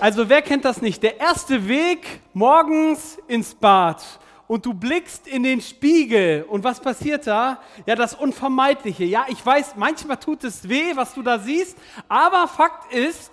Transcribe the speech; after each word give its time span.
Also 0.00 0.28
wer 0.28 0.42
kennt 0.42 0.64
das 0.64 0.80
nicht? 0.80 1.02
Der 1.02 1.18
erste 1.18 1.66
Weg 1.66 2.20
morgens 2.32 3.18
ins 3.26 3.52
Bad 3.52 4.00
und 4.46 4.64
du 4.64 4.72
blickst 4.72 5.26
in 5.26 5.42
den 5.42 5.60
Spiegel 5.60 6.44
und 6.48 6.62
was 6.62 6.78
passiert 6.78 7.26
da? 7.26 7.60
Ja, 7.84 7.96
das 7.96 8.14
Unvermeidliche. 8.14 9.04
Ja, 9.04 9.26
ich 9.28 9.44
weiß, 9.44 9.74
manchmal 9.74 10.18
tut 10.18 10.44
es 10.44 10.68
weh, 10.68 10.94
was 10.94 11.14
du 11.14 11.22
da 11.22 11.40
siehst, 11.40 11.76
aber 12.08 12.46
Fakt 12.46 12.92
ist, 12.92 13.32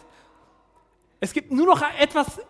es 1.20 1.34
gibt 1.34 1.52
nur 1.52 1.68
noch 1.68 1.84
etwas 2.00 2.42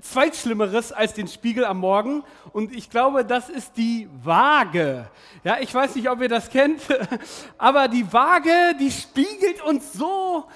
Zweitschlimmeres 0.00 0.90
als 0.90 1.14
den 1.14 1.28
Spiegel 1.28 1.64
am 1.64 1.78
Morgen 1.78 2.24
und 2.52 2.74
ich 2.74 2.90
glaube, 2.90 3.24
das 3.24 3.48
ist 3.48 3.76
die 3.76 4.08
Waage. 4.24 5.08
Ja, 5.44 5.58
ich 5.60 5.72
weiß 5.72 5.94
nicht, 5.94 6.10
ob 6.10 6.20
ihr 6.20 6.28
das 6.28 6.50
kennt, 6.50 6.82
aber 7.58 7.86
die 7.86 8.12
Waage, 8.12 8.74
die 8.80 8.90
spiegelt 8.90 9.62
uns 9.62 9.92
so 9.92 10.48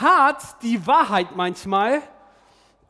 hart 0.00 0.40
die 0.62 0.86
Wahrheit 0.86 1.34
manchmal 1.34 2.00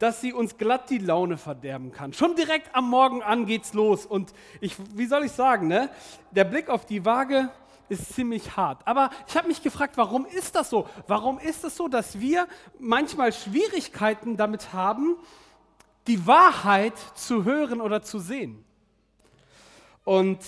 dass 0.05 0.21
sie 0.21 0.34
uns 0.34 0.59
glatt 0.59 0.91
die 0.91 0.98
Laune 0.98 1.38
verderben 1.38 1.91
kann. 1.91 2.12
Schon 2.12 2.37
direkt 2.37 2.77
am 2.77 2.91
Morgen 2.91 3.23
an 3.23 3.47
geht's 3.47 3.73
los. 3.73 4.05
Und 4.05 4.34
ich, 4.61 4.77
wie 4.95 5.06
soll 5.06 5.24
ich 5.24 5.33
sagen, 5.33 5.66
ne? 5.66 5.88
der 6.30 6.45
Blick 6.45 6.69
auf 6.69 6.84
die 6.84 7.06
Waage 7.06 7.48
ist 7.88 8.12
ziemlich 8.12 8.55
hart. 8.55 8.87
Aber 8.87 9.09
ich 9.27 9.34
habe 9.34 9.48
mich 9.48 9.62
gefragt, 9.62 9.97
warum 9.97 10.27
ist 10.27 10.56
das 10.56 10.69
so? 10.69 10.87
Warum 11.06 11.38
ist 11.38 11.64
es 11.64 11.75
so, 11.75 11.88
dass 11.88 12.20
wir 12.20 12.47
manchmal 12.78 13.33
Schwierigkeiten 13.33 14.37
damit 14.37 14.75
haben, 14.75 15.16
die 16.06 16.27
Wahrheit 16.27 16.98
zu 17.14 17.45
hören 17.45 17.80
oder 17.80 18.02
zu 18.02 18.19
sehen? 18.19 18.62
Und 20.05 20.41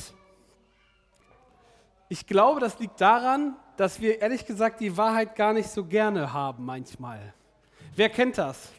ich 2.10 2.26
glaube, 2.26 2.60
das 2.60 2.78
liegt 2.78 3.00
daran, 3.00 3.56
dass 3.78 4.02
wir 4.02 4.20
ehrlich 4.20 4.44
gesagt 4.44 4.80
die 4.80 4.98
Wahrheit 4.98 5.34
gar 5.34 5.54
nicht 5.54 5.70
so 5.70 5.82
gerne 5.82 6.34
haben 6.34 6.66
manchmal. 6.66 7.32
Wer 7.94 8.10
kennt 8.10 8.36
das? 8.36 8.70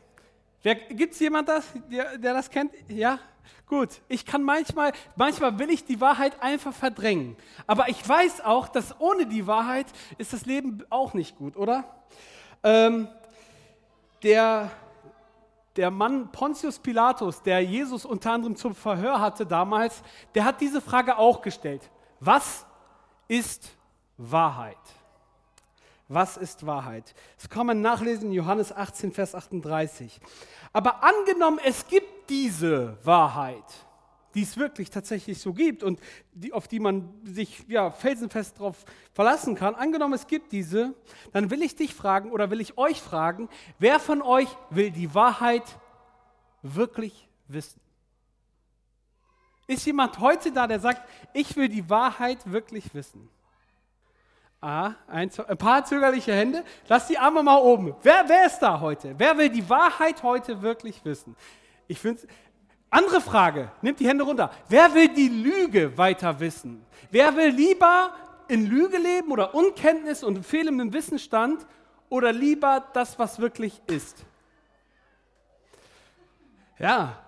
Gibt 0.63 1.13
es 1.13 1.19
jemand 1.19 1.47
das, 1.47 1.65
der, 1.89 2.17
der 2.17 2.33
das 2.33 2.49
kennt? 2.49 2.71
Ja? 2.89 3.19
Gut. 3.67 4.01
Ich 4.07 4.25
kann 4.25 4.43
manchmal, 4.43 4.93
manchmal 5.15 5.57
will 5.59 5.69
ich 5.69 5.85
die 5.85 6.01
Wahrheit 6.01 6.41
einfach 6.41 6.73
verdrängen. 6.73 7.35
Aber 7.67 7.89
ich 7.89 8.07
weiß 8.07 8.41
auch, 8.41 8.67
dass 8.67 8.99
ohne 8.99 9.25
die 9.25 9.45
Wahrheit 9.45 9.87
ist 10.17 10.33
das 10.33 10.45
Leben 10.45 10.83
auch 10.89 11.13
nicht 11.13 11.37
gut, 11.37 11.55
oder? 11.57 11.83
Ähm, 12.63 13.07
der, 14.23 14.71
der 15.75 15.91
Mann 15.91 16.31
Pontius 16.31 16.79
Pilatus, 16.79 17.41
der 17.43 17.61
Jesus 17.61 18.05
unter 18.05 18.31
anderem 18.31 18.55
zum 18.55 18.73
Verhör 18.73 19.19
hatte 19.19 19.45
damals, 19.45 20.01
der 20.33 20.45
hat 20.45 20.59
diese 20.59 20.81
Frage 20.81 21.17
auch 21.17 21.41
gestellt. 21.41 21.89
Was 22.19 22.65
ist 23.27 23.69
Wahrheit? 24.17 24.77
Was 26.09 26.37
ist 26.37 26.65
Wahrheit? 26.65 27.13
Das 27.35 27.49
kann 27.49 27.67
man 27.67 27.81
nachlesen 27.81 28.27
in 28.29 28.33
Johannes 28.33 28.71
18, 28.71 29.11
Vers 29.11 29.35
38. 29.35 30.19
Aber 30.71 31.03
angenommen, 31.03 31.59
es 31.63 31.85
gibt 31.87 32.29
diese 32.29 32.97
Wahrheit, 33.03 33.65
die 34.33 34.43
es 34.43 34.55
wirklich 34.55 34.89
tatsächlich 34.89 35.41
so 35.41 35.53
gibt 35.53 35.83
und 35.83 35.99
die, 36.31 36.53
auf 36.53 36.69
die 36.69 36.79
man 36.79 37.09
sich 37.25 37.65
ja, 37.67 37.91
felsenfest 37.91 38.57
darauf 38.57 38.85
verlassen 39.11 39.55
kann, 39.55 39.75
angenommen, 39.75 40.13
es 40.13 40.27
gibt 40.27 40.53
diese, 40.53 40.93
dann 41.33 41.49
will 41.49 41.61
ich 41.61 41.75
dich 41.75 41.93
fragen 41.93 42.31
oder 42.31 42.51
will 42.51 42.61
ich 42.61 42.77
euch 42.77 43.01
fragen, 43.01 43.49
wer 43.79 43.99
von 43.99 44.21
euch 44.21 44.47
will 44.69 44.91
die 44.91 45.13
Wahrheit 45.13 45.63
wirklich 46.61 47.27
wissen? 47.47 47.81
Ist 49.67 49.85
jemand 49.85 50.19
heute 50.19 50.53
da, 50.53 50.67
der 50.67 50.79
sagt, 50.79 51.01
ich 51.33 51.57
will 51.57 51.67
die 51.67 51.89
Wahrheit 51.89 52.49
wirklich 52.49 52.93
wissen? 52.93 53.29
Ah, 54.59 54.95
ein, 55.07 55.29
ein, 55.47 55.57
paar 55.57 55.85
zögerliche 55.85 56.33
Hände. 56.33 56.63
Lass 56.87 57.07
die 57.07 57.17
Arme 57.17 57.43
mal 57.43 57.57
oben. 57.57 57.95
Wer, 58.01 58.27
wer 58.27 58.47
ist 58.47 58.59
da 58.59 58.79
heute? 58.79 59.13
Wer 59.17 59.37
will 59.37 59.49
die 59.49 59.69
Wahrheit 59.69 60.23
heute 60.23 60.61
wirklich 60.61 61.05
wissen? 61.05 61.35
Ich 61.87 61.99
finde 61.99 62.21
andere 62.89 63.21
Frage, 63.21 63.71
nimmt 63.81 63.99
die 63.99 64.07
Hände 64.07 64.23
runter. 64.23 64.51
Wer 64.67 64.93
will 64.95 65.09
die 65.09 65.29
Lüge 65.29 65.95
weiter 65.97 66.39
wissen? 66.39 66.83
Wer 67.11 67.35
will 67.35 67.49
lieber 67.49 68.13
in 68.47 68.65
Lüge 68.65 68.97
leben 68.97 69.31
oder 69.31 69.53
Unkenntnis 69.53 70.23
und 70.23 70.43
fehlendem 70.43 70.91
Wissensstand 70.91 71.67
oder 72.09 72.31
lieber 72.31 72.83
das, 72.93 73.19
was 73.19 73.39
wirklich 73.39 73.79
ist? 73.85 74.25
Ja, 76.79 77.26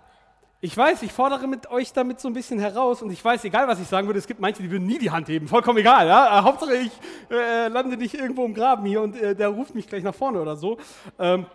ich 0.61 0.75
weiß, 0.75 1.03
ich 1.03 1.13
fordere 1.13 1.47
mit 1.47 1.71
euch 1.71 1.93
damit 1.93 2.19
so 2.19 2.27
ein 2.27 2.33
bisschen 2.33 2.59
heraus 2.59 3.01
und 3.01 3.11
ich 3.11 3.23
weiß, 3.23 3.45
egal 3.45 3.67
was 3.69 3.79
ich 3.79 3.87
sagen 3.87 4.07
würde, 4.07 4.19
es 4.19 4.27
gibt 4.27 4.41
manche, 4.41 4.61
die 4.61 4.69
würden 4.69 4.85
nie 4.85 4.97
die 4.97 5.09
Hand 5.09 5.29
heben, 5.29 5.47
vollkommen 5.47 5.77
egal. 5.79 6.07
Ja? 6.07 6.39
Äh, 6.39 6.41
Hauptsache 6.43 6.75
ich 6.75 6.91
äh, 7.31 7.69
lande 7.69 7.95
nicht 7.95 8.13
irgendwo 8.13 8.43
im 8.43 8.53
Graben 8.53 8.85
hier 8.85 9.01
und 9.01 9.15
äh, 9.15 9.35
der 9.35 9.47
ruft 9.47 9.73
mich 9.73 9.87
gleich 9.87 10.03
nach 10.03 10.15
vorne 10.15 10.41
oder 10.41 10.57
so. 10.57 10.77
Ähm, 11.17 11.45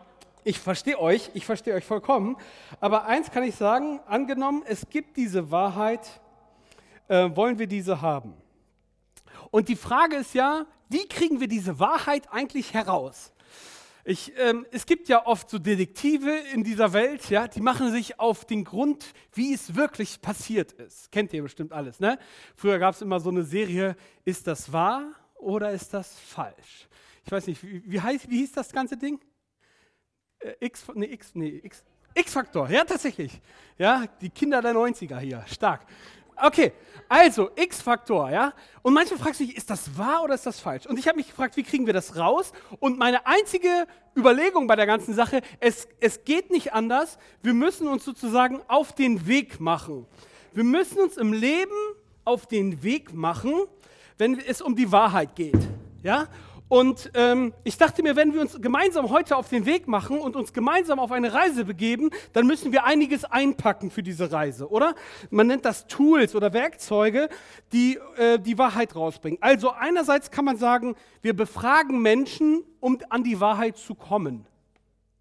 ich 0.42 0.58
verstehe 0.58 0.98
euch, 0.98 1.30
ich 1.34 1.44
verstehe 1.44 1.74
euch 1.74 1.84
vollkommen. 1.84 2.36
Aber 2.80 3.04
eins 3.04 3.30
kann 3.30 3.42
ich 3.42 3.56
sagen, 3.56 4.00
angenommen, 4.06 4.62
es 4.66 4.88
gibt 4.88 5.18
diese 5.18 5.50
Wahrheit, 5.50 6.20
äh, 7.08 7.28
wollen 7.34 7.58
wir 7.58 7.66
diese 7.66 8.00
haben? 8.00 8.32
Und 9.50 9.68
die 9.68 9.76
Frage 9.76 10.16
ist 10.16 10.32
ja, 10.34 10.64
wie 10.88 11.06
kriegen 11.08 11.40
wir 11.40 11.48
diese 11.48 11.78
Wahrheit 11.78 12.32
eigentlich 12.32 12.72
heraus? 12.72 13.33
Ich, 14.06 14.34
ähm, 14.36 14.66
es 14.70 14.84
gibt 14.84 15.08
ja 15.08 15.26
oft 15.26 15.48
so 15.48 15.58
Detektive 15.58 16.30
in 16.52 16.62
dieser 16.62 16.92
Welt, 16.92 17.30
ja, 17.30 17.48
die 17.48 17.62
machen 17.62 17.90
sich 17.90 18.20
auf 18.20 18.44
den 18.44 18.64
Grund, 18.64 19.14
wie 19.32 19.54
es 19.54 19.76
wirklich 19.76 20.20
passiert 20.20 20.72
ist. 20.72 21.10
Kennt 21.10 21.32
ihr 21.32 21.42
bestimmt 21.42 21.72
alles, 21.72 22.00
ne? 22.00 22.18
Früher 22.54 22.78
gab 22.78 22.94
es 22.94 23.00
immer 23.00 23.18
so 23.18 23.30
eine 23.30 23.44
Serie, 23.44 23.96
ist 24.26 24.46
das 24.46 24.70
wahr 24.70 25.10
oder 25.36 25.70
ist 25.70 25.94
das 25.94 26.18
falsch? 26.18 26.86
Ich 27.24 27.32
weiß 27.32 27.46
nicht, 27.46 27.62
wie, 27.62 27.82
wie, 27.90 27.98
heißt, 27.98 28.28
wie 28.28 28.40
hieß 28.40 28.52
das 28.52 28.72
ganze 28.72 28.98
Ding? 28.98 29.18
Äh, 30.40 30.52
X, 30.60 30.84
nee, 30.94 31.06
X, 31.06 31.30
nee, 31.34 31.60
X, 31.62 31.82
X-Faktor, 32.14 32.68
ja, 32.68 32.84
tatsächlich. 32.84 33.40
Ja, 33.78 34.04
die 34.20 34.28
Kinder 34.28 34.60
der 34.60 34.74
90er 34.74 35.18
hier, 35.18 35.42
stark. 35.48 35.86
Okay, 36.36 36.72
also 37.08 37.50
X-Faktor, 37.54 38.30
ja. 38.30 38.52
Und 38.82 38.94
manchmal 38.94 39.18
fragst 39.18 39.40
du 39.40 39.44
dich, 39.44 39.56
ist 39.56 39.70
das 39.70 39.96
wahr 39.96 40.24
oder 40.24 40.34
ist 40.34 40.46
das 40.46 40.60
falsch? 40.60 40.86
Und 40.86 40.98
ich 40.98 41.06
habe 41.06 41.16
mich 41.16 41.28
gefragt, 41.28 41.56
wie 41.56 41.62
kriegen 41.62 41.86
wir 41.86 41.92
das 41.92 42.16
raus? 42.16 42.52
Und 42.80 42.98
meine 42.98 43.26
einzige 43.26 43.86
Überlegung 44.16 44.66
bei 44.66 44.76
der 44.76 44.86
ganzen 44.86 45.14
Sache, 45.14 45.42
es, 45.60 45.88
es 46.00 46.24
geht 46.24 46.50
nicht 46.50 46.72
anders. 46.72 47.18
Wir 47.42 47.54
müssen 47.54 47.88
uns 47.88 48.04
sozusagen 48.04 48.62
auf 48.68 48.94
den 48.94 49.26
Weg 49.26 49.60
machen. 49.60 50.06
Wir 50.52 50.64
müssen 50.64 50.98
uns 50.98 51.16
im 51.16 51.32
Leben 51.32 51.72
auf 52.24 52.46
den 52.46 52.82
Weg 52.82 53.12
machen, 53.12 53.52
wenn 54.18 54.38
es 54.38 54.62
um 54.62 54.76
die 54.76 54.90
Wahrheit 54.90 55.34
geht. 55.34 55.58
Ja? 56.02 56.28
Und 56.68 57.10
ähm, 57.14 57.52
ich 57.62 57.76
dachte 57.76 58.02
mir, 58.02 58.16
wenn 58.16 58.32
wir 58.32 58.40
uns 58.40 58.58
gemeinsam 58.60 59.10
heute 59.10 59.36
auf 59.36 59.48
den 59.48 59.66
Weg 59.66 59.86
machen 59.86 60.18
und 60.18 60.34
uns 60.34 60.52
gemeinsam 60.52 60.98
auf 60.98 61.12
eine 61.12 61.34
Reise 61.34 61.64
begeben, 61.64 62.10
dann 62.32 62.46
müssen 62.46 62.72
wir 62.72 62.84
einiges 62.84 63.24
einpacken 63.24 63.90
für 63.90 64.02
diese 64.02 64.32
Reise, 64.32 64.70
oder? 64.70 64.94
Man 65.30 65.46
nennt 65.46 65.66
das 65.66 65.86
Tools 65.86 66.34
oder 66.34 66.52
Werkzeuge, 66.54 67.28
die 67.72 67.98
äh, 68.16 68.38
die 68.38 68.56
Wahrheit 68.56 68.96
rausbringen. 68.96 69.38
Also 69.42 69.70
einerseits 69.72 70.30
kann 70.30 70.46
man 70.46 70.56
sagen, 70.56 70.96
wir 71.20 71.36
befragen 71.36 72.00
Menschen, 72.00 72.64
um 72.80 72.98
an 73.10 73.24
die 73.24 73.40
Wahrheit 73.40 73.76
zu 73.76 73.94
kommen. 73.94 74.46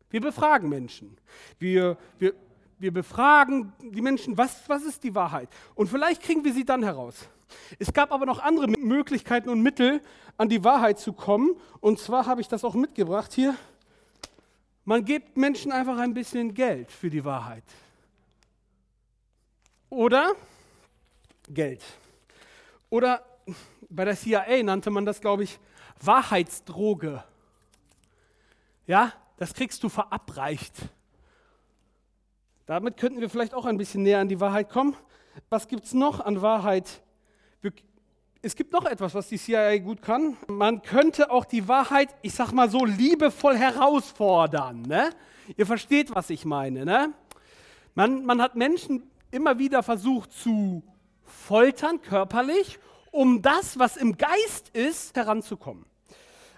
Wir 0.10 0.22
befragen 0.22 0.70
Menschen. 0.70 1.18
Wir, 1.60 1.98
wir, 2.20 2.34
wir 2.80 2.94
befragen 2.94 3.74
die 3.82 4.02
Menschen, 4.02 4.38
was, 4.38 4.70
was 4.70 4.84
ist 4.84 5.04
die 5.04 5.14
Wahrheit? 5.14 5.50
Und 5.76 5.90
vielleicht 5.90 6.22
kriegen 6.22 6.46
wir 6.46 6.54
sie 6.54 6.66
dann 6.66 6.84
heraus. 6.84 7.28
Es 7.80 7.94
gab 7.94 8.12
aber 8.12 8.26
noch 8.26 8.40
andere 8.40 8.68
Möglichkeiten 8.68 9.50
und 9.50 9.62
Mittel, 9.62 10.02
an 10.38 10.50
die 10.50 10.64
Wahrheit 10.64 11.00
zu 11.00 11.14
kommen. 11.14 11.56
Und 11.80 12.00
zwar 12.00 12.26
habe 12.26 12.42
ich 12.42 12.48
das 12.48 12.64
auch 12.64 12.74
mitgebracht 12.74 13.34
hier. 13.34 13.56
Man 14.86 15.06
gibt 15.06 15.38
Menschen 15.38 15.72
einfach 15.72 15.98
ein 15.98 16.14
bisschen 16.14 16.54
Geld 16.54 16.92
für 16.92 17.10
die 17.10 17.24
Wahrheit. 17.24 17.64
Oder 19.90 20.34
Geld. 21.50 21.84
Oder 22.90 23.24
bei 23.90 24.06
der 24.06 24.16
CIA 24.16 24.64
nannte 24.64 24.90
man 24.90 25.06
das, 25.06 25.22
glaube 25.22 25.44
ich, 25.44 25.60
Wahrheitsdroge. 26.02 27.24
Ja, 28.88 29.14
das 29.38 29.54
kriegst 29.54 29.84
du 29.84 29.90
verabreicht. 29.90 30.74
Damit 32.66 32.98
könnten 32.98 33.22
wir 33.22 33.30
vielleicht 33.30 33.54
auch 33.54 33.66
ein 33.66 33.78
bisschen 33.78 34.04
näher 34.04 34.20
an 34.20 34.30
die 34.30 34.40
Wahrheit 34.40 34.70
kommen. 34.70 34.96
Was 35.50 35.68
gibt 35.68 35.86
es 35.86 35.94
noch 35.94 36.20
an 36.20 36.42
Wahrheit? 36.42 37.03
Es 38.46 38.58
gibt 38.58 38.74
noch 38.74 38.86
etwas, 38.86 39.16
was 39.16 39.30
die 39.30 39.38
CIA 39.38 39.78
gut 39.78 40.02
kann. 40.02 40.36
Man 40.48 40.82
könnte 40.82 41.32
auch 41.32 41.46
die 41.46 41.70
Wahrheit, 41.70 42.10
ich 42.22 42.34
sag 42.34 42.52
mal 42.52 42.70
so, 42.70 42.84
liebevoll 42.84 43.56
herausfordern. 43.56 44.82
Ne? 44.82 45.12
Ihr 45.56 45.66
versteht, 45.66 46.14
was 46.14 46.30
ich 46.30 46.44
meine. 46.44 46.84
Ne? 46.84 47.14
Man, 47.96 48.26
man 48.26 48.42
hat 48.42 48.56
Menschen 48.56 49.10
immer 49.32 49.60
wieder 49.60 49.82
versucht 49.82 50.34
zu 50.34 50.84
foltern, 51.24 52.02
körperlich, 52.02 52.80
um 53.12 53.42
das, 53.42 53.80
was 53.80 53.96
im 53.96 54.18
Geist 54.18 54.70
ist, 54.74 55.16
heranzukommen. 55.16 55.86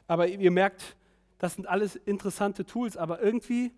Aber 0.07 0.27
ihr 0.27 0.51
merkt, 0.51 0.95
das 1.37 1.53
sind 1.53 1.67
alles 1.67 1.95
interessante 1.95 2.65
Tools, 2.65 2.97
aber 2.97 3.21
irgendwie, 3.21 3.71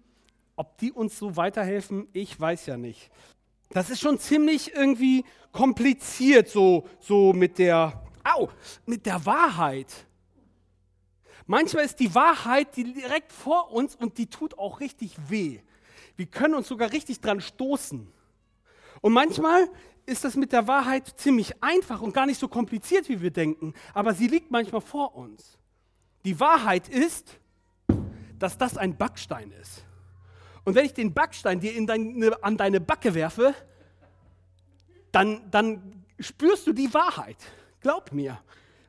ob 0.55 0.77
die 0.77 0.93
uns 0.93 1.19
so 1.19 1.35
weiterhelfen, 1.35 2.07
ich 2.13 2.39
weiß 2.39 2.67
ja 2.67 2.77
nicht. 2.77 3.11
Das 3.69 3.89
ist 3.89 3.99
schon 3.99 4.19
ziemlich 4.19 4.73
irgendwie 4.73 5.25
kompliziert, 5.51 6.49
so, 6.49 6.87
so 6.99 7.33
mit 7.33 7.57
der, 7.57 8.03
au, 8.23 8.49
mit 8.85 9.05
der 9.05 9.25
Wahrheit. 9.25 9.93
Manchmal 11.45 11.85
ist 11.85 11.99
die 11.99 12.13
Wahrheit 12.13 12.75
direkt 12.75 13.31
vor 13.31 13.71
uns 13.71 13.95
und 13.95 14.17
die 14.17 14.27
tut 14.27 14.57
auch 14.57 14.79
richtig 14.79 15.15
weh. 15.29 15.59
Wir 16.15 16.25
können 16.25 16.55
uns 16.55 16.67
sogar 16.67 16.91
richtig 16.91 17.21
dran 17.21 17.41
stoßen. 17.41 18.11
Und 19.01 19.13
manchmal 19.13 19.69
ist 20.05 20.23
das 20.23 20.35
mit 20.35 20.51
der 20.51 20.67
Wahrheit 20.67 21.07
ziemlich 21.17 21.61
einfach 21.61 22.01
und 22.01 22.13
gar 22.13 22.25
nicht 22.25 22.39
so 22.39 22.47
kompliziert, 22.47 23.07
wie 23.09 23.21
wir 23.21 23.31
denken, 23.31 23.73
aber 23.93 24.13
sie 24.13 24.27
liegt 24.27 24.51
manchmal 24.51 24.81
vor 24.81 25.15
uns. 25.15 25.57
Die 26.25 26.39
Wahrheit 26.39 26.89
ist, 26.89 27.39
dass 28.39 28.57
das 28.57 28.77
ein 28.77 28.97
Backstein 28.97 29.51
ist. 29.51 29.83
Und 30.67 30.75
wenn 30.75 30.85
ich 30.85 30.93
den 30.93 31.13
Backstein 31.13 31.61
dir 31.61 31.73
in 31.73 31.87
deine, 31.87 32.43
an 32.43 32.57
deine 32.57 32.81
Backe 32.81 33.15
werfe, 33.15 33.55
dann, 35.13 35.49
dann 35.49 36.03
spürst 36.19 36.67
du 36.67 36.73
die 36.73 36.93
Wahrheit. 36.93 37.37
Glaub 37.79 38.11
mir. 38.11 38.41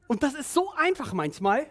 Und 0.09 0.25
das 0.25 0.35
ist 0.35 0.53
so 0.53 0.73
einfach 0.77 1.13
manchmal. 1.13 1.69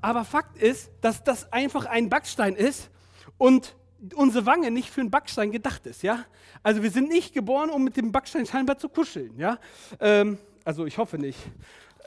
Aber 0.00 0.24
Fakt 0.24 0.58
ist, 0.60 0.90
dass 1.00 1.22
das 1.22 1.52
einfach 1.52 1.86
ein 1.86 2.08
Backstein 2.08 2.56
ist 2.56 2.90
und 3.38 3.76
unsere 4.16 4.46
Wange 4.46 4.72
nicht 4.72 4.90
für 4.90 5.02
einen 5.02 5.12
Backstein 5.12 5.52
gedacht 5.52 5.86
ist. 5.86 6.02
Ja? 6.02 6.24
Also 6.64 6.82
wir 6.82 6.90
sind 6.90 7.08
nicht 7.08 7.34
geboren, 7.34 7.70
um 7.70 7.84
mit 7.84 7.96
dem 7.96 8.10
Backstein 8.10 8.46
scheinbar 8.46 8.78
zu 8.78 8.88
kuscheln. 8.88 9.38
Ja? 9.38 9.60
Ähm, 10.00 10.38
also 10.64 10.86
ich 10.86 10.98
hoffe 10.98 11.18
nicht, 11.18 11.38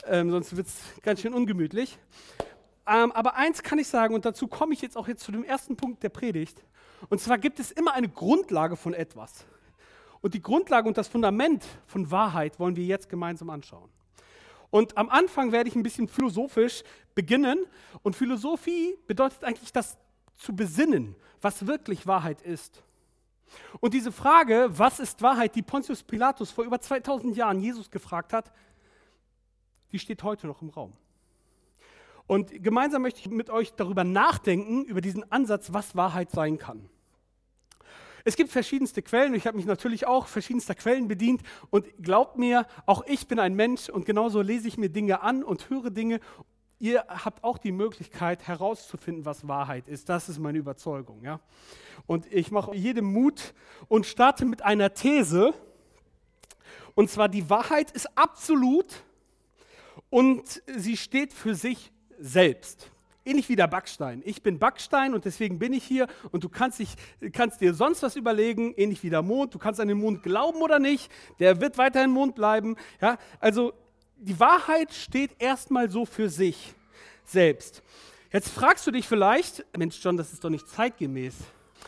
ähm, 0.04 0.30
sonst 0.30 0.54
wird 0.54 0.66
es 0.66 0.76
ganz 1.00 1.22
schön 1.22 1.32
ungemütlich. 1.32 1.96
Ähm, 2.86 3.12
aber 3.12 3.34
eins 3.34 3.62
kann 3.62 3.78
ich 3.78 3.88
sagen, 3.88 4.14
und 4.14 4.24
dazu 4.24 4.46
komme 4.46 4.72
ich 4.72 4.80
jetzt 4.80 4.96
auch 4.96 5.08
jetzt 5.08 5.24
zu 5.24 5.32
dem 5.32 5.44
ersten 5.44 5.76
Punkt 5.76 6.02
der 6.02 6.08
Predigt. 6.08 6.62
Und 7.08 7.20
zwar 7.20 7.38
gibt 7.38 7.58
es 7.60 7.70
immer 7.72 7.92
eine 7.94 8.08
Grundlage 8.08 8.76
von 8.76 8.94
etwas. 8.94 9.44
Und 10.20 10.34
die 10.34 10.42
Grundlage 10.42 10.88
und 10.88 10.96
das 10.96 11.08
Fundament 11.08 11.64
von 11.86 12.10
Wahrheit 12.10 12.58
wollen 12.58 12.76
wir 12.76 12.84
jetzt 12.84 13.08
gemeinsam 13.08 13.50
anschauen. 13.50 13.90
Und 14.70 14.96
am 14.96 15.08
Anfang 15.08 15.52
werde 15.52 15.68
ich 15.68 15.76
ein 15.76 15.82
bisschen 15.82 16.08
philosophisch 16.08 16.82
beginnen. 17.14 17.64
Und 18.02 18.16
Philosophie 18.16 18.96
bedeutet 19.06 19.44
eigentlich 19.44 19.72
das 19.72 19.96
zu 20.36 20.54
besinnen, 20.54 21.14
was 21.40 21.66
wirklich 21.66 22.06
Wahrheit 22.06 22.42
ist. 22.42 22.82
Und 23.80 23.94
diese 23.94 24.12
Frage, 24.12 24.68
was 24.70 24.98
ist 24.98 25.22
Wahrheit, 25.22 25.54
die 25.54 25.62
Pontius 25.62 26.02
Pilatus 26.02 26.50
vor 26.50 26.64
über 26.64 26.80
2000 26.80 27.36
Jahren 27.36 27.60
Jesus 27.60 27.90
gefragt 27.90 28.32
hat, 28.32 28.52
die 29.92 29.98
steht 29.98 30.22
heute 30.22 30.46
noch 30.46 30.62
im 30.62 30.70
Raum. 30.70 30.92
Und 32.26 32.62
gemeinsam 32.62 33.02
möchte 33.02 33.20
ich 33.20 33.30
mit 33.30 33.50
euch 33.50 33.72
darüber 33.74 34.04
nachdenken, 34.04 34.84
über 34.84 35.00
diesen 35.00 35.30
Ansatz, 35.30 35.72
was 35.72 35.94
Wahrheit 35.94 36.30
sein 36.30 36.58
kann. 36.58 36.88
Es 38.24 38.34
gibt 38.34 38.50
verschiedenste 38.50 39.02
Quellen. 39.02 39.34
Ich 39.34 39.46
habe 39.46 39.56
mich 39.56 39.66
natürlich 39.66 40.08
auch 40.08 40.26
verschiedenster 40.26 40.74
Quellen 40.74 41.06
bedient. 41.06 41.42
Und 41.70 41.86
glaubt 42.02 42.36
mir, 42.36 42.66
auch 42.84 43.04
ich 43.06 43.28
bin 43.28 43.38
ein 43.38 43.54
Mensch 43.54 43.88
und 43.88 44.04
genauso 44.04 44.40
lese 44.40 44.66
ich 44.66 44.76
mir 44.76 44.88
Dinge 44.88 45.22
an 45.22 45.44
und 45.44 45.70
höre 45.70 45.90
Dinge. 45.90 46.18
Ihr 46.80 47.04
habt 47.06 47.44
auch 47.44 47.56
die 47.56 47.70
Möglichkeit 47.70 48.48
herauszufinden, 48.48 49.24
was 49.24 49.46
Wahrheit 49.46 49.86
ist. 49.86 50.08
Das 50.08 50.28
ist 50.28 50.40
meine 50.40 50.58
Überzeugung. 50.58 51.22
Ja? 51.22 51.38
Und 52.08 52.26
ich 52.32 52.50
mache 52.50 52.74
jedem 52.74 53.12
Mut 53.12 53.54
und 53.86 54.06
starte 54.06 54.44
mit 54.44 54.60
einer 54.62 54.92
These. 54.92 55.54
Und 56.96 57.08
zwar, 57.08 57.28
die 57.28 57.48
Wahrheit 57.48 57.92
ist 57.92 58.08
absolut 58.18 59.04
und 60.10 60.62
sie 60.76 60.96
steht 60.96 61.32
für 61.32 61.54
sich 61.54 61.92
selbst. 62.18 62.90
Ähnlich 63.24 63.48
wie 63.48 63.56
der 63.56 63.66
Backstein. 63.66 64.22
Ich 64.24 64.42
bin 64.42 64.60
Backstein 64.60 65.12
und 65.12 65.24
deswegen 65.24 65.58
bin 65.58 65.72
ich 65.72 65.82
hier 65.82 66.06
und 66.30 66.44
du 66.44 66.48
kannst, 66.48 66.78
dich, 66.78 66.94
kannst 67.32 67.60
dir 67.60 67.74
sonst 67.74 68.02
was 68.02 68.14
überlegen, 68.14 68.72
ähnlich 68.76 69.02
wie 69.02 69.10
der 69.10 69.22
Mond. 69.22 69.52
Du 69.52 69.58
kannst 69.58 69.80
an 69.80 69.88
den 69.88 69.98
Mond 69.98 70.22
glauben 70.22 70.62
oder 70.62 70.78
nicht, 70.78 71.10
der 71.40 71.60
wird 71.60 71.76
weiterhin 71.76 72.10
Mond 72.10 72.36
bleiben. 72.36 72.76
Ja? 73.00 73.18
Also 73.40 73.72
die 74.16 74.38
Wahrheit 74.38 74.92
steht 74.94 75.32
erstmal 75.40 75.90
so 75.90 76.06
für 76.06 76.28
sich 76.28 76.74
selbst. 77.24 77.82
Jetzt 78.32 78.48
fragst 78.48 78.86
du 78.86 78.90
dich 78.90 79.08
vielleicht, 79.08 79.64
Mensch 79.76 79.98
John, 80.02 80.16
das 80.16 80.32
ist 80.32 80.44
doch 80.44 80.50
nicht 80.50 80.68
zeitgemäß. 80.68 81.34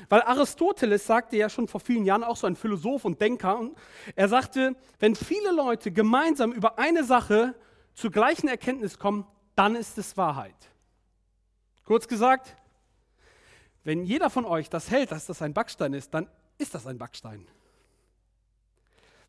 Weil 0.08 0.22
Aristoteles 0.22 1.06
sagte 1.06 1.36
ja 1.36 1.48
schon 1.48 1.69
vor 1.69 1.80
vielen 1.80 2.04
Jahren, 2.04 2.25
auch 2.25 2.36
so 2.36 2.46
ein 2.46 2.56
Philosoph 2.56 3.04
und 3.04 3.20
Denker, 3.20 3.70
er 4.14 4.28
sagte, 4.28 4.76
wenn 4.98 5.14
viele 5.14 5.52
Leute 5.52 5.90
gemeinsam 5.90 6.52
über 6.52 6.78
eine 6.78 7.04
Sache 7.04 7.54
zur 7.94 8.10
gleichen 8.10 8.48
Erkenntnis 8.48 8.98
kommen, 8.98 9.25
dann 9.58 9.75
ist 9.75 9.99
es 9.99 10.16
Wahrheit. 10.16 10.55
Kurz 11.84 12.06
gesagt, 12.06 12.56
wenn 13.82 14.05
jeder 14.05 14.31
von 14.31 14.44
euch 14.44 14.70
das 14.70 14.90
hält, 14.90 15.10
dass 15.10 15.26
das 15.26 15.43
ein 15.43 15.52
Backstein 15.52 15.94
ist, 15.94 16.14
dann 16.14 16.28
ist 16.58 16.75
das 16.75 16.87
ein 16.87 16.96
Backstein. 16.96 17.44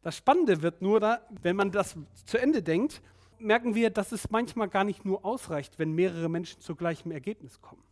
Das 0.04 0.16
Spannende 0.16 0.62
wird 0.62 0.84
nur 0.84 1.00
da, 1.00 1.22
wenn 1.42 1.56
man 1.56 1.72
das 1.72 1.96
zu 2.26 2.38
Ende 2.38 2.62
denkt, 2.62 3.02
merken 3.40 3.74
wir, 3.74 3.90
dass 3.90 4.12
es 4.12 4.30
manchmal 4.30 4.68
gar 4.68 4.84
nicht 4.84 5.04
nur 5.04 5.26
ausreicht, 5.26 5.80
wenn 5.80 5.94
mehrere 5.94 6.30
Menschen 6.30 6.62
zu 6.62 6.76
gleichem 6.76 7.12
Ergebnis 7.12 7.60
kommen. 7.60 7.84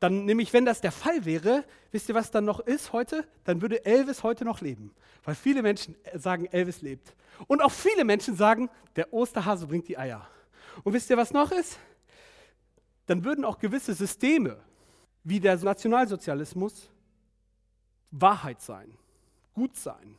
Dann 0.00 0.24
nämlich, 0.24 0.52
wenn 0.52 0.64
das 0.64 0.80
der 0.80 0.92
Fall 0.92 1.24
wäre, 1.24 1.64
wisst 1.92 2.08
ihr, 2.08 2.14
was 2.14 2.30
dann 2.30 2.46
noch 2.46 2.60
ist 2.60 2.92
heute? 2.92 3.26
Dann 3.44 3.60
würde 3.60 3.84
Elvis 3.84 4.22
heute 4.22 4.44
noch 4.44 4.62
leben. 4.62 4.94
Weil 5.22 5.34
viele 5.34 5.62
Menschen 5.62 5.96
sagen, 6.14 6.46
Elvis 6.46 6.80
lebt. 6.80 7.14
Und 7.46 7.62
auch 7.62 7.72
viele 7.72 8.04
Menschen 8.04 8.36
sagen, 8.36 8.70
der 8.96 9.12
Osterhase 9.12 9.66
bringt 9.66 9.88
die 9.88 9.98
Eier. 9.98 10.26
Und 10.82 10.92
wisst 10.92 11.10
ihr, 11.10 11.16
was 11.16 11.32
noch 11.32 11.52
ist? 11.52 11.78
dann 13.06 13.24
würden 13.24 13.44
auch 13.44 13.58
gewisse 13.58 13.94
Systeme 13.94 14.56
wie 15.22 15.40
der 15.40 15.56
Nationalsozialismus 15.56 16.90
Wahrheit 18.10 18.60
sein, 18.60 18.96
gut 19.54 19.76
sein. 19.76 20.16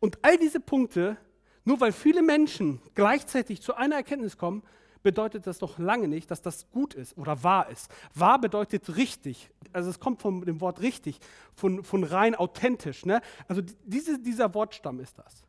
Und 0.00 0.18
all 0.22 0.36
diese 0.36 0.60
Punkte, 0.60 1.16
nur 1.64 1.80
weil 1.80 1.92
viele 1.92 2.22
Menschen 2.22 2.80
gleichzeitig 2.94 3.62
zu 3.62 3.74
einer 3.74 3.96
Erkenntnis 3.96 4.36
kommen, 4.36 4.62
bedeutet 5.02 5.46
das 5.46 5.58
doch 5.58 5.78
lange 5.78 6.08
nicht, 6.08 6.30
dass 6.30 6.42
das 6.42 6.70
gut 6.70 6.94
ist 6.94 7.16
oder 7.16 7.42
wahr 7.44 7.68
ist. 7.70 7.90
Wahr 8.14 8.40
bedeutet 8.40 8.96
richtig. 8.96 9.50
Also 9.72 9.90
es 9.90 10.00
kommt 10.00 10.20
von 10.20 10.44
dem 10.44 10.60
Wort 10.60 10.80
richtig, 10.80 11.20
von, 11.54 11.84
von 11.84 12.02
rein 12.04 12.34
authentisch. 12.34 13.06
Ne? 13.06 13.20
Also 13.46 13.62
diese, 13.84 14.18
dieser 14.18 14.52
Wortstamm 14.54 14.98
ist 14.98 15.18
das. 15.18 15.44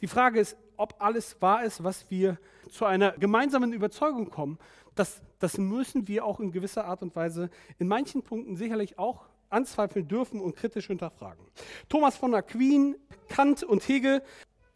Die 0.00 0.06
Frage 0.06 0.38
ist, 0.38 0.56
ob 0.78 0.94
alles 0.98 1.40
wahr 1.42 1.64
ist, 1.64 1.84
was 1.84 2.10
wir 2.10 2.38
zu 2.70 2.86
einer 2.86 3.12
gemeinsamen 3.12 3.72
Überzeugung 3.72 4.30
kommen, 4.30 4.58
das, 4.94 5.20
das 5.38 5.58
müssen 5.58 6.08
wir 6.08 6.24
auch 6.24 6.40
in 6.40 6.50
gewisser 6.50 6.86
Art 6.86 7.02
und 7.02 7.14
Weise 7.14 7.50
in 7.78 7.86
manchen 7.88 8.22
Punkten 8.22 8.56
sicherlich 8.56 8.98
auch 8.98 9.26
anzweifeln 9.50 10.08
dürfen 10.08 10.40
und 10.40 10.56
kritisch 10.56 10.88
hinterfragen. 10.88 11.44
Thomas 11.88 12.16
von 12.16 12.34
Aquin, 12.34 12.96
Kant 13.28 13.62
und 13.62 13.86
Hegel 13.88 14.22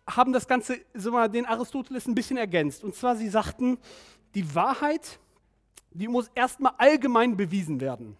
haben 0.06 0.32
das 0.32 0.46
Ganze, 0.49 0.81
so 0.94 1.12
mal, 1.12 1.28
den 1.28 1.46
Aristoteles 1.46 2.06
ein 2.06 2.14
bisschen 2.14 2.37
ergänzt. 2.37 2.84
Und 2.84 2.94
zwar, 2.94 3.16
sie 3.16 3.28
sagten, 3.28 3.78
die 4.34 4.55
Wahrheit, 4.55 5.19
die 5.90 6.08
muss 6.08 6.31
erstmal 6.34 6.72
allgemein 6.78 7.37
bewiesen 7.37 7.81
werden. 7.81 8.16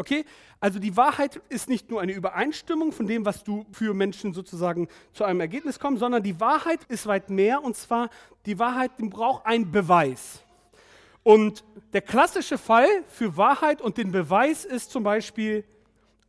Okay? 0.00 0.24
Also 0.60 0.78
die 0.78 0.96
Wahrheit 0.96 1.42
ist 1.50 1.68
nicht 1.68 1.90
nur 1.90 2.00
eine 2.00 2.12
Übereinstimmung 2.12 2.90
von 2.90 3.06
dem, 3.06 3.26
was 3.26 3.44
du 3.44 3.66
für 3.70 3.92
Menschen 3.92 4.32
sozusagen 4.32 4.88
zu 5.12 5.24
einem 5.24 5.40
Ergebnis 5.40 5.78
kommst, 5.78 6.00
sondern 6.00 6.22
die 6.22 6.40
Wahrheit 6.40 6.80
ist 6.88 7.06
weit 7.06 7.28
mehr 7.28 7.62
und 7.62 7.76
zwar 7.76 8.08
die 8.46 8.58
Wahrheit 8.58 8.92
die 8.98 9.10
braucht 9.10 9.44
einen 9.44 9.70
Beweis. 9.70 10.40
Und 11.22 11.64
der 11.92 12.00
klassische 12.00 12.56
Fall 12.56 12.88
für 13.08 13.36
Wahrheit 13.36 13.82
und 13.82 13.98
den 13.98 14.10
Beweis 14.10 14.64
ist 14.64 14.90
zum 14.90 15.02
Beispiel 15.02 15.64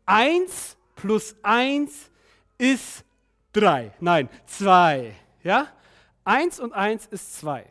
1 0.05 0.75
plus 0.97 1.33
1 1.41 2.11
ist 2.57 3.05
3. 3.53 3.93
Nein, 4.01 4.27
2. 4.47 5.15
Ja? 5.43 5.67
1 6.25 6.59
und 6.59 6.73
1 6.73 7.05
ist 7.05 7.37
2. 7.39 7.65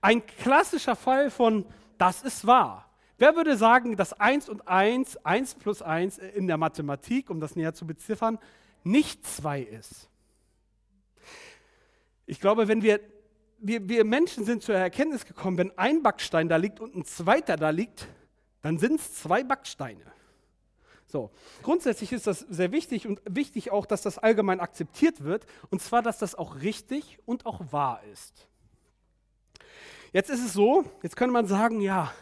Ein 0.00 0.24
klassischer 0.24 0.94
Fall 0.94 1.28
von 1.28 1.66
das 1.98 2.22
ist 2.22 2.46
wahr. 2.46 2.88
Wer 3.24 3.36
würde 3.36 3.56
sagen, 3.56 3.96
dass 3.96 4.12
1 4.12 4.50
und 4.50 4.68
1, 4.68 5.24
1 5.24 5.54
plus 5.54 5.80
1 5.80 6.18
in 6.18 6.46
der 6.46 6.58
Mathematik, 6.58 7.30
um 7.30 7.40
das 7.40 7.56
näher 7.56 7.72
zu 7.72 7.86
beziffern, 7.86 8.38
nicht 8.82 9.26
2 9.26 9.62
ist? 9.62 10.10
Ich 12.26 12.38
glaube, 12.38 12.68
wenn 12.68 12.82
wir 12.82 13.00
wir, 13.60 13.88
wir 13.88 14.04
Menschen 14.04 14.44
sind 14.44 14.62
zur 14.62 14.74
Erkenntnis 14.74 15.24
gekommen, 15.24 15.56
wenn 15.56 15.78
ein 15.78 16.02
Backstein 16.02 16.50
da 16.50 16.56
liegt 16.56 16.80
und 16.80 16.94
ein 16.94 17.06
zweiter 17.06 17.56
da 17.56 17.70
liegt, 17.70 18.08
dann 18.60 18.76
sind 18.76 18.96
es 19.00 19.14
zwei 19.14 19.42
Backsteine. 19.42 20.04
So. 21.06 21.30
Grundsätzlich 21.62 22.12
ist 22.12 22.26
das 22.26 22.40
sehr 22.40 22.72
wichtig 22.72 23.06
und 23.06 23.22
wichtig 23.24 23.70
auch, 23.70 23.86
dass 23.86 24.02
das 24.02 24.18
allgemein 24.18 24.60
akzeptiert 24.60 25.24
wird, 25.24 25.46
und 25.70 25.80
zwar, 25.80 26.02
dass 26.02 26.18
das 26.18 26.34
auch 26.34 26.60
richtig 26.60 27.18
und 27.24 27.46
auch 27.46 27.72
wahr 27.72 28.02
ist. 28.12 28.48
Jetzt 30.12 30.28
ist 30.28 30.44
es 30.44 30.52
so, 30.52 30.84
jetzt 31.02 31.16
könnte 31.16 31.32
man 31.32 31.46
sagen, 31.46 31.80
ja, 31.80 32.12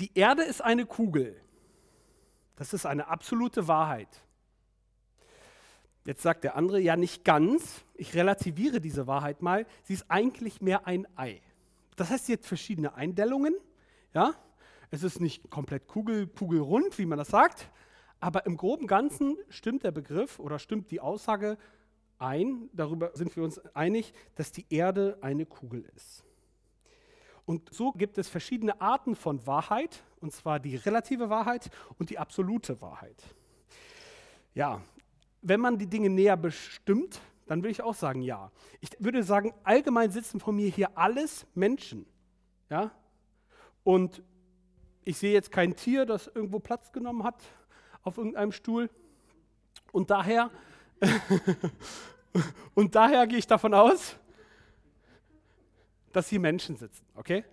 die 0.00 0.10
Erde 0.14 0.42
ist 0.42 0.62
eine 0.62 0.86
Kugel. 0.86 1.40
Das 2.56 2.72
ist 2.72 2.86
eine 2.86 3.08
absolute 3.08 3.68
Wahrheit. 3.68 4.08
Jetzt 6.04 6.22
sagt 6.22 6.44
der 6.44 6.56
andere, 6.56 6.80
ja 6.80 6.96
nicht 6.96 7.24
ganz, 7.24 7.84
ich 7.94 8.14
relativiere 8.14 8.80
diese 8.80 9.06
Wahrheit 9.06 9.42
mal, 9.42 9.66
sie 9.84 9.94
ist 9.94 10.06
eigentlich 10.08 10.60
mehr 10.60 10.86
ein 10.86 11.06
Ei. 11.16 11.40
Das 11.96 12.10
heißt, 12.10 12.26
sie 12.26 12.32
hat 12.32 12.44
verschiedene 12.44 12.94
Eindellungen, 12.94 13.54
ja, 14.14 14.34
es 14.90 15.02
ist 15.02 15.20
nicht 15.20 15.50
komplett 15.50 15.86
kugel, 15.86 16.26
kugelrund, 16.26 16.98
wie 16.98 17.06
man 17.06 17.18
das 17.18 17.28
sagt, 17.28 17.70
aber 18.18 18.46
im 18.46 18.56
groben 18.56 18.86
Ganzen 18.86 19.36
stimmt 19.50 19.84
der 19.84 19.92
Begriff 19.92 20.38
oder 20.38 20.58
stimmt 20.58 20.90
die 20.90 21.00
Aussage 21.00 21.58
ein, 22.18 22.68
darüber 22.72 23.10
sind 23.14 23.36
wir 23.36 23.44
uns 23.44 23.58
einig, 23.74 24.12
dass 24.34 24.52
die 24.52 24.66
Erde 24.70 25.18
eine 25.20 25.46
Kugel 25.46 25.84
ist. 25.94 26.24
Und 27.50 27.74
so 27.74 27.90
gibt 27.90 28.16
es 28.16 28.28
verschiedene 28.28 28.80
Arten 28.80 29.16
von 29.16 29.44
Wahrheit, 29.44 30.04
und 30.20 30.32
zwar 30.32 30.60
die 30.60 30.76
relative 30.76 31.30
Wahrheit 31.30 31.68
und 31.98 32.08
die 32.08 32.16
absolute 32.16 32.80
Wahrheit. 32.80 33.20
Ja, 34.54 34.80
wenn 35.42 35.58
man 35.58 35.76
die 35.76 35.88
Dinge 35.88 36.10
näher 36.10 36.36
bestimmt, 36.36 37.20
dann 37.48 37.58
würde 37.58 37.72
ich 37.72 37.82
auch 37.82 37.96
sagen, 37.96 38.22
ja. 38.22 38.52
Ich 38.78 38.90
würde 39.00 39.24
sagen, 39.24 39.52
allgemein 39.64 40.12
sitzen 40.12 40.38
von 40.38 40.54
mir 40.54 40.68
hier 40.68 40.96
alles 40.96 41.44
Menschen. 41.56 42.06
Ja? 42.68 42.92
Und 43.82 44.22
ich 45.02 45.18
sehe 45.18 45.32
jetzt 45.32 45.50
kein 45.50 45.74
Tier, 45.74 46.06
das 46.06 46.28
irgendwo 46.28 46.60
Platz 46.60 46.92
genommen 46.92 47.24
hat 47.24 47.42
auf 48.04 48.16
irgendeinem 48.16 48.52
Stuhl. 48.52 48.88
Und 49.90 50.10
daher, 50.10 50.52
und 52.76 52.94
daher 52.94 53.26
gehe 53.26 53.38
ich 53.38 53.48
davon 53.48 53.74
aus, 53.74 54.19
dass 56.12 56.28
hier 56.28 56.40
Menschen 56.40 56.76
sitzen, 56.76 57.04
okay? 57.14 57.44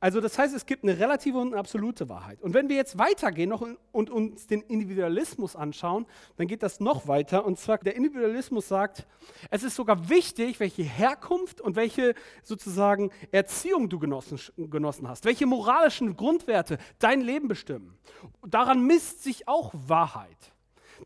Also 0.00 0.20
das 0.20 0.38
heißt, 0.38 0.54
es 0.54 0.64
gibt 0.64 0.84
eine 0.84 0.96
relative 0.96 1.38
und 1.38 1.48
eine 1.48 1.56
absolute 1.56 2.08
Wahrheit. 2.08 2.40
Und 2.40 2.54
wenn 2.54 2.68
wir 2.68 2.76
jetzt 2.76 2.98
weitergehen 2.98 3.48
noch 3.48 3.66
und 3.90 4.10
uns 4.10 4.46
den 4.46 4.62
Individualismus 4.62 5.56
anschauen, 5.56 6.06
dann 6.36 6.46
geht 6.46 6.62
das 6.62 6.78
noch 6.78 7.08
weiter. 7.08 7.44
Und 7.44 7.58
zwar 7.58 7.78
der 7.78 7.96
Individualismus 7.96 8.68
sagt, 8.68 9.08
es 9.50 9.64
ist 9.64 9.74
sogar 9.74 10.08
wichtig, 10.08 10.60
welche 10.60 10.84
Herkunft 10.84 11.60
und 11.60 11.74
welche 11.74 12.14
sozusagen 12.44 13.10
Erziehung 13.32 13.88
du 13.88 13.98
genossen, 13.98 14.38
genossen 14.56 15.08
hast, 15.08 15.24
welche 15.24 15.46
moralischen 15.46 16.16
Grundwerte 16.16 16.78
dein 17.00 17.20
Leben 17.20 17.48
bestimmen. 17.48 17.98
Daran 18.46 18.86
misst 18.86 19.24
sich 19.24 19.48
auch 19.48 19.72
Wahrheit. 19.74 20.52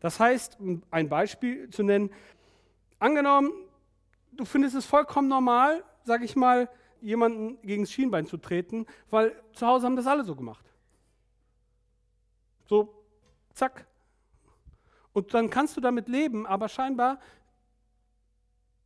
Das 0.01 0.19
heißt, 0.19 0.59
um 0.59 0.83
ein 0.91 1.09
Beispiel 1.09 1.67
zu 1.71 1.81
nennen, 1.81 2.11
angenommen, 2.99 3.51
du 4.33 4.45
findest 4.45 4.75
es 4.75 4.85
vollkommen 4.85 5.29
normal, 5.29 5.83
sage 6.03 6.25
ich 6.25 6.35
mal, 6.35 6.69
jemanden 7.03 7.61
gegen 7.61 7.83
das 7.83 7.91
Schienbein 7.91 8.25
zu 8.25 8.37
treten, 8.37 8.85
weil 9.09 9.35
zu 9.53 9.67
Hause 9.67 9.85
haben 9.85 9.95
das 9.95 10.07
alle 10.07 10.23
so 10.23 10.35
gemacht. 10.35 10.65
So, 12.65 12.93
zack. 13.53 13.85
Und 15.11 15.33
dann 15.33 15.49
kannst 15.49 15.77
du 15.77 15.81
damit 15.81 16.07
leben, 16.07 16.47
aber 16.47 16.69
scheinbar 16.69 17.19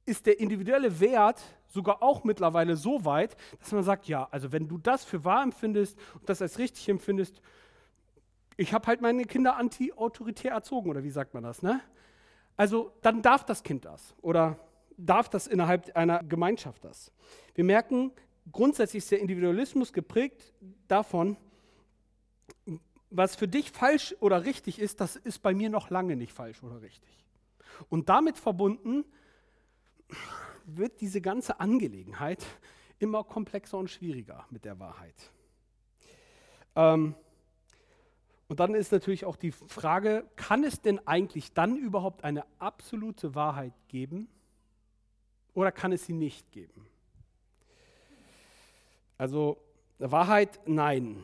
ist 0.06 0.26
der 0.26 0.40
individuelle 0.40 1.00
Wert 1.00 1.42
sogar 1.68 2.02
auch 2.02 2.24
mittlerweile 2.24 2.76
so 2.76 3.06
weit, 3.06 3.38
dass 3.60 3.72
man 3.72 3.84
sagt, 3.84 4.08
ja, 4.08 4.28
also 4.32 4.52
wenn 4.52 4.68
du 4.68 4.78
das 4.78 5.06
für 5.06 5.24
wahr 5.24 5.44
empfindest 5.44 5.98
und 6.16 6.28
das 6.28 6.42
als 6.42 6.58
richtig 6.58 6.90
empfindest, 6.90 7.42
ich 8.56 8.74
habe 8.74 8.88
halt 8.88 9.02
meine 9.02 9.26
Kinder 9.26 9.58
anti-autoritär 9.58 10.52
erzogen, 10.52 10.90
oder 10.90 11.04
wie 11.04 11.12
sagt 11.12 11.34
man 11.34 11.44
das, 11.44 11.62
ne? 11.62 11.82
Also 12.56 12.92
dann 13.02 13.22
darf 13.22 13.46
das 13.46 13.62
Kind 13.62 13.86
das. 13.86 14.16
Oder 14.22 14.58
darf 14.98 15.30
das 15.30 15.48
innerhalb 15.48 15.96
einer 15.96 16.24
Gemeinschaft 16.24 16.84
das. 16.84 17.12
Wir 17.56 17.64
merken, 17.64 18.12
grundsätzlich 18.52 19.04
ist 19.04 19.12
der 19.12 19.20
Individualismus 19.20 19.94
geprägt 19.94 20.54
davon, 20.88 21.38
was 23.10 23.36
für 23.36 23.48
dich 23.48 23.72
falsch 23.72 24.16
oder 24.20 24.44
richtig 24.44 24.80
ist, 24.80 25.00
das 25.00 25.16
ist 25.16 25.40
bei 25.40 25.54
mir 25.54 25.70
noch 25.70 25.90
lange 25.90 26.16
nicht 26.16 26.34
falsch 26.34 26.62
oder 26.64 26.82
richtig. 26.82 27.26
Und 27.90 28.10
damit 28.10 28.38
verbunden 28.38 29.06
wird 30.66 31.00
diese 31.00 31.22
ganze 31.22 31.60
Angelegenheit 31.60 32.46
immer 33.00 33.24
komplexer 33.24 33.78
und 33.78 33.90
schwieriger 33.90 34.46
mit 34.50 34.66
der 34.66 34.80
Wahrheit. 34.80 35.32
Ähm, 36.76 37.16
und 38.48 38.60
dann 38.60 38.74
ist 38.76 38.92
natürlich 38.92 39.26
auch 39.26 39.36
die 39.36 39.52
Frage, 39.52 40.26
kann 40.36 40.64
es 40.64 40.82
denn 40.82 41.06
eigentlich 41.06 41.54
dann 41.54 41.76
überhaupt 41.76 42.24
eine 42.24 42.46
absolute 42.60 43.36
Wahrheit 43.36 43.74
geben? 43.90 44.30
Oder 45.58 45.72
kann 45.72 45.92
es 45.92 46.06
sie 46.06 46.14
nicht 46.14 46.52
geben? 46.52 46.86
Also 49.18 49.58
Wahrheit, 49.98 50.60
nein. 50.68 51.24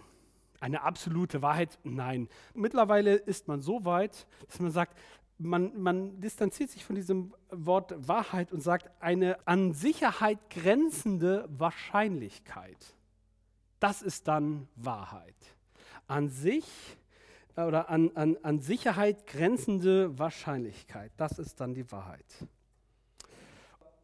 Eine 0.59 0.81
absolute 0.81 1.43
Wahrheit, 1.43 1.77
nein. 1.83 2.27
Mittlerweile 2.55 3.13
ist 3.13 3.47
man 3.47 3.61
so 3.61 3.85
weit, 3.85 4.25
dass 4.47 4.59
man 4.59 4.71
sagt, 4.71 4.97
man, 5.37 5.79
man, 5.79 6.19
distanziert 6.19 6.71
sich 6.71 6.83
von 6.83 6.95
diesem 6.95 7.35
Wort 7.51 7.93
Wahrheit 8.07 8.51
und 8.51 8.61
sagt, 8.61 8.89
eine 8.99 9.37
an 9.45 9.73
Sicherheit 9.73 10.39
grenzende 10.49 11.47
Wahrscheinlichkeit. 11.49 12.95
Das 13.79 14.01
ist 14.01 14.27
dann 14.27 14.67
Wahrheit. 14.75 15.35
An 16.07 16.29
sich 16.29 16.65
oder 17.55 17.87
an, 17.87 18.09
an, 18.15 18.37
an 18.41 18.57
Sicherheit 18.61 19.27
grenzende 19.27 20.17
Wahrscheinlichkeit, 20.17 21.11
das 21.17 21.37
ist 21.37 21.59
dann 21.59 21.75
die 21.75 21.91
Wahrheit. 21.91 22.47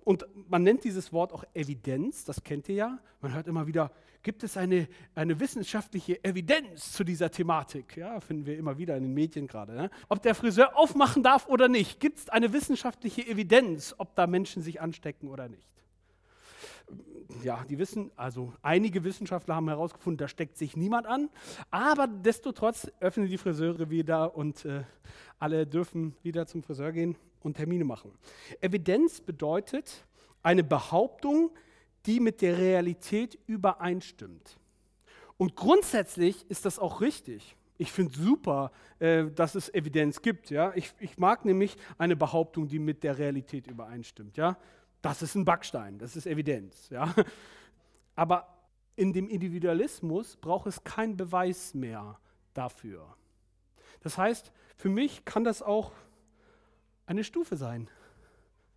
Und 0.10 0.26
man 0.50 0.64
nennt 0.64 0.86
dieses 0.86 1.14
Wort 1.14 1.32
auch 1.32 1.44
Evidenz, 1.54 2.26
das 2.26 2.44
kennt 2.44 2.68
ihr 2.68 2.74
ja. 2.74 3.00
Man 3.22 3.32
hört 3.36 3.46
immer 3.46 3.68
wieder, 3.68 3.92
gibt 4.24 4.44
es 4.44 4.58
eine, 4.58 4.88
eine 5.14 5.40
wissenschaftliche 5.40 6.24
Evidenz 6.24 6.94
zu 6.94 7.04
dieser 7.04 7.30
Thematik? 7.30 7.96
Ja, 7.96 8.20
finden 8.20 8.48
wir 8.48 8.58
immer 8.58 8.80
wieder 8.80 8.98
in 8.98 9.04
den 9.04 9.14
Medien 9.14 9.46
gerade. 9.46 9.74
Ne? 9.74 9.92
Ob 10.08 10.24
der 10.24 10.34
Friseur 10.34 10.76
aufmachen 10.76 11.22
darf 11.22 11.48
oder 11.48 11.68
nicht, 11.68 12.00
gibt 12.00 12.18
es 12.18 12.30
eine 12.30 12.54
wissenschaftliche 12.54 13.28
Evidenz, 13.28 13.94
ob 14.00 14.16
da 14.16 14.26
Menschen 14.26 14.64
sich 14.64 14.82
anstecken 14.82 15.28
oder 15.28 15.48
nicht? 15.48 15.70
Ja, 17.44 17.64
die 17.70 17.78
wissen, 17.78 18.12
also 18.16 18.54
einige 18.62 19.04
Wissenschaftler 19.04 19.56
haben 19.56 19.68
herausgefunden, 19.68 20.18
da 20.18 20.28
steckt 20.28 20.58
sich 20.58 20.76
niemand 20.76 21.06
an, 21.06 21.30
aber 21.70 22.08
desto 22.08 22.52
trotz 22.52 22.92
öffnen 23.00 23.28
die 23.28 23.38
Friseure 23.38 23.90
wieder 23.90 24.36
und 24.36 24.66
äh, 24.66 24.84
alle 25.38 25.68
dürfen 25.68 26.16
wieder 26.24 26.48
zum 26.48 26.64
Friseur 26.64 26.92
gehen 26.92 27.16
und 27.42 27.58
Termine 27.58 27.86
machen. 27.86 28.12
Evidenz 28.62 29.22
bedeutet 29.22 30.06
eine 30.42 30.64
Behauptung, 30.64 31.52
die 32.06 32.20
mit 32.20 32.42
der 32.42 32.58
Realität 32.58 33.38
übereinstimmt. 33.46 34.60
Und 35.38 35.56
grundsätzlich 35.56 36.50
ist 36.50 36.66
das 36.66 36.80
auch 36.80 37.02
richtig. 37.02 37.56
Ich 37.78 37.94
finde 37.94 38.14
super, 38.18 38.72
äh, 39.00 39.26
dass 39.26 39.56
es 39.56 39.74
Evidenz 39.74 40.22
gibt. 40.22 40.50
Ja? 40.50 40.74
Ich, 40.76 40.92
ich, 41.00 41.18
mag 41.18 41.46
nämlich 41.46 41.78
eine 41.98 42.18
Behauptung, 42.18 42.68
die 42.68 42.80
mit 42.80 43.04
der 43.04 43.18
Realität 43.18 43.68
übereinstimmt. 43.68 44.36
Ja? 44.36 44.58
Das 45.02 45.22
ist 45.22 45.36
ein 45.36 45.46
Backstein, 45.46 45.98
das 45.98 46.16
ist 46.16 46.26
Evidenz. 46.26 46.90
Ja? 46.90 47.14
Aber 48.16 48.48
in 48.96 49.14
dem 49.14 49.30
Individualismus 49.30 50.36
braucht 50.36 50.68
es 50.68 50.84
keinen 50.84 51.16
Beweis 51.16 51.74
mehr 51.74 52.20
dafür. 52.54 53.16
Das 54.02 54.18
heißt, 54.18 54.52
für 54.76 54.90
mich 54.90 55.24
kann 55.26 55.44
das 55.44 55.62
auch 55.62 55.94
eine 57.06 57.24
Stufe 57.24 57.56
sein. 57.56 57.90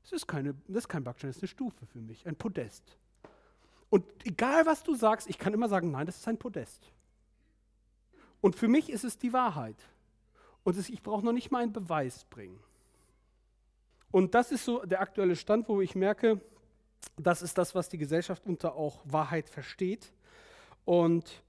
Es 0.05 0.13
ist 0.13 0.27
keine, 0.27 0.55
das 0.69 0.85
ist 0.85 0.89
kein 0.89 1.05
Backstein, 1.05 1.31
das 1.31 1.37
ist 1.37 1.43
eine 1.43 1.49
Stufe 1.49 1.87
für 1.87 2.01
mich, 2.01 2.27
ein 2.27 2.37
Podest. 2.37 2.97
Und 3.91 4.05
egal 4.25 4.65
was 4.65 4.83
du 4.83 4.95
sagst, 4.95 5.29
ich 5.29 5.39
kann 5.39 5.53
immer 5.53 5.69
sagen, 5.69 5.91
nein, 5.91 6.07
das 6.07 6.17
ist 6.17 6.29
ein 6.29 6.39
Podest. 6.39 6.91
Und 8.41 8.57
für 8.57 8.69
mich 8.69 8.91
ist 8.91 9.05
es 9.05 9.19
die 9.19 9.33
Wahrheit. 9.33 9.77
Und 10.65 10.77
ich 10.77 11.03
brauche 11.03 11.25
noch 11.25 11.33
nicht 11.33 11.51
mal 11.51 11.63
einen 11.63 11.73
Beweis 11.73 12.25
bringen. 12.25 12.59
Und 14.13 14.35
das 14.35 14.53
ist 14.53 14.65
so 14.65 14.85
der 14.85 15.01
aktuelle 15.01 15.35
Stand, 15.35 15.69
wo 15.69 15.81
ich 15.81 15.97
merke, 15.97 16.41
das 17.17 17.43
ist 17.43 17.59
das, 17.59 17.75
was 17.75 17.89
die 17.89 17.99
Gesellschaft 17.99 18.47
unter 18.47 18.77
auch 18.77 19.01
Wahrheit 19.05 19.49
versteht. 19.49 20.13
Und 20.85 21.43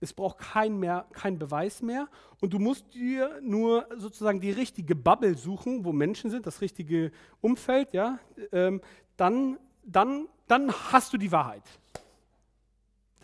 es 0.00 0.12
braucht 0.12 0.38
kein, 0.38 0.78
mehr, 0.78 1.06
kein 1.12 1.38
Beweis 1.38 1.82
mehr 1.82 2.08
und 2.40 2.52
du 2.52 2.58
musst 2.58 2.92
dir 2.94 3.40
nur 3.42 3.88
sozusagen 3.96 4.40
die 4.40 4.50
richtige 4.50 4.94
Bubble 4.94 5.34
suchen, 5.34 5.84
wo 5.84 5.92
Menschen 5.92 6.30
sind, 6.30 6.46
das 6.46 6.60
richtige 6.60 7.10
Umfeld, 7.40 7.94
ja, 7.94 8.18
ähm, 8.52 8.82
dann, 9.16 9.58
dann, 9.82 10.28
dann 10.46 10.70
hast 10.92 11.12
du 11.12 11.16
die 11.16 11.32
Wahrheit. 11.32 11.62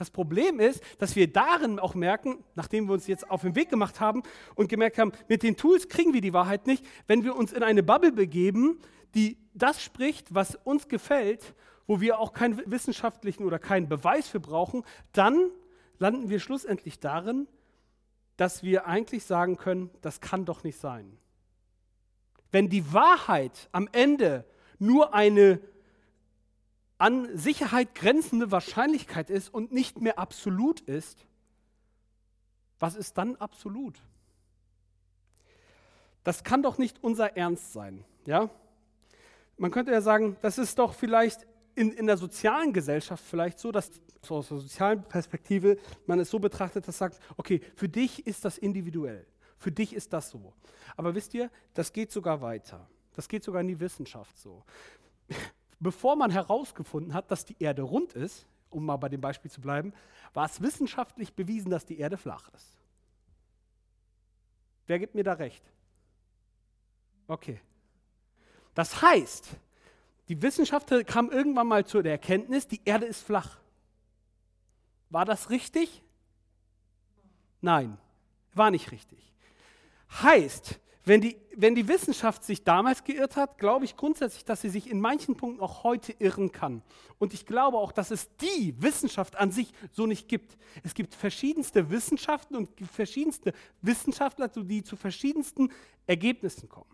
Das 0.00 0.10
Problem 0.10 0.60
ist, 0.60 0.82
dass 0.98 1.14
wir 1.14 1.30
darin 1.30 1.78
auch 1.78 1.94
merken, 1.94 2.42
nachdem 2.54 2.88
wir 2.88 2.94
uns 2.94 3.06
jetzt 3.06 3.30
auf 3.30 3.42
den 3.42 3.54
Weg 3.54 3.68
gemacht 3.68 4.00
haben 4.00 4.22
und 4.54 4.70
gemerkt 4.70 4.96
haben, 4.96 5.12
mit 5.28 5.42
den 5.42 5.58
Tools 5.58 5.90
kriegen 5.90 6.14
wir 6.14 6.22
die 6.22 6.32
Wahrheit 6.32 6.66
nicht, 6.66 6.86
wenn 7.06 7.22
wir 7.22 7.36
uns 7.36 7.52
in 7.52 7.62
eine 7.62 7.82
Bubble 7.82 8.10
begeben, 8.10 8.78
die 9.14 9.36
das 9.52 9.82
spricht, 9.82 10.34
was 10.34 10.56
uns 10.64 10.88
gefällt, 10.88 11.54
wo 11.86 12.00
wir 12.00 12.18
auch 12.18 12.32
keinen 12.32 12.62
wissenschaftlichen 12.64 13.44
oder 13.44 13.58
keinen 13.58 13.90
Beweis 13.90 14.26
für 14.26 14.40
brauchen, 14.40 14.84
dann 15.12 15.50
landen 15.98 16.30
wir 16.30 16.40
schlussendlich 16.40 16.98
darin, 16.98 17.46
dass 18.38 18.62
wir 18.62 18.86
eigentlich 18.86 19.24
sagen 19.24 19.58
können, 19.58 19.90
das 20.00 20.22
kann 20.22 20.46
doch 20.46 20.64
nicht 20.64 20.80
sein. 20.80 21.18
Wenn 22.50 22.70
die 22.70 22.94
Wahrheit 22.94 23.68
am 23.72 23.86
Ende 23.92 24.46
nur 24.78 25.12
eine 25.12 25.60
an 27.00 27.34
Sicherheit 27.34 27.94
grenzende 27.94 28.50
Wahrscheinlichkeit 28.52 29.30
ist 29.30 29.52
und 29.52 29.72
nicht 29.72 30.02
mehr 30.02 30.18
absolut 30.18 30.80
ist, 30.82 31.26
was 32.78 32.94
ist 32.94 33.16
dann 33.16 33.36
absolut? 33.36 34.02
Das 36.24 36.44
kann 36.44 36.62
doch 36.62 36.76
nicht 36.76 37.02
unser 37.02 37.38
Ernst 37.38 37.72
sein, 37.72 38.04
ja? 38.26 38.50
Man 39.56 39.70
könnte 39.70 39.92
ja 39.92 40.02
sagen, 40.02 40.36
das 40.42 40.58
ist 40.58 40.78
doch 40.78 40.92
vielleicht 40.92 41.46
in, 41.74 41.90
in 41.92 42.06
der 42.06 42.18
sozialen 42.18 42.74
Gesellschaft 42.74 43.24
vielleicht 43.24 43.58
so, 43.58 43.72
dass 43.72 43.90
so 44.22 44.36
aus 44.36 44.48
der 44.48 44.58
sozialen 44.58 45.02
Perspektive 45.02 45.78
man 46.06 46.20
es 46.20 46.28
so 46.28 46.38
betrachtet, 46.38 46.86
dass 46.86 46.98
sagt, 46.98 47.18
okay, 47.38 47.62
für 47.76 47.88
dich 47.88 48.26
ist 48.26 48.44
das 48.44 48.58
individuell, 48.58 49.26
für 49.56 49.72
dich 49.72 49.94
ist 49.94 50.12
das 50.12 50.28
so. 50.28 50.52
Aber 50.98 51.14
wisst 51.14 51.32
ihr, 51.32 51.50
das 51.72 51.94
geht 51.94 52.12
sogar 52.12 52.42
weiter. 52.42 52.86
Das 53.16 53.26
geht 53.26 53.42
sogar 53.42 53.62
in 53.62 53.68
die 53.68 53.80
Wissenschaft 53.80 54.36
so. 54.38 54.64
Bevor 55.80 56.14
man 56.14 56.30
herausgefunden 56.30 57.14
hat, 57.14 57.30
dass 57.30 57.44
die 57.44 57.56
Erde 57.58 57.82
rund 57.82 58.12
ist, 58.12 58.46
um 58.68 58.84
mal 58.84 58.96
bei 58.96 59.08
dem 59.08 59.20
Beispiel 59.20 59.50
zu 59.50 59.60
bleiben, 59.60 59.92
war 60.34 60.44
es 60.44 60.60
wissenschaftlich 60.60 61.34
bewiesen, 61.34 61.70
dass 61.70 61.86
die 61.86 61.98
Erde 61.98 62.16
flach 62.16 62.48
ist. 62.54 62.78
Wer 64.86 64.98
gibt 64.98 65.14
mir 65.14 65.24
da 65.24 65.32
recht? 65.32 65.64
Okay. 67.26 67.60
Das 68.74 69.02
heißt, 69.02 69.48
die 70.28 70.40
Wissenschaftler 70.42 71.02
kamen 71.02 71.32
irgendwann 71.32 71.66
mal 71.66 71.86
zu 71.86 72.02
der 72.02 72.12
Erkenntnis, 72.12 72.68
die 72.68 72.80
Erde 72.84 73.06
ist 73.06 73.22
flach. 73.22 73.58
War 75.08 75.24
das 75.24 75.50
richtig? 75.50 76.02
Nein, 77.60 77.98
war 78.54 78.70
nicht 78.70 78.92
richtig. 78.92 79.32
Heißt, 80.22 80.78
wenn 81.04 81.20
die, 81.20 81.36
wenn 81.56 81.74
die 81.74 81.88
Wissenschaft 81.88 82.44
sich 82.44 82.62
damals 82.62 83.04
geirrt 83.04 83.36
hat, 83.36 83.58
glaube 83.58 83.84
ich 83.84 83.96
grundsätzlich, 83.96 84.44
dass 84.44 84.60
sie 84.60 84.68
sich 84.68 84.90
in 84.90 85.00
manchen 85.00 85.36
Punkten 85.36 85.60
auch 85.60 85.82
heute 85.82 86.12
irren 86.18 86.52
kann. 86.52 86.82
Und 87.18 87.32
ich 87.32 87.46
glaube 87.46 87.78
auch, 87.78 87.92
dass 87.92 88.10
es 88.10 88.28
die 88.36 88.74
Wissenschaft 88.78 89.36
an 89.36 89.50
sich 89.50 89.72
so 89.92 90.06
nicht 90.06 90.28
gibt. 90.28 90.58
Es 90.82 90.94
gibt 90.94 91.14
verschiedenste 91.14 91.90
Wissenschaften 91.90 92.54
und 92.54 92.68
verschiedenste 92.92 93.52
Wissenschaftler, 93.80 94.48
die 94.48 94.82
zu 94.82 94.96
verschiedensten 94.96 95.72
Ergebnissen 96.06 96.68
kommen. 96.68 96.90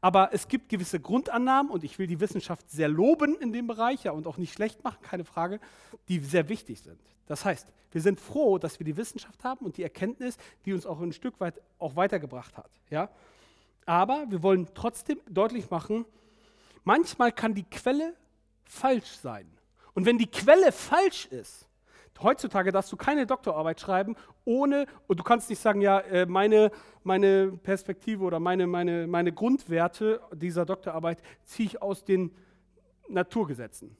Aber 0.00 0.30
es 0.32 0.48
gibt 0.48 0.68
gewisse 0.68 1.00
Grundannahmen 1.00 1.70
und 1.72 1.84
ich 1.84 1.98
will 1.98 2.06
die 2.06 2.20
Wissenschaft 2.20 2.68
sehr 2.70 2.88
loben 2.88 3.36
in 3.36 3.52
dem 3.52 3.66
Bereich 3.66 4.04
ja, 4.04 4.12
und 4.12 4.26
auch 4.26 4.36
nicht 4.36 4.52
schlecht 4.52 4.84
machen, 4.84 4.98
keine 5.02 5.24
Frage, 5.24 5.60
die 6.08 6.18
sehr 6.18 6.48
wichtig 6.48 6.80
sind. 6.80 7.00
Das 7.26 7.44
heißt, 7.44 7.66
wir 7.92 8.02
sind 8.02 8.20
froh, 8.20 8.58
dass 8.58 8.78
wir 8.78 8.84
die 8.84 8.96
Wissenschaft 8.96 9.42
haben 9.44 9.64
und 9.64 9.76
die 9.76 9.82
Erkenntnis, 9.82 10.36
die 10.66 10.72
uns 10.72 10.84
auch 10.84 11.00
ein 11.00 11.12
Stück 11.12 11.40
weit 11.40 11.60
auch 11.78 11.96
weitergebracht 11.96 12.56
hat. 12.56 12.70
Ja? 12.90 13.08
Aber 13.86 14.24
wir 14.28 14.42
wollen 14.42 14.68
trotzdem 14.74 15.20
deutlich 15.28 15.70
machen, 15.70 16.04
manchmal 16.84 17.32
kann 17.32 17.54
die 17.54 17.64
Quelle 17.64 18.14
falsch 18.64 19.16
sein. 19.16 19.46
Und 19.94 20.06
wenn 20.06 20.18
die 20.18 20.30
Quelle 20.30 20.72
falsch 20.72 21.26
ist, 21.26 21.68
heutzutage 22.22 22.72
darfst 22.72 22.92
du 22.92 22.96
keine 22.96 23.26
Doktorarbeit 23.26 23.80
schreiben, 23.80 24.16
ohne, 24.44 24.86
und 25.06 25.18
du 25.18 25.24
kannst 25.24 25.50
nicht 25.50 25.60
sagen, 25.60 25.80
ja, 25.80 26.00
äh, 26.00 26.26
meine, 26.26 26.70
meine 27.02 27.48
Perspektive 27.48 28.24
oder 28.24 28.40
meine, 28.40 28.66
meine, 28.66 29.06
meine 29.06 29.32
Grundwerte 29.32 30.20
dieser 30.32 30.64
Doktorarbeit 30.64 31.22
ziehe 31.44 31.66
ich 31.66 31.82
aus 31.82 32.04
den 32.04 32.34
Naturgesetzen. 33.08 33.96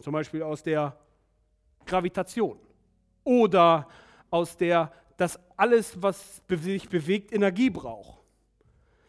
Zum 0.00 0.12
Beispiel 0.12 0.42
aus 0.42 0.62
der 0.62 0.98
Gravitation 1.86 2.58
oder 3.22 3.88
aus 4.30 4.56
der, 4.56 4.92
dass 5.16 5.38
alles, 5.56 6.02
was 6.02 6.42
sich 6.48 6.88
bewegt, 6.88 7.32
Energie 7.32 7.70
braucht. 7.70 8.23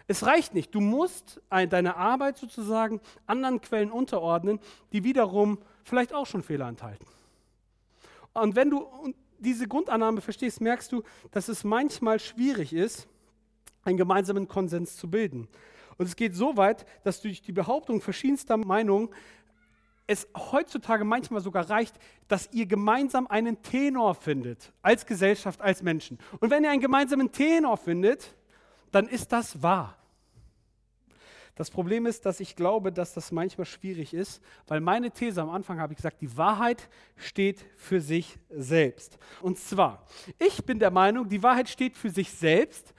Es 0.07 0.25
reicht 0.25 0.53
nicht. 0.53 0.73
Du 0.75 0.81
musst 0.81 1.41
deine 1.49 1.95
Arbeit 1.95 2.37
sozusagen 2.37 3.01
anderen 3.25 3.61
Quellen 3.61 3.91
unterordnen, 3.91 4.59
die 4.91 5.03
wiederum 5.03 5.57
vielleicht 5.83 6.13
auch 6.13 6.27
schon 6.27 6.43
Fehler 6.43 6.67
enthalten. 6.67 7.05
Und 8.33 8.55
wenn 8.55 8.69
du 8.69 8.87
diese 9.39 9.67
Grundannahme 9.67 10.21
verstehst, 10.21 10.61
merkst 10.61 10.91
du, 10.91 11.03
dass 11.31 11.47
es 11.47 11.63
manchmal 11.63 12.19
schwierig 12.19 12.73
ist, 12.73 13.07
einen 13.83 13.97
gemeinsamen 13.97 14.47
Konsens 14.47 14.97
zu 14.97 15.09
bilden. 15.09 15.47
Und 15.97 16.05
es 16.05 16.15
geht 16.15 16.35
so 16.35 16.57
weit, 16.57 16.85
dass 17.03 17.21
durch 17.21 17.41
die 17.41 17.51
Behauptung 17.51 18.01
verschiedenster 18.01 18.57
Meinungen 18.57 19.09
es 20.07 20.27
heutzutage 20.35 21.03
manchmal 21.03 21.41
sogar 21.41 21.69
reicht, 21.69 21.95
dass 22.27 22.49
ihr 22.51 22.65
gemeinsam 22.67 23.25
einen 23.27 23.61
Tenor 23.61 24.13
findet, 24.13 24.71
als 24.81 25.05
Gesellschaft, 25.05 25.61
als 25.61 25.81
Menschen. 25.81 26.19
Und 26.39 26.51
wenn 26.51 26.63
ihr 26.63 26.69
einen 26.69 26.81
gemeinsamen 26.81 27.31
Tenor 27.31 27.77
findet, 27.77 28.35
dann 28.95 29.07
ist 29.07 29.33
das 29.33 29.61
wahr. 29.61 29.97
Das 31.55 31.69
Problem 31.69 32.05
ist, 32.05 32.25
dass 32.25 32.39
ich 32.39 32.55
glaube, 32.55 32.91
dass 32.91 33.13
das 33.13 33.31
manchmal 33.31 33.65
schwierig 33.65 34.13
ist, 34.13 34.41
weil 34.67 34.79
meine 34.79 35.11
These 35.11 35.41
am 35.41 35.49
Anfang 35.49 35.79
habe 35.79 35.93
ich 35.93 35.97
gesagt, 35.97 36.21
die 36.21 36.37
Wahrheit 36.37 36.89
steht 37.17 37.65
für 37.75 37.99
sich 37.99 38.37
selbst. 38.49 39.17
Und 39.41 39.57
zwar, 39.57 40.05
ich 40.39 40.65
bin 40.65 40.79
der 40.79 40.91
Meinung, 40.91 41.27
die 41.27 41.43
Wahrheit 41.43 41.67
steht 41.67 41.97
für 41.97 42.09
sich 42.09 42.31
selbst, 42.31 42.93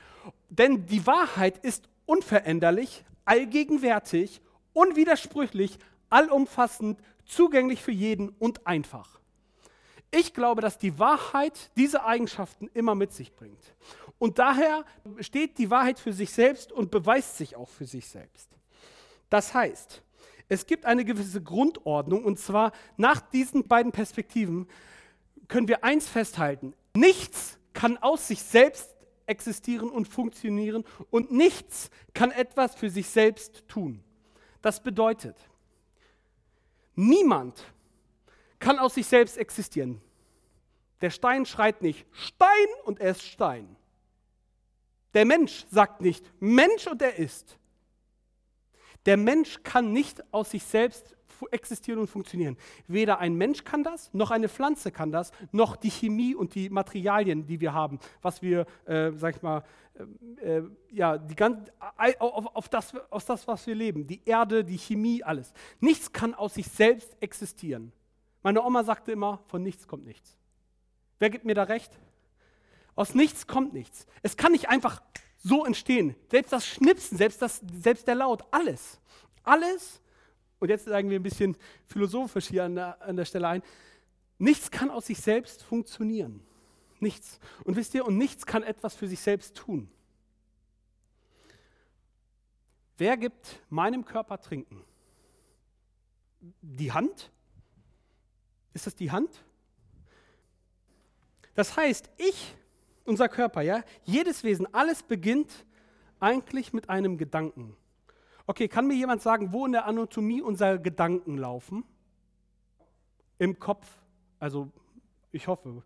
denn 0.50 0.86
die 0.86 1.06
Wahrheit 1.06 1.58
ist 1.64 1.88
unveränderlich, 2.06 3.04
allgegenwärtig, 3.24 4.42
unwidersprüchlich, 4.74 5.78
allumfassend, 6.10 6.98
zugänglich 7.24 7.82
für 7.82 7.92
jeden 7.92 8.30
und 8.38 8.66
einfach. 8.66 9.18
Ich 10.10 10.32
glaube, 10.32 10.62
dass 10.62 10.78
die 10.78 10.98
Wahrheit 10.98 11.70
diese 11.76 12.04
Eigenschaften 12.04 12.70
immer 12.74 12.94
mit 12.94 13.12
sich 13.12 13.34
bringt. 13.34 13.74
Und 14.18 14.38
daher 14.38 14.84
steht 15.20 15.58
die 15.58 15.70
Wahrheit 15.70 15.98
für 15.98 16.12
sich 16.12 16.30
selbst 16.30 16.72
und 16.72 16.90
beweist 16.90 17.36
sich 17.36 17.56
auch 17.56 17.68
für 17.68 17.84
sich 17.84 18.08
selbst. 18.08 18.50
Das 19.28 19.52
heißt, 19.52 20.02
es 20.48 20.66
gibt 20.66 20.84
eine 20.84 21.04
gewisse 21.04 21.42
Grundordnung 21.42 22.24
und 22.24 22.38
zwar 22.38 22.72
nach 22.96 23.20
diesen 23.20 23.66
beiden 23.66 23.92
Perspektiven 23.92 24.68
können 25.48 25.68
wir 25.68 25.84
eins 25.84 26.08
festhalten. 26.08 26.74
Nichts 26.94 27.58
kann 27.72 27.98
aus 27.98 28.28
sich 28.28 28.42
selbst 28.42 28.96
existieren 29.26 29.90
und 29.90 30.06
funktionieren 30.06 30.84
und 31.10 31.32
nichts 31.32 31.90
kann 32.14 32.30
etwas 32.30 32.74
für 32.74 32.90
sich 32.90 33.08
selbst 33.08 33.64
tun. 33.68 34.02
Das 34.62 34.82
bedeutet, 34.82 35.36
niemand 36.94 37.64
kann 38.58 38.78
aus 38.78 38.94
sich 38.94 39.06
selbst 39.06 39.36
existieren. 39.36 40.00
Der 41.00 41.10
Stein 41.10 41.44
schreit 41.44 41.82
nicht 41.82 42.06
Stein 42.12 42.66
und 42.84 43.00
er 43.00 43.10
ist 43.10 43.22
Stein. 43.22 43.75
Der 45.16 45.24
Mensch 45.24 45.64
sagt 45.70 46.02
nicht 46.02 46.30
Mensch 46.40 46.86
und 46.86 47.00
er 47.00 47.16
ist. 47.16 47.58
Der 49.06 49.16
Mensch 49.16 49.62
kann 49.62 49.90
nicht 49.90 50.22
aus 50.30 50.50
sich 50.50 50.62
selbst 50.62 51.16
existieren 51.50 52.00
und 52.00 52.08
funktionieren. 52.08 52.58
Weder 52.86 53.18
ein 53.18 53.34
Mensch 53.34 53.64
kann 53.64 53.82
das, 53.82 54.12
noch 54.12 54.30
eine 54.30 54.50
Pflanze 54.50 54.92
kann 54.92 55.10
das, 55.10 55.32
noch 55.52 55.76
die 55.76 55.90
Chemie 55.90 56.34
und 56.34 56.54
die 56.54 56.68
Materialien, 56.68 57.46
die 57.46 57.62
wir 57.62 57.72
haben, 57.72 57.98
was 58.20 58.42
wir, 58.42 58.66
äh, 58.84 59.10
sag 59.12 59.36
ich 59.36 59.42
mal, 59.42 59.64
äh, 60.42 60.58
äh 60.58 60.70
ja, 60.90 61.16
die 61.16 61.34
ganz, 61.34 61.72
auf, 62.18 62.54
auf, 62.54 62.68
das, 62.68 62.94
aus 63.08 63.24
das, 63.24 63.48
was 63.48 63.66
wir 63.66 63.74
leben, 63.74 64.06
die 64.06 64.20
Erde, 64.26 64.64
die 64.64 64.76
Chemie, 64.76 65.22
alles. 65.22 65.54
Nichts 65.80 66.12
kann 66.12 66.34
aus 66.34 66.52
sich 66.52 66.68
selbst 66.68 67.16
existieren. 67.20 67.90
Meine 68.42 68.62
Oma 68.62 68.84
sagte 68.84 69.12
immer, 69.12 69.40
von 69.46 69.62
nichts 69.62 69.88
kommt 69.88 70.04
nichts. 70.04 70.36
Wer 71.18 71.30
gibt 71.30 71.46
mir 71.46 71.54
da 71.54 71.62
recht? 71.62 71.98
Aus 72.96 73.14
nichts 73.14 73.46
kommt 73.46 73.72
nichts. 73.72 74.06
Es 74.22 74.36
kann 74.36 74.52
nicht 74.52 74.68
einfach 74.68 75.02
so 75.36 75.64
entstehen. 75.64 76.16
Selbst 76.30 76.52
das 76.52 76.66
Schnipsen, 76.66 77.16
selbst, 77.16 77.40
das, 77.40 77.62
selbst 77.80 78.08
der 78.08 78.16
Laut, 78.16 78.42
alles. 78.50 78.98
Alles, 79.44 80.00
und 80.58 80.70
jetzt 80.70 80.86
sagen 80.86 81.10
wir 81.10 81.20
ein 81.20 81.22
bisschen 81.22 81.56
philosophisch 81.84 82.48
hier 82.48 82.64
an 82.64 82.74
der, 82.74 83.00
an 83.02 83.16
der 83.16 83.26
Stelle 83.26 83.48
ein, 83.48 83.62
nichts 84.38 84.70
kann 84.70 84.90
aus 84.90 85.06
sich 85.06 85.18
selbst 85.18 85.62
funktionieren. 85.62 86.42
Nichts. 86.98 87.38
Und 87.64 87.76
wisst 87.76 87.94
ihr, 87.94 88.06
und 88.06 88.16
nichts 88.16 88.46
kann 88.46 88.62
etwas 88.62 88.94
für 88.94 89.06
sich 89.06 89.20
selbst 89.20 89.56
tun. 89.56 89.90
Wer 92.96 93.18
gibt 93.18 93.60
meinem 93.68 94.04
Körper 94.06 94.40
Trinken? 94.40 94.82
Die 96.62 96.92
Hand? 96.92 97.30
Ist 98.72 98.86
das 98.86 98.94
die 98.94 99.10
Hand? 99.10 99.44
Das 101.54 101.76
heißt, 101.76 102.10
ich 102.16 102.56
unser 103.06 103.28
Körper, 103.28 103.62
ja, 103.62 103.82
jedes 104.04 104.44
Wesen, 104.44 104.72
alles 104.72 105.02
beginnt 105.02 105.66
eigentlich 106.20 106.72
mit 106.72 106.88
einem 106.88 107.18
Gedanken. 107.18 107.76
Okay, 108.46 108.68
kann 108.68 108.86
mir 108.86 108.94
jemand 108.94 109.22
sagen, 109.22 109.52
wo 109.52 109.66
in 109.66 109.72
der 109.72 109.86
Anatomie 109.86 110.40
unsere 110.40 110.80
Gedanken 110.80 111.36
laufen? 111.36 111.84
Im 113.38 113.58
Kopf. 113.58 113.86
Also, 114.38 114.70
ich 115.32 115.48
hoffe. 115.48 115.82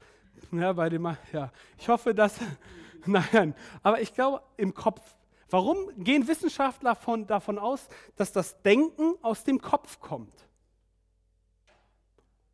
Ja, 0.52 0.72
bei 0.72 0.88
dem, 0.88 1.04
ja, 1.32 1.52
ich 1.78 1.88
hoffe, 1.88 2.14
dass. 2.14 2.38
Nein, 3.06 3.54
aber 3.82 4.00
ich 4.00 4.12
glaube, 4.12 4.42
im 4.56 4.74
Kopf. 4.74 5.00
Warum 5.48 5.88
gehen 5.96 6.28
Wissenschaftler 6.28 6.94
von, 6.94 7.26
davon 7.26 7.58
aus, 7.58 7.88
dass 8.14 8.30
das 8.30 8.62
Denken 8.62 9.14
aus 9.22 9.42
dem 9.42 9.60
Kopf 9.60 9.98
kommt? 9.98 10.46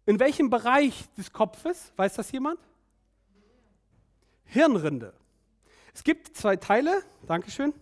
In 0.07 0.21
welchem 0.21 0.49
Bereich 0.49 1.05
des 1.15 1.33
Kopfes? 1.33 1.93
Weiß 1.97 2.15
das 2.15 2.31
jemand? 2.31 2.61
Hirnrinde. 4.47 5.13
Es 5.95 6.05
gibt 6.05 6.37
zwei 6.37 6.57
Teile, 6.57 7.03
Dankeschön. 7.27 7.73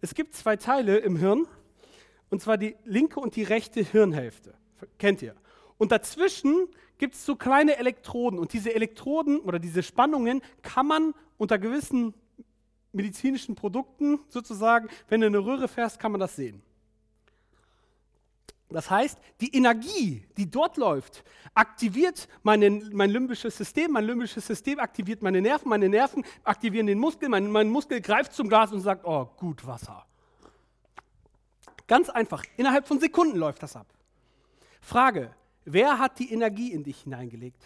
Es 0.00 0.14
gibt 0.14 0.34
zwei 0.34 0.56
Teile 0.56 0.98
im 0.98 1.16
Hirn, 1.16 1.46
und 2.30 2.40
zwar 2.40 2.56
die 2.56 2.76
linke 2.84 3.20
und 3.20 3.36
die 3.36 3.42
rechte 3.42 3.82
Hirnhälfte. 3.82 4.54
Kennt 4.98 5.22
ihr? 5.22 5.34
Und 5.78 5.92
dazwischen 5.92 6.68
gibt 6.98 7.14
es 7.14 7.26
so 7.26 7.36
kleine 7.36 7.76
Elektroden. 7.76 8.38
Und 8.38 8.52
diese 8.52 8.74
Elektroden 8.74 9.40
oder 9.40 9.58
diese 9.58 9.82
Spannungen 9.82 10.40
kann 10.62 10.86
man 10.86 11.14
unter 11.36 11.58
gewissen 11.58 12.14
medizinischen 12.92 13.54
Produkten 13.54 14.20
sozusagen, 14.28 14.88
wenn 15.08 15.20
du 15.20 15.26
eine 15.26 15.38
Röhre 15.38 15.68
fährst, 15.68 15.98
kann 15.98 16.12
man 16.12 16.20
das 16.20 16.36
sehen. 16.36 16.62
Das 18.72 18.90
heißt, 18.90 19.18
die 19.40 19.54
Energie, 19.54 20.26
die 20.36 20.50
dort 20.50 20.76
läuft, 20.76 21.24
aktiviert 21.54 22.28
meine, 22.42 22.70
mein 22.70 23.10
limbisches 23.10 23.56
System, 23.56 23.92
mein 23.92 24.04
limbisches 24.04 24.46
System 24.46 24.78
aktiviert 24.78 25.22
meine 25.22 25.40
Nerven, 25.40 25.68
meine 25.68 25.88
Nerven 25.88 26.24
aktivieren 26.44 26.86
den 26.86 26.98
Muskel, 26.98 27.28
mein, 27.28 27.50
mein 27.50 27.68
Muskel 27.68 28.00
greift 28.00 28.32
zum 28.32 28.48
Glas 28.48 28.72
und 28.72 28.80
sagt, 28.80 29.04
oh, 29.04 29.26
gut 29.36 29.66
Wasser. 29.66 30.06
Ganz 31.86 32.08
einfach, 32.08 32.44
innerhalb 32.56 32.86
von 32.86 33.00
Sekunden 33.00 33.36
läuft 33.36 33.62
das 33.62 33.76
ab. 33.76 33.86
Frage, 34.80 35.34
wer 35.64 35.98
hat 35.98 36.18
die 36.18 36.32
Energie 36.32 36.72
in 36.72 36.84
dich 36.84 37.02
hineingelegt? 37.02 37.62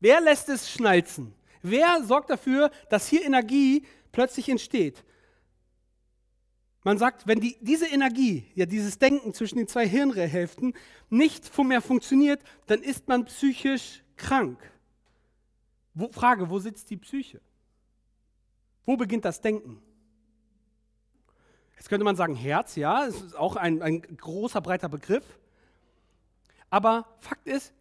Wer 0.00 0.20
lässt 0.20 0.48
es 0.48 0.70
schnalzen? 0.70 1.34
Wer 1.62 2.02
sorgt 2.04 2.30
dafür, 2.30 2.70
dass 2.88 3.08
hier 3.08 3.24
Energie 3.24 3.84
plötzlich 4.12 4.48
entsteht? 4.48 5.04
Man 6.88 6.96
sagt, 6.96 7.26
wenn 7.26 7.38
die, 7.38 7.58
diese 7.60 7.86
Energie, 7.86 8.46
ja 8.54 8.64
dieses 8.64 8.98
Denken 8.98 9.34
zwischen 9.34 9.58
den 9.58 9.68
zwei 9.68 9.86
Hirnhälften 9.86 10.72
nicht 11.10 11.54
mehr 11.58 11.82
funktioniert, 11.82 12.40
dann 12.66 12.80
ist 12.80 13.08
man 13.08 13.26
psychisch 13.26 14.02
krank. 14.16 14.58
Wo, 15.92 16.10
Frage, 16.10 16.48
wo 16.48 16.58
sitzt 16.58 16.88
die 16.88 16.96
Psyche? 16.96 17.42
Wo 18.86 18.96
beginnt 18.96 19.26
das 19.26 19.42
Denken? 19.42 19.82
Jetzt 21.76 21.90
könnte 21.90 22.04
man 22.04 22.16
sagen, 22.16 22.34
Herz, 22.34 22.74
ja, 22.74 23.04
es 23.04 23.20
ist 23.20 23.36
auch 23.36 23.56
ein, 23.56 23.82
ein 23.82 24.00
großer, 24.00 24.62
breiter 24.62 24.88
Begriff. 24.88 25.38
Aber 26.70 27.06
Fakt 27.20 27.46
ist, 27.46 27.74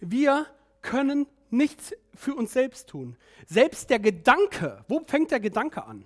wir 0.00 0.44
können 0.82 1.26
nichts 1.48 1.94
für 2.12 2.34
uns 2.34 2.52
selbst 2.52 2.86
tun. 2.90 3.16
Selbst 3.46 3.88
der 3.88 3.98
Gedanke, 3.98 4.84
wo 4.88 5.02
fängt 5.06 5.30
der 5.30 5.40
Gedanke 5.40 5.84
an? 5.84 6.04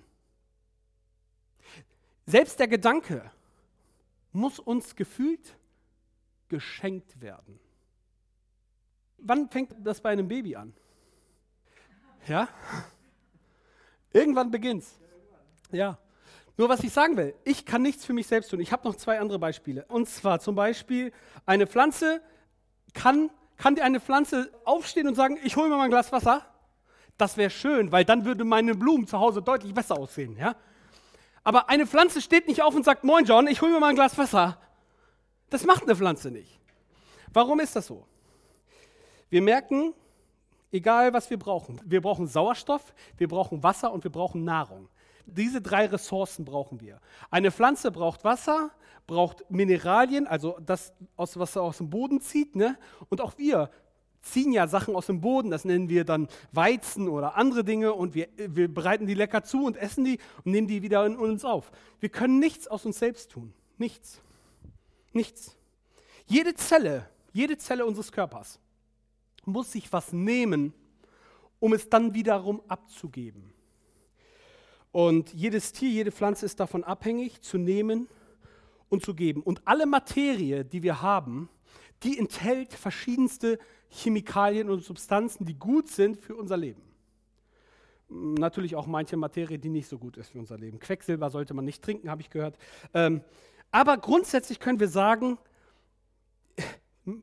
Selbst 2.29 2.59
der 2.59 2.67
Gedanke 2.67 3.31
muss 4.33 4.59
uns 4.59 4.95
gefühlt 4.95 5.57
geschenkt 6.47 7.19
werden. 7.19 7.59
Wann 9.17 9.49
fängt 9.49 9.75
das 9.83 9.99
bei 9.99 10.11
einem 10.11 10.27
Baby 10.27 10.55
an? 10.55 10.71
Ja? 12.27 12.47
Irgendwann 14.13 14.51
beginnt's. 14.51 14.99
Ja. 15.71 15.97
Nur 16.55 16.69
was 16.69 16.83
ich 16.83 16.93
sagen 16.93 17.17
will, 17.17 17.33
ich 17.45 17.65
kann 17.65 17.81
nichts 17.81 18.05
für 18.05 18.13
mich 18.13 18.27
selbst 18.27 18.51
tun. 18.51 18.59
Ich 18.59 18.71
habe 18.71 18.87
noch 18.87 18.95
zwei 18.95 19.19
andere 19.19 19.39
Beispiele. 19.39 19.85
Und 19.85 20.07
zwar 20.07 20.39
zum 20.39 20.53
Beispiel, 20.53 21.11
eine 21.47 21.65
Pflanze 21.65 22.21
kann, 22.93 23.31
kann 23.57 23.73
dir 23.73 23.83
eine 23.83 23.99
Pflanze 23.99 24.51
aufstehen 24.65 25.07
und 25.07 25.15
sagen, 25.15 25.39
ich 25.43 25.55
hole 25.55 25.67
mir 25.67 25.77
mal 25.77 25.85
ein 25.85 25.89
Glas 25.89 26.11
Wasser? 26.11 26.45
Das 27.17 27.37
wäre 27.37 27.49
schön, 27.49 27.91
weil 27.91 28.05
dann 28.05 28.23
würde 28.23 28.43
meine 28.43 28.75
Blumen 28.75 29.07
zu 29.07 29.17
Hause 29.17 29.41
deutlich 29.41 29.73
besser 29.73 29.97
aussehen. 29.97 30.37
Ja? 30.37 30.55
Aber 31.43 31.69
eine 31.69 31.87
Pflanze 31.87 32.21
steht 32.21 32.47
nicht 32.47 32.61
auf 32.61 32.75
und 32.75 32.85
sagt, 32.85 33.03
moin 33.03 33.25
John, 33.25 33.47
ich 33.47 33.61
hole 33.61 33.71
mir 33.71 33.79
mal 33.79 33.89
ein 33.89 33.95
Glas 33.95 34.17
Wasser. 34.17 34.57
Das 35.49 35.65
macht 35.65 35.83
eine 35.83 35.95
Pflanze 35.95 36.31
nicht. 36.31 36.59
Warum 37.33 37.59
ist 37.59 37.75
das 37.75 37.87
so? 37.87 38.05
Wir 39.29 39.41
merken, 39.41 39.93
egal 40.71 41.13
was 41.13 41.29
wir 41.29 41.37
brauchen, 41.37 41.79
wir 41.85 42.01
brauchen 42.01 42.27
Sauerstoff, 42.27 42.93
wir 43.17 43.27
brauchen 43.27 43.63
Wasser 43.63 43.91
und 43.91 44.03
wir 44.03 44.11
brauchen 44.11 44.43
Nahrung. 44.43 44.89
Diese 45.25 45.61
drei 45.61 45.85
Ressourcen 45.85 46.43
brauchen 46.43 46.81
wir. 46.81 46.99
Eine 47.29 47.51
Pflanze 47.51 47.91
braucht 47.91 48.23
Wasser, 48.23 48.71
braucht 49.05 49.49
Mineralien, 49.49 50.25
also 50.25 50.57
das, 50.59 50.93
was 51.15 51.55
er 51.55 51.61
aus 51.61 51.77
dem 51.77 51.89
Boden 51.89 52.19
zieht. 52.21 52.55
Ne? 52.55 52.77
Und 53.09 53.21
auch 53.21 53.37
wir 53.37 53.69
ziehen 54.21 54.51
ja 54.51 54.67
Sachen 54.67 54.95
aus 54.95 55.07
dem 55.07 55.21
Boden, 55.21 55.49
das 55.49 55.65
nennen 55.65 55.89
wir 55.89 56.03
dann 56.03 56.27
Weizen 56.51 57.07
oder 57.07 57.35
andere 57.35 57.63
Dinge 57.63 57.93
und 57.93 58.15
wir, 58.15 58.27
wir 58.37 58.73
bereiten 58.73 59.07
die 59.07 59.13
lecker 59.13 59.43
zu 59.43 59.65
und 59.65 59.77
essen 59.77 60.03
die 60.03 60.19
und 60.43 60.51
nehmen 60.51 60.67
die 60.67 60.81
wieder 60.81 61.05
in 61.05 61.15
uns 61.15 61.45
auf. 61.45 61.71
Wir 61.99 62.09
können 62.09 62.39
nichts 62.39 62.67
aus 62.67 62.85
uns 62.85 62.99
selbst 62.99 63.31
tun. 63.31 63.53
Nichts. 63.77 64.21
Nichts. 65.13 65.55
Jede 66.25 66.53
Zelle, 66.53 67.09
jede 67.33 67.57
Zelle 67.57 67.85
unseres 67.85 68.11
Körpers 68.11 68.59
muss 69.45 69.71
sich 69.71 69.91
was 69.91 70.13
nehmen, 70.13 70.73
um 71.59 71.73
es 71.73 71.89
dann 71.89 72.13
wiederum 72.13 72.61
abzugeben. 72.67 73.53
Und 74.91 75.33
jedes 75.33 75.71
Tier, 75.71 75.89
jede 75.89 76.11
Pflanze 76.11 76.45
ist 76.45 76.59
davon 76.59 76.83
abhängig, 76.83 77.41
zu 77.41 77.57
nehmen 77.57 78.07
und 78.89 79.03
zu 79.03 79.13
geben. 79.13 79.41
Und 79.41 79.61
alle 79.65 79.85
Materie, 79.85 80.65
die 80.65 80.83
wir 80.83 81.01
haben, 81.01 81.49
die 82.03 82.17
enthält 82.17 82.73
verschiedenste 82.73 83.59
Chemikalien 83.89 84.69
und 84.69 84.83
Substanzen, 84.83 85.45
die 85.45 85.55
gut 85.57 85.89
sind 85.89 86.17
für 86.17 86.35
unser 86.35 86.57
Leben. 86.57 86.81
Natürlich 88.09 88.75
auch 88.75 88.87
manche 88.87 89.17
Materie, 89.17 89.59
die 89.59 89.69
nicht 89.69 89.87
so 89.87 89.97
gut 89.97 90.17
ist 90.17 90.29
für 90.29 90.39
unser 90.39 90.57
Leben. 90.57 90.79
Quecksilber 90.79 91.29
sollte 91.29 91.53
man 91.53 91.65
nicht 91.65 91.83
trinken, 91.83 92.09
habe 92.09 92.21
ich 92.21 92.29
gehört. 92.29 92.57
Ähm, 92.93 93.21
aber 93.71 93.97
grundsätzlich 93.97 94.59
können 94.59 94.79
wir 94.79 94.87
sagen, 94.87 95.37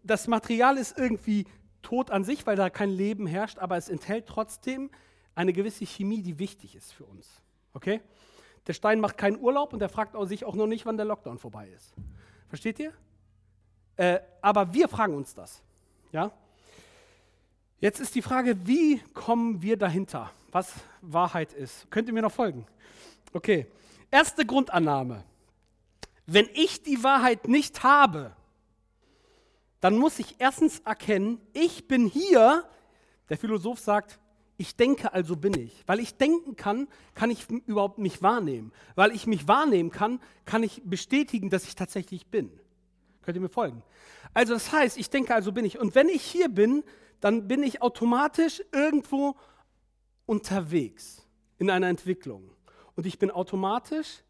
das 0.02 0.28
Material 0.28 0.76
ist 0.76 0.96
irgendwie 0.96 1.46
tot 1.82 2.10
an 2.10 2.24
sich, 2.24 2.46
weil 2.46 2.56
da 2.56 2.70
kein 2.70 2.90
Leben 2.90 3.26
herrscht, 3.26 3.58
aber 3.58 3.76
es 3.76 3.88
enthält 3.88 4.26
trotzdem 4.26 4.90
eine 5.34 5.52
gewisse 5.52 5.86
Chemie, 5.86 6.22
die 6.22 6.38
wichtig 6.38 6.74
ist 6.76 6.92
für 6.92 7.04
uns. 7.04 7.42
Okay? 7.72 8.00
Der 8.66 8.72
Stein 8.72 9.00
macht 9.00 9.18
keinen 9.18 9.38
Urlaub 9.38 9.72
und 9.72 9.82
er 9.82 9.88
fragt 9.88 10.16
sich 10.28 10.44
auch 10.44 10.54
noch 10.54 10.66
nicht, 10.66 10.86
wann 10.86 10.96
der 10.96 11.06
Lockdown 11.06 11.38
vorbei 11.38 11.68
ist. 11.68 11.94
Versteht 12.48 12.78
ihr? 12.78 12.92
Äh, 13.96 14.20
aber 14.42 14.72
wir 14.72 14.88
fragen 14.88 15.14
uns 15.14 15.35
das. 15.35 15.62
Ja? 16.12 16.30
Jetzt 17.80 18.00
ist 18.00 18.14
die 18.14 18.22
Frage, 18.22 18.66
wie 18.66 19.00
kommen 19.12 19.62
wir 19.62 19.76
dahinter, 19.76 20.30
was 20.50 20.72
Wahrheit 21.02 21.52
ist? 21.52 21.90
Könnt 21.90 22.09
ihr 22.09 22.14
mir 22.14 22.22
noch 22.22 22.32
folgen? 22.32 22.66
Okay. 23.32 23.66
Erste 24.11 24.46
Grundannahme. 24.46 25.24
Wenn 26.26 26.48
ich 26.54 26.82
die 26.82 27.02
Wahrheit 27.02 27.48
nicht 27.48 27.82
habe, 27.82 28.35
dann 29.80 29.98
muss 29.98 30.18
ich 30.18 30.37
erstens 30.38 30.80
erkennen, 30.80 31.40
ich 31.52 31.87
bin 31.87 32.06
hier. 32.06 32.64
Der 33.28 33.37
Philosoph 33.37 33.78
sagt, 33.80 34.18
ich 34.56 34.76
denke, 34.76 35.12
also 35.12 35.37
bin 35.37 35.54
ich. 35.59 35.85
Weil 35.87 36.00
ich 36.00 36.16
denken 36.16 36.56
kann, 36.56 36.88
kann 37.14 37.30
ich 37.30 37.48
überhaupt 37.66 37.98
mich 37.98 38.22
wahrnehmen. 38.22 38.72
Weil 38.94 39.12
ich 39.12 39.26
mich 39.26 39.46
wahrnehmen 39.46 39.90
kann, 39.90 40.20
kann 40.44 40.62
ich 40.62 40.82
bestätigen, 40.85 41.50
dass 41.50 41.64
ich 41.64 41.74
tatsächlich 41.74 42.26
bin. 42.28 42.50
Könnt 43.26 43.34
ihr 43.34 43.42
mir 43.42 43.48
folgen? 43.48 43.82
Also 44.34 44.54
das 44.54 44.70
heißt, 44.70 44.96
ich 44.98 45.10
denke, 45.10 45.34
also 45.34 45.50
bin 45.50 45.64
ich. 45.64 45.80
Und 45.80 45.96
wenn 45.96 46.08
ich 46.08 46.22
hier 46.22 46.48
bin, 46.48 46.84
dann 47.18 47.48
bin 47.48 47.64
ich 47.64 47.82
automatisch 47.82 48.62
irgendwo 48.70 49.34
unterwegs 50.26 51.26
in 51.58 51.68
einer 51.68 51.88
Entwicklung. 51.88 52.48
Und 52.94 53.04
ich 53.04 53.18
bin 53.18 53.32
automatisch 53.32 54.22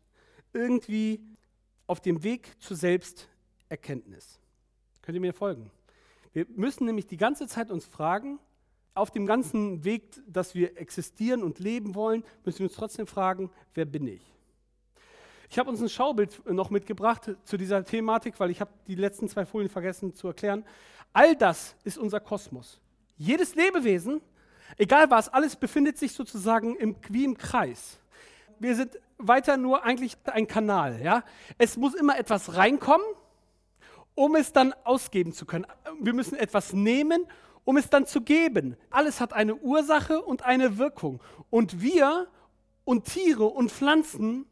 irgendwie 0.54 1.20
auf 1.86 2.00
dem 2.00 2.22
Weg 2.22 2.56
zur 2.58 2.74
Selbsterkenntnis. 2.74 4.40
Könnt 5.02 5.14
ihr 5.14 5.20
mir 5.20 5.34
folgen? 5.34 5.70
Wir 6.32 6.46
müssen 6.48 6.86
nämlich 6.86 7.06
die 7.06 7.18
ganze 7.18 7.46
Zeit 7.48 7.70
uns 7.70 7.84
fragen, 7.84 8.38
auf 8.94 9.10
dem 9.10 9.26
ganzen 9.26 9.84
Weg, 9.84 10.22
dass 10.26 10.54
wir 10.54 10.78
existieren 10.78 11.42
und 11.42 11.58
leben 11.58 11.94
wollen, 11.94 12.24
müssen 12.46 12.60
wir 12.60 12.68
uns 12.68 12.76
trotzdem 12.76 13.06
fragen, 13.06 13.50
wer 13.74 13.84
bin 13.84 14.06
ich? 14.06 14.22
Ich 15.48 15.58
habe 15.58 15.70
uns 15.70 15.80
ein 15.80 15.88
Schaubild 15.88 16.44
noch 16.50 16.70
mitgebracht 16.70 17.30
zu 17.44 17.56
dieser 17.56 17.84
Thematik, 17.84 18.38
weil 18.40 18.50
ich 18.50 18.60
habe 18.60 18.70
die 18.86 18.94
letzten 18.94 19.28
zwei 19.28 19.46
Folien 19.46 19.70
vergessen 19.70 20.14
zu 20.14 20.28
erklären. 20.28 20.64
All 21.12 21.36
das 21.36 21.76
ist 21.84 21.98
unser 21.98 22.20
Kosmos. 22.20 22.80
Jedes 23.16 23.54
Lebewesen, 23.54 24.20
egal 24.76 25.10
was, 25.10 25.28
alles 25.28 25.56
befindet 25.56 25.98
sich 25.98 26.12
sozusagen 26.12 26.76
im, 26.76 26.96
wie 27.08 27.24
im 27.24 27.38
Kreis. 27.38 27.98
Wir 28.58 28.74
sind 28.74 28.98
weiter 29.18 29.56
nur 29.56 29.84
eigentlich 29.84 30.16
ein 30.24 30.46
Kanal. 30.46 31.00
Ja? 31.02 31.22
Es 31.58 31.76
muss 31.76 31.94
immer 31.94 32.18
etwas 32.18 32.56
reinkommen, 32.56 33.06
um 34.14 34.34
es 34.36 34.52
dann 34.52 34.74
ausgeben 34.84 35.32
zu 35.32 35.46
können. 35.46 35.66
Wir 36.00 36.12
müssen 36.12 36.36
etwas 36.36 36.72
nehmen 36.72 37.26
um 37.66 37.76
es 37.76 37.90
dann 37.90 38.06
zu 38.06 38.22
geben. 38.22 38.76
Alles 38.90 39.20
hat 39.20 39.34
eine 39.34 39.56
Ursache 39.56 40.22
und 40.22 40.42
eine 40.44 40.78
Wirkung. 40.78 41.20
Und 41.50 41.82
wir 41.82 42.28
und 42.84 43.04
Tiere 43.04 43.44
und 43.44 43.72
Pflanzen 43.72 44.46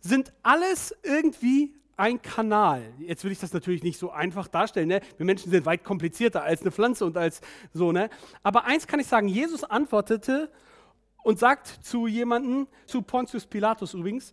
sind 0.00 0.32
alles 0.42 0.94
irgendwie 1.02 1.74
ein 1.96 2.22
Kanal. 2.22 2.94
Jetzt 2.98 3.24
will 3.24 3.32
ich 3.32 3.40
das 3.40 3.52
natürlich 3.52 3.82
nicht 3.82 3.98
so 3.98 4.10
einfach 4.10 4.48
darstellen. 4.48 4.88
Ne? 4.88 5.00
Wir 5.18 5.26
Menschen 5.26 5.50
sind 5.50 5.66
weit 5.66 5.84
komplizierter 5.84 6.42
als 6.42 6.62
eine 6.62 6.72
Pflanze 6.72 7.04
und 7.04 7.16
als 7.16 7.42
so. 7.74 7.92
Ne? 7.92 8.08
Aber 8.42 8.64
eins 8.64 8.86
kann 8.86 9.00
ich 9.00 9.06
sagen: 9.06 9.28
Jesus 9.28 9.64
antwortete 9.64 10.50
und 11.22 11.38
sagt 11.38 11.66
zu 11.66 12.06
jemandem, 12.06 12.66
zu 12.86 13.02
Pontius 13.02 13.46
Pilatus 13.46 13.94
übrigens, 13.94 14.32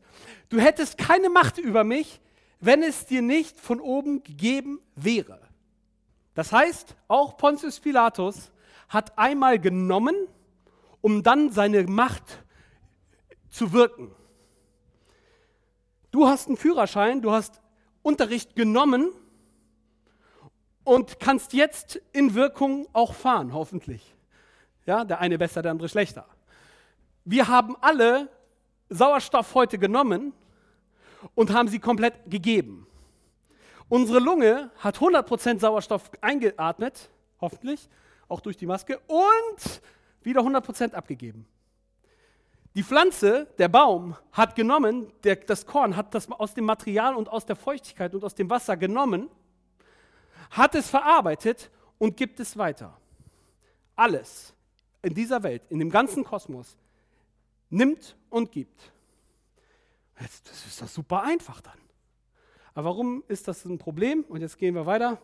du 0.50 0.60
hättest 0.60 0.98
keine 0.98 1.30
Macht 1.30 1.58
über 1.58 1.84
mich, 1.84 2.22
wenn 2.60 2.84
es 2.84 3.06
dir 3.06 3.22
nicht 3.22 3.60
von 3.60 3.82
oben 3.82 4.24
gegeben 4.24 4.80
wäre. 4.96 5.40
Das 6.34 6.54
heißt, 6.54 6.96
auch 7.08 7.38
Pontius 7.38 7.80
Pilatus 7.80 8.52
hat 8.88 9.18
einmal 9.18 9.60
genommen, 9.60 10.16
um 11.02 11.24
dann 11.24 11.52
seine 11.52 11.84
Macht 11.84 12.44
zu 13.50 13.74
wirken. 13.74 14.12
Du 16.18 16.28
hast 16.28 16.48
einen 16.48 16.58
Führerschein, 16.58 17.22
du 17.22 17.32
hast 17.32 17.62
Unterricht 18.02 18.56
genommen 18.56 19.12
und 20.84 21.20
kannst 21.20 21.54
jetzt 21.54 22.02
in 22.12 22.34
Wirkung 22.34 22.88
auch 22.92 23.14
fahren, 23.14 23.54
hoffentlich. 23.54 24.16
Ja, 24.88 25.06
der 25.06 25.20
eine 25.20 25.38
besser, 25.38 25.62
der 25.62 25.70
andere 25.70 25.90
schlechter. 25.90 26.26
Wir 27.24 27.48
haben 27.48 27.76
alle 27.82 28.30
Sauerstoff 28.90 29.54
heute 29.54 29.78
genommen 29.78 30.34
und 31.36 31.54
haben 31.54 31.68
sie 31.68 31.78
komplett 31.78 32.16
gegeben. 32.26 32.88
Unsere 33.88 34.18
Lunge 34.18 34.72
hat 34.80 34.98
100% 34.98 35.60
Sauerstoff 35.60 36.10
eingeatmet, 36.22 37.12
hoffentlich, 37.40 37.90
auch 38.28 38.42
durch 38.42 38.58
die 38.58 38.66
Maske, 38.66 39.00
und 39.06 39.82
wieder 40.24 40.42
100% 40.42 40.96
abgegeben. 40.96 41.46
Die 42.76 42.84
Pflanze, 42.84 43.48
der 43.58 43.70
Baum, 43.70 44.16
hat 44.32 44.56
genommen, 44.56 45.12
der, 45.24 45.38
das 45.38 45.66
Korn 45.66 45.96
hat 45.96 46.14
das 46.14 46.30
aus 46.32 46.54
dem 46.54 46.66
Material 46.66 47.16
und 47.16 47.30
aus 47.30 47.46
der 47.46 47.56
Feuchtigkeit 47.56 48.14
und 48.14 48.24
aus 48.24 48.36
dem 48.36 48.50
Wasser 48.50 48.78
genommen 48.78 49.30
hat 50.52 50.76
es 50.76 50.90
verarbeitet 50.90 51.72
und 51.98 52.16
gibt 52.16 52.40
es 52.40 52.58
weiter. 52.58 52.98
Alles 53.96 54.54
in 55.02 55.14
dieser 55.14 55.44
Welt, 55.44 55.64
in 55.70 55.80
dem 55.80 55.90
ganzen 55.90 56.24
Kosmos, 56.24 56.78
nimmt 57.70 58.16
und 58.30 58.52
gibt. 58.52 58.92
Das 60.20 60.66
ist 60.66 60.82
doch 60.82 60.88
super 60.88 61.24
einfach 61.24 61.62
dann. 61.62 61.78
Aber 62.74 62.90
warum 62.90 63.24
ist 63.28 63.48
das 63.48 63.66
ein 63.66 63.78
Problem? 63.78 64.24
Und 64.30 64.42
jetzt 64.42 64.58
gehen 64.58 64.76
wir 64.76 64.86
weiter. 64.86 65.20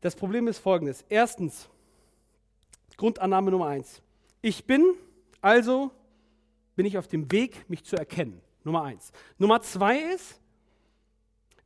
Das 0.00 0.16
Problem 0.16 0.48
ist 0.48 0.58
folgendes. 0.58 1.04
Erstens, 1.08 1.68
Grundannahme 2.96 3.50
Nummer 3.50 3.68
eins. 3.68 4.02
Ich 4.40 4.66
bin, 4.66 4.94
also 5.40 5.90
bin 6.76 6.86
ich 6.86 6.98
auf 6.98 7.08
dem 7.08 7.30
Weg, 7.30 7.68
mich 7.68 7.84
zu 7.84 7.96
erkennen. 7.96 8.40
Nummer 8.64 8.84
eins. 8.84 9.12
Nummer 9.38 9.60
zwei 9.62 9.98
ist, 9.98 10.40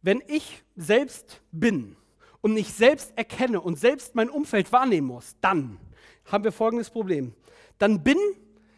wenn 0.03 0.23
ich 0.27 0.63
selbst 0.77 1.41
bin 1.51 1.97
und 2.41 2.55
mich 2.55 2.73
selbst 2.73 3.17
erkenne 3.17 3.61
und 3.61 3.79
selbst 3.79 4.15
mein 4.15 4.31
Umfeld 4.31 4.73
wahrnehmen 4.73 5.09
muss, 5.09 5.37
dann 5.41 5.79
haben 6.25 6.45
wir 6.45 6.53
folgendes 6.53 6.91
Problem. 6.91 7.35
Dann 7.79 8.03
bin 8.03 8.19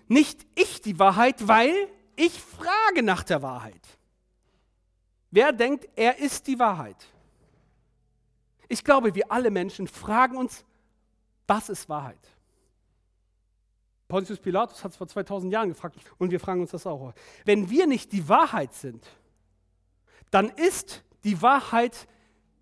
nicht 0.08 0.46
ich 0.54 0.80
die 0.80 0.98
Wahrheit, 0.98 1.46
weil 1.46 1.74
ich 2.16 2.40
frage 2.40 3.02
nach 3.02 3.22
der 3.22 3.42
Wahrheit. 3.42 3.98
Wer 5.30 5.52
denkt, 5.52 5.88
er 5.96 6.18
ist 6.18 6.46
die 6.46 6.58
Wahrheit? 6.58 6.96
Ich 8.68 8.84
glaube, 8.84 9.14
wir 9.14 9.30
alle 9.30 9.50
Menschen 9.50 9.86
fragen 9.88 10.36
uns, 10.36 10.64
was 11.46 11.68
ist 11.68 11.88
Wahrheit? 11.88 12.20
Pontius 14.10 14.40
Pilatus 14.40 14.84
hat 14.84 14.90
es 14.90 14.96
vor 14.98 15.06
2000 15.06 15.50
Jahren 15.52 15.68
gefragt 15.70 15.96
und 16.18 16.30
wir 16.30 16.40
fragen 16.40 16.60
uns 16.60 16.72
das 16.72 16.86
auch. 16.86 17.14
Wenn 17.46 17.70
wir 17.70 17.86
nicht 17.86 18.12
die 18.12 18.28
Wahrheit 18.28 18.74
sind, 18.74 19.06
dann 20.30 20.50
ist 20.50 21.02
die 21.24 21.40
Wahrheit 21.40 22.08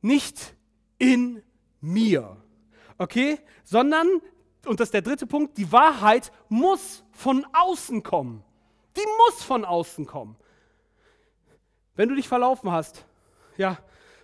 nicht 0.01 0.55
in 0.99 1.43
mir. 1.81 2.37
Okay? 2.99 3.41
Sondern, 3.65 4.07
und 4.67 4.79
das 4.79 4.89
ist 4.89 4.95
der 4.95 5.03
dritte 5.03 5.27
Punkt, 5.27 5.57
die 5.59 5.73
Wahrheit 5.73 6.31
muss 6.49 7.03
von 7.13 7.47
außen 7.53 8.03
kommen. 8.03 8.45
Die 8.97 9.07
muss 9.27 9.43
von 9.43 9.65
außen 9.65 10.07
kommen. 10.07 10.37
Wenn 11.97 12.11
du 12.11 12.15
dich 12.15 12.29
verlaufen 12.29 12.71
hast, 12.71 13.07
ja, 13.57 13.79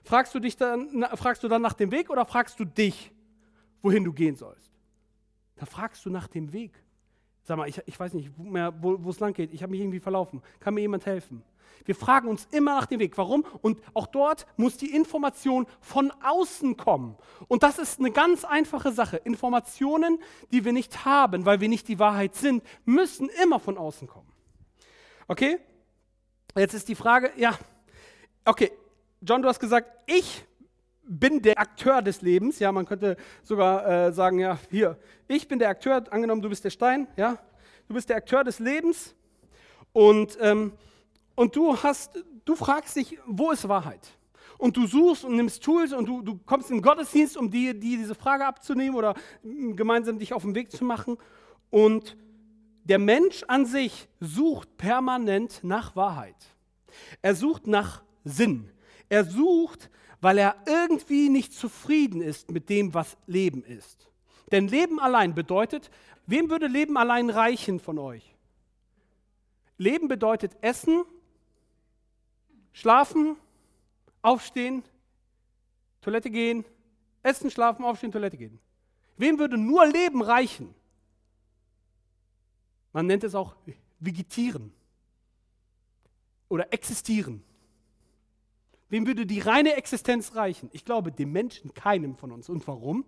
fragst 0.05 0.35
du 0.35 0.41
dich 0.41 0.57
dann, 0.57 1.07
fragst 1.15 1.43
du 1.43 1.49
dann 1.49 1.63
nach 1.63 1.73
dem 1.73 1.91
Weg 1.91 2.11
oder 2.11 2.27
fragst 2.27 2.61
du 2.61 2.67
dich, 2.67 3.13
wohin 3.81 4.05
du 4.05 4.13
gehen 4.13 4.37
sollst? 4.37 4.73
Da 5.57 5.65
fragst 5.65 6.05
du 6.05 6.11
nach 6.11 6.29
dem 6.29 6.53
Weg. 6.53 6.84
Sag 7.45 7.59
mal, 7.59 7.69
ich, 7.69 7.81
ich 7.87 8.01
weiß 8.01 8.15
nicht 8.15 8.37
mehr, 8.39 8.75
wo 8.81 9.09
es 9.09 9.21
lang 9.21 9.35
geht. 9.35 9.53
Ich 9.53 9.63
habe 9.63 9.71
mich 9.71 9.81
irgendwie 9.81 10.01
verlaufen. 10.01 10.43
Kann 10.61 10.75
mir 10.75 10.81
jemand 10.81 11.07
helfen? 11.07 11.43
Wir 11.85 11.95
fragen 11.95 12.29
uns 12.29 12.49
immer 12.51 12.77
nach 12.77 12.87
dem 12.87 13.01
Weg. 13.01 13.19
Warum? 13.19 13.45
Und 13.61 13.81
auch 13.93 14.07
dort 14.07 14.47
muss 14.57 14.79
die 14.79 14.95
Information 14.95 15.67
von 15.81 16.11
außen 16.23 16.77
kommen. 16.77 17.17
Und 17.47 17.63
das 17.63 17.79
ist 17.79 18.01
eine 18.01 18.11
ganz 18.11 18.45
einfache 18.45 18.93
Sache. 18.93 19.19
Informationen, 19.19 20.19
die 20.51 20.65
wir 20.65 20.73
nicht 20.73 21.05
haben, 21.05 21.45
weil 21.45 21.61
wir 21.61 21.69
nicht 21.69 21.89
die 21.89 21.99
Wahrheit 21.99 22.35
sind, 22.35 22.65
müssen 22.87 23.29
immer 23.43 23.61
von 23.61 23.77
außen 23.77 24.09
kommen. 24.09 24.33
Okay? 25.29 25.59
Jetzt 26.57 26.75
ist 26.75 26.89
die 26.89 26.95
Frage, 26.95 27.33
ja, 27.37 27.59
okay, 28.45 28.71
John, 29.21 29.43
du 29.43 29.49
hast 29.49 29.61
gesagt, 29.61 29.91
ich 30.07 30.45
bin 31.07 31.43
der 31.43 31.59
Akteur 31.59 32.03
des 32.03 32.23
Lebens. 32.23 32.59
Ja, 32.59 32.73
man 32.73 32.87
könnte 32.87 33.17
sogar 33.43 33.87
äh, 33.87 34.13
sagen, 34.13 34.39
ja, 34.39 34.59
hier, 34.71 34.99
ich 35.29 35.49
bin 35.49 35.59
der 35.59 35.69
Akteur, 35.69 36.05
angenommen, 36.11 36.43
du 36.43 36.49
bist 36.49 36.65
der 36.65 36.71
Stein, 36.71 37.07
ja, 37.17 37.39
du 37.89 37.95
bist 37.95 38.09
der 38.09 38.17
Akteur 38.17 38.45
des 38.45 38.59
Lebens 38.59 39.15
und, 39.93 40.39
ähm, 40.41 40.73
und 41.35 41.55
du 41.57 41.77
hast, 41.77 42.23
du 42.45 42.57
fragst 42.57 42.97
dich, 42.97 43.19
wo 43.27 43.51
ist 43.51 43.69
Wahrheit? 43.69 44.19
Und 44.59 44.77
du 44.77 44.87
suchst 44.87 45.25
und 45.25 45.37
nimmst 45.37 45.63
Tools 45.63 45.93
und 45.93 46.07
du, 46.07 46.23
du 46.23 46.39
kommst 46.47 46.71
in 46.71 46.77
den 46.77 46.83
Gottesdienst, 46.83 47.37
um 47.37 47.51
dir 47.51 47.75
die, 47.75 47.97
diese 47.97 48.15
Frage 48.15 48.47
abzunehmen 48.47 48.97
oder 48.97 49.15
gemeinsam 49.43 50.19
dich 50.19 50.33
auf 50.33 50.43
den 50.43 50.55
Weg 50.55 50.71
zu 50.71 50.85
machen. 50.85 51.17
Und 51.71 52.17
der 52.85 52.99
Mensch 52.99 53.43
an 53.49 53.67
sich 53.67 54.09
sucht 54.21 54.77
permanent 54.77 55.61
nach 55.63 55.97
Wahrheit. 55.97 56.37
Er 57.21 57.35
sucht 57.35 57.67
nach 57.67 58.03
Sinn. 58.25 58.71
Er 59.09 59.25
sucht 59.25 59.91
weil 60.25 60.39
er 60.39 60.57
irgendwie 60.65 61.29
nicht 61.29 61.53
zufrieden 61.53 62.23
ist 62.23 62.51
mit 62.51 62.71
dem, 62.71 62.95
was 62.95 63.19
Leben 63.27 63.63
ist. 63.63 64.09
Denn 64.53 64.69
Leben 64.69 64.99
allein 64.99 65.35
bedeutet, 65.35 65.91
wem 66.25 66.49
würde 66.49 66.67
Leben 66.67 66.97
allein 66.97 67.29
reichen 67.29 67.79
von 67.79 67.99
euch? 67.99 68.35
Leben 69.77 70.09
bedeutet 70.09 70.57
Essen, 70.63 71.05
Schlafen, 72.73 73.37
Aufstehen, 74.23 74.83
Toilette 76.01 76.31
gehen, 76.31 76.65
Essen, 77.23 77.51
Schlafen, 77.51 77.85
Aufstehen, 77.85 78.11
Toilette 78.11 78.39
gehen. 78.39 78.59
Wem 79.19 79.39
würde 79.39 79.59
nur 79.59 79.85
Leben 79.85 80.23
reichen? 80.23 80.75
Man 82.95 83.07
nennt 83.07 83.25
es 83.25 83.35
auch 83.35 83.57
Vegetieren 84.01 84.73
oder 86.49 86.73
Existieren. 86.73 87.45
Wem 88.95 89.09
würde 89.09 89.27
die 89.27 89.41
reine 89.41 89.75
Existenz 89.75 90.37
reichen? 90.37 90.71
Ich 90.73 90.85
glaube, 90.85 91.11
dem 91.11 91.33
Menschen 91.33 91.75
keinem 91.75 92.15
von 92.15 92.31
uns. 92.31 92.49
Und 92.49 92.65
warum? 92.69 93.05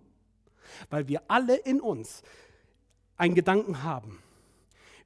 Weil 0.89 1.07
wir 1.07 1.21
alle 1.29 1.55
in 1.55 1.79
uns 1.79 2.23
einen 3.15 3.35
Gedanken 3.35 3.83
haben. 3.83 4.21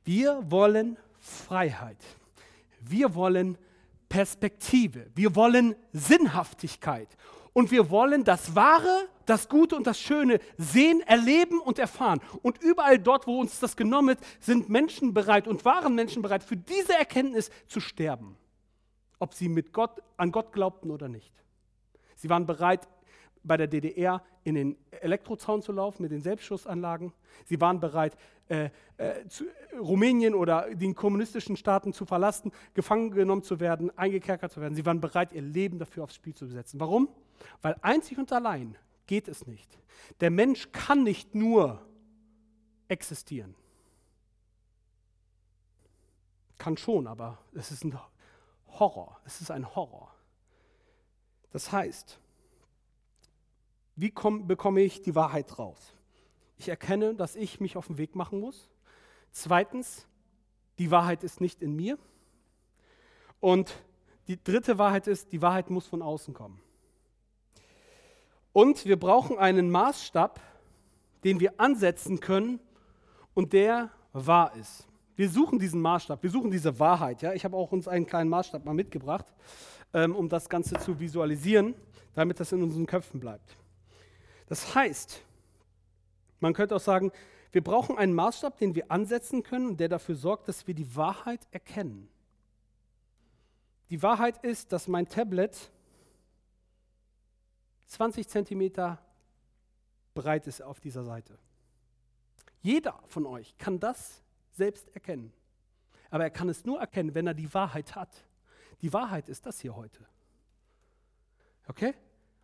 Wir 0.03 0.41
wollen 0.49 0.97
Freiheit. 1.19 1.99
Wir 2.79 3.13
wollen 3.13 3.59
Perspektive. 4.09 5.05
Wir 5.13 5.35
wollen 5.35 5.75
Sinnhaftigkeit. 5.93 7.09
Und 7.53 7.69
wir 7.69 7.91
wollen 7.91 8.23
das 8.23 8.55
Wahre, 8.55 9.07
das 9.27 9.49
Gute 9.49 9.75
und 9.75 9.85
das 9.85 9.99
Schöne 9.99 10.39
sehen, 10.57 11.01
erleben 11.01 11.59
und 11.59 11.77
erfahren. 11.77 12.21
Und 12.41 12.59
überall 12.63 12.97
dort, 12.97 13.27
wo 13.27 13.39
uns 13.39 13.59
das 13.59 13.75
genommen 13.75 14.07
wird, 14.07 14.19
sind 14.39 14.67
Menschen 14.67 15.13
bereit 15.13 15.47
und 15.47 15.63
waren 15.63 15.93
Menschen 15.93 16.23
bereit, 16.23 16.43
für 16.43 16.57
diese 16.57 16.97
Erkenntnis 16.97 17.51
zu 17.67 17.79
sterben 17.79 18.35
ob 19.21 19.33
sie 19.33 19.49
mit 19.49 19.71
Gott, 19.71 20.01
an 20.17 20.31
Gott 20.31 20.51
glaubten 20.51 20.89
oder 20.89 21.07
nicht. 21.07 21.31
Sie 22.15 22.29
waren 22.29 22.45
bereit, 22.45 22.87
bei 23.43 23.57
der 23.57 23.67
DDR 23.67 24.21
in 24.43 24.55
den 24.55 24.77
Elektrozaun 24.91 25.61
zu 25.61 25.71
laufen 25.71 26.03
mit 26.03 26.11
den 26.11 26.21
Selbstschussanlagen. 26.21 27.11
Sie 27.45 27.59
waren 27.59 27.79
bereit, 27.79 28.15
äh, 28.49 28.69
äh, 28.97 29.27
zu, 29.27 29.45
Rumänien 29.79 30.33
oder 30.35 30.73
den 30.73 30.95
kommunistischen 30.95 31.55
Staaten 31.55 31.93
zu 31.93 32.05
verlassen, 32.05 32.51
gefangen 32.73 33.11
genommen 33.11 33.43
zu 33.43 33.59
werden, 33.59 33.95
eingekerkert 33.97 34.51
zu 34.51 34.61
werden. 34.61 34.75
Sie 34.75 34.85
waren 34.85 35.01
bereit, 35.01 35.33
ihr 35.33 35.41
Leben 35.41 35.79
dafür 35.79 36.03
aufs 36.03 36.15
Spiel 36.15 36.35
zu 36.35 36.45
setzen. 36.47 36.79
Warum? 36.79 37.09
Weil 37.61 37.75
einzig 37.81 38.17
und 38.17 38.31
allein 38.31 38.77
geht 39.07 39.27
es 39.27 39.47
nicht. 39.47 39.77
Der 40.19 40.29
Mensch 40.29 40.71
kann 40.71 41.03
nicht 41.03 41.33
nur 41.33 41.81
existieren. 42.87 43.55
Kann 46.57 46.77
schon, 46.77 47.07
aber 47.07 47.39
es 47.53 47.71
ist 47.71 47.83
ein 47.83 47.97
Horror. 48.79 49.19
Es 49.25 49.41
ist 49.41 49.51
ein 49.51 49.75
Horror. 49.75 50.13
Das 51.51 51.71
heißt, 51.71 52.19
wie 53.95 54.11
komm, 54.11 54.47
bekomme 54.47 54.81
ich 54.81 55.01
die 55.01 55.15
Wahrheit 55.15 55.59
raus? 55.59 55.93
Ich 56.57 56.69
erkenne, 56.69 57.15
dass 57.15 57.35
ich 57.35 57.59
mich 57.59 57.77
auf 57.77 57.87
den 57.87 57.97
Weg 57.97 58.15
machen 58.15 58.39
muss. 58.39 58.69
Zweitens, 59.31 60.07
die 60.77 60.91
Wahrheit 60.91 61.23
ist 61.23 61.41
nicht 61.41 61.61
in 61.61 61.75
mir. 61.75 61.97
Und 63.39 63.73
die 64.27 64.41
dritte 64.41 64.77
Wahrheit 64.77 65.07
ist, 65.07 65.31
die 65.31 65.41
Wahrheit 65.41 65.69
muss 65.69 65.87
von 65.87 66.01
außen 66.01 66.33
kommen. 66.33 66.61
Und 68.53 68.85
wir 68.85 68.99
brauchen 68.99 69.37
einen 69.37 69.71
Maßstab, 69.71 70.39
den 71.23 71.39
wir 71.39 71.59
ansetzen 71.59 72.19
können 72.19 72.59
und 73.33 73.53
der 73.53 73.91
wahr 74.13 74.55
ist. 74.55 74.87
Wir 75.21 75.29
suchen 75.29 75.59
diesen 75.59 75.81
Maßstab, 75.81 76.23
wir 76.23 76.31
suchen 76.31 76.49
diese 76.49 76.79
Wahrheit. 76.79 77.21
Ja? 77.21 77.33
Ich 77.33 77.45
habe 77.45 77.55
auch 77.55 77.71
uns 77.71 77.87
einen 77.87 78.07
kleinen 78.07 78.27
Maßstab 78.27 78.65
mal 78.65 78.73
mitgebracht, 78.73 79.27
ähm, 79.93 80.15
um 80.15 80.27
das 80.27 80.49
Ganze 80.49 80.79
zu 80.79 80.99
visualisieren, 80.99 81.75
damit 82.15 82.39
das 82.39 82.51
in 82.53 82.63
unseren 82.63 82.87
Köpfen 82.87 83.19
bleibt. 83.19 83.55
Das 84.47 84.73
heißt, 84.73 85.21
man 86.39 86.55
könnte 86.55 86.75
auch 86.75 86.81
sagen, 86.81 87.11
wir 87.51 87.63
brauchen 87.63 87.99
einen 87.99 88.15
Maßstab, 88.15 88.57
den 88.57 88.73
wir 88.73 88.91
ansetzen 88.91 89.43
können, 89.43 89.77
der 89.77 89.89
dafür 89.89 90.15
sorgt, 90.15 90.47
dass 90.47 90.65
wir 90.65 90.73
die 90.73 90.95
Wahrheit 90.95 91.47
erkennen. 91.51 92.09
Die 93.91 94.01
Wahrheit 94.01 94.43
ist, 94.43 94.71
dass 94.71 94.87
mein 94.87 95.07
Tablet 95.07 95.69
20 97.85 98.27
Zentimeter 98.27 98.97
breit 100.15 100.47
ist 100.47 100.63
auf 100.63 100.79
dieser 100.79 101.03
Seite. 101.03 101.37
Jeder 102.63 102.99
von 103.05 103.27
euch 103.27 103.55
kann 103.59 103.79
das 103.79 104.23
selbst 104.51 104.89
erkennen. 104.89 105.31
Aber 106.09 106.23
er 106.23 106.29
kann 106.29 106.49
es 106.49 106.65
nur 106.65 106.79
erkennen, 106.79 107.15
wenn 107.15 107.27
er 107.27 107.33
die 107.33 107.53
Wahrheit 107.53 107.95
hat. 107.95 108.09
Die 108.81 108.91
Wahrheit 108.91 109.29
ist 109.29 109.45
das 109.45 109.59
hier 109.59 109.75
heute. 109.75 110.05
Okay? 111.67 111.93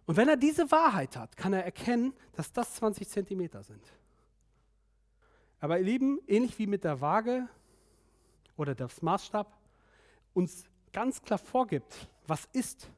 Und 0.05 0.15
wenn 0.15 0.29
er 0.29 0.37
diese 0.37 0.71
Wahrheit 0.71 1.17
hat, 1.17 1.35
kann 1.35 1.53
er 1.53 1.65
erkennen, 1.65 2.13
dass 2.33 2.51
das 2.53 2.75
20 2.75 3.07
Zentimeter 3.09 3.61
sind. 3.61 3.83
Aber 5.59 5.79
ihr 5.79 5.85
Lieben, 5.85 6.19
ähnlich 6.27 6.57
wie 6.59 6.67
mit 6.67 6.83
der 6.83 7.01
Waage 7.01 7.47
oder 8.55 8.73
das 8.73 9.01
Maßstab 9.01 9.51
uns 10.33 10.65
ganz 10.93 11.21
klar 11.21 11.39
vorgibt, 11.39 12.07
was 12.25 12.45
ist, 12.53 12.89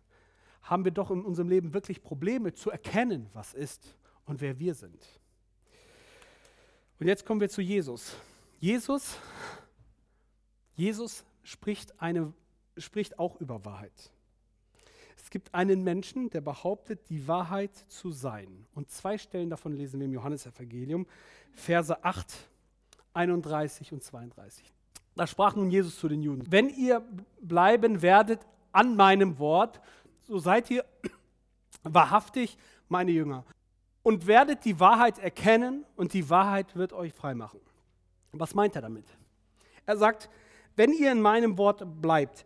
haben 0.62 0.84
wir 0.84 0.92
doch 0.92 1.10
in 1.10 1.24
unserem 1.24 1.50
Leben 1.50 1.74
wirklich 1.74 2.04
Probleme 2.04 2.54
zu 2.54 2.70
erkennen, 2.70 3.30
was 3.34 3.54
ist 3.54 3.96
und 4.26 4.42
wer 4.42 4.60
wir 4.60 4.76
sind. 4.76 5.04
Und 7.00 7.08
jetzt 7.08 7.26
kommen 7.26 7.42
wir 7.42 7.50
zu 7.50 7.62
Jesus. 7.62 8.16
Jesus, 8.60 9.18
Jesus 10.76 11.24
spricht, 11.44 12.02
eine, 12.02 12.34
spricht 12.78 13.18
auch 13.18 13.40
über 13.40 13.64
Wahrheit. 13.64 14.12
Es 15.16 15.30
gibt 15.30 15.54
einen 15.54 15.84
Menschen, 15.84 16.30
der 16.30 16.42
behauptet, 16.42 17.10
die 17.10 17.28
Wahrheit 17.28 17.74
zu 17.88 18.12
sein. 18.12 18.66
Und 18.74 18.92
zwei 18.92 19.18
Stellen 19.18 19.50
davon 19.50 19.74
lesen 19.74 20.00
wir 20.00 20.08
im 20.08 20.14
Johannesevangelium, 20.14 21.08
Verse 21.54 22.04
8, 22.04 22.50
31 23.14 23.94
und 23.94 24.04
32. 24.04 24.74
Da 25.16 25.28
sprach 25.28 25.56
nun 25.56 25.70
Jesus 25.70 25.98
zu 25.98 26.08
den 26.10 26.22
Juden, 26.22 26.52
wenn 26.52 26.70
ihr 26.70 27.02
bleiben 27.42 28.02
werdet 28.02 28.46
an 28.72 28.96
meinem 28.96 29.40
Wort, 29.40 29.80
so 30.28 30.38
seid 30.38 30.70
ihr 30.70 30.84
wahrhaftig 31.84 32.58
meine 32.88 33.12
Jünger 33.12 33.46
und 34.04 34.28
werdet 34.28 34.66
die 34.66 34.80
Wahrheit 34.80 35.18
erkennen 35.20 35.86
und 35.96 36.14
die 36.14 36.30
Wahrheit 36.30 36.76
wird 36.76 36.92
euch 36.92 37.14
frei 37.14 37.36
machen. 37.36 37.60
Was 38.32 38.54
meint 38.54 38.76
er 38.76 38.82
damit? 38.82 39.06
Er 39.86 39.98
sagt, 39.98 40.30
wenn 40.76 40.94
ihr 40.94 41.12
in 41.12 41.22
meinem 41.22 41.58
Wort 41.58 41.84
bleibt, 42.02 42.46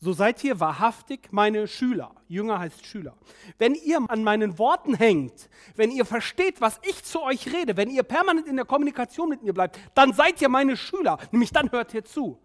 so 0.00 0.12
seid 0.12 0.44
ihr 0.44 0.60
wahrhaftig 0.60 1.32
meine 1.32 1.66
Schüler. 1.66 2.14
Jünger 2.28 2.60
heißt 2.60 2.86
Schüler. 2.86 3.16
Wenn 3.58 3.74
ihr 3.74 4.00
an 4.08 4.22
meinen 4.22 4.56
Worten 4.58 4.94
hängt, 4.94 5.48
wenn 5.74 5.90
ihr 5.90 6.04
versteht, 6.04 6.60
was 6.60 6.78
ich 6.82 7.02
zu 7.02 7.20
euch 7.22 7.52
rede, 7.52 7.76
wenn 7.76 7.90
ihr 7.90 8.04
permanent 8.04 8.46
in 8.46 8.54
der 8.54 8.64
Kommunikation 8.64 9.28
mit 9.28 9.42
mir 9.42 9.52
bleibt, 9.52 9.78
dann 9.94 10.12
seid 10.12 10.40
ihr 10.40 10.48
meine 10.48 10.76
Schüler. 10.76 11.18
Nämlich 11.32 11.50
dann 11.50 11.72
hört 11.72 11.94
ihr 11.94 12.04
zu. 12.04 12.38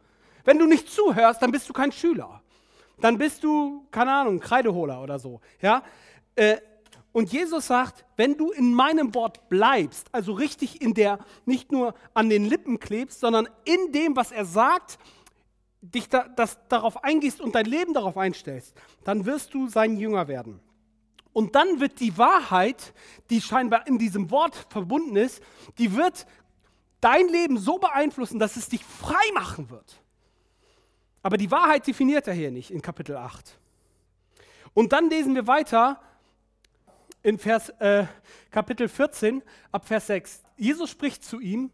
Wenn 0.43 0.58
du 0.58 0.65
nicht 0.65 0.89
zuhörst, 0.89 1.43
dann 1.43 1.52
bist 1.52 1.69
du 1.69 1.74
kein 1.74 1.91
Schüler. 1.91 2.41
Dann 3.00 3.19
bist 3.19 3.43
du, 3.43 3.86
keine 3.91 4.13
Ahnung, 4.13 4.39
Kreideholer 4.39 5.04
oder 5.04 5.19
so. 5.19 5.39
Ja? 5.62 5.84
Äh, 6.36 6.58
und 7.13 7.32
Jesus 7.32 7.67
sagt, 7.67 8.06
wenn 8.17 8.38
du 8.38 8.52
in 8.52 8.73
meinem 8.73 9.13
Wort 9.13 9.47
bleibst, 9.47 10.08
also 10.12 10.34
richtig 10.34 10.82
in 10.82 10.95
der, 10.95 11.19
nicht 11.45 11.71
nur 11.71 11.93
an 12.15 12.28
den 12.28 12.43
Lippen 12.43 12.80
klebst, 12.80 13.19
sondern 13.19 13.47
in 13.65 13.91
dem, 13.91 14.15
was 14.15 14.32
er 14.32 14.45
sagt, 14.45 14.97
dich 15.82 16.10
da, 16.10 16.28
das, 16.28 16.58
darauf 16.69 17.04
eingehst 17.04 17.39
und 17.39 17.54
dein 17.54 17.65
Leben 17.65 17.93
darauf 17.93 18.17
einstellst, 18.17 18.73
dann 19.04 19.28
wirst 19.28 19.54
du 19.54 19.67
sein 19.67 19.95
Jünger 19.97 20.28
werden. 20.28 20.60
Und 21.34 21.54
dann 21.54 21.80
wird 21.80 21.99
die 21.99 22.17
Wahrheit, 22.17 22.93
die 23.30 23.41
scheinbar 23.41 23.86
in 23.86 23.99
diesem 23.99 24.32
Wort 24.32 24.56
verbunden 24.69 25.15
ist, 25.15 25.41
die 25.78 25.95
wird 25.95 26.26
dein 26.99 27.28
Leben 27.28 27.58
so 27.58 27.78
beeinflussen, 27.78 28.39
dass 28.39 28.56
es 28.56 28.69
dich 28.69 28.84
frei 28.84 29.32
machen 29.36 29.69
wird. 29.69 30.02
Aber 31.21 31.38
die 31.38 31.52
Wahrheit 31.52 31.86
definiert 31.86 32.28
er 32.28 32.34
hier 32.34 32.49
nicht 32.49 32.71
in 32.71 32.82
Kapitel 32.82 33.17
8. 33.17 33.60
Und 34.73 34.93
dann 34.93 35.12
lesen 35.12 35.36
wir 35.36 35.45
weiter 35.45 36.02
in 37.23 37.39
Vers, 37.39 37.69
äh, 37.79 38.05
Kapitel 38.51 38.88
14 38.88 39.41
ab 39.71 39.88
Vers 39.88 40.07
6. 40.07 40.43
Jesus 40.57 40.89
spricht 40.89 41.23
zu 41.23 41.39
ihm, 41.39 41.71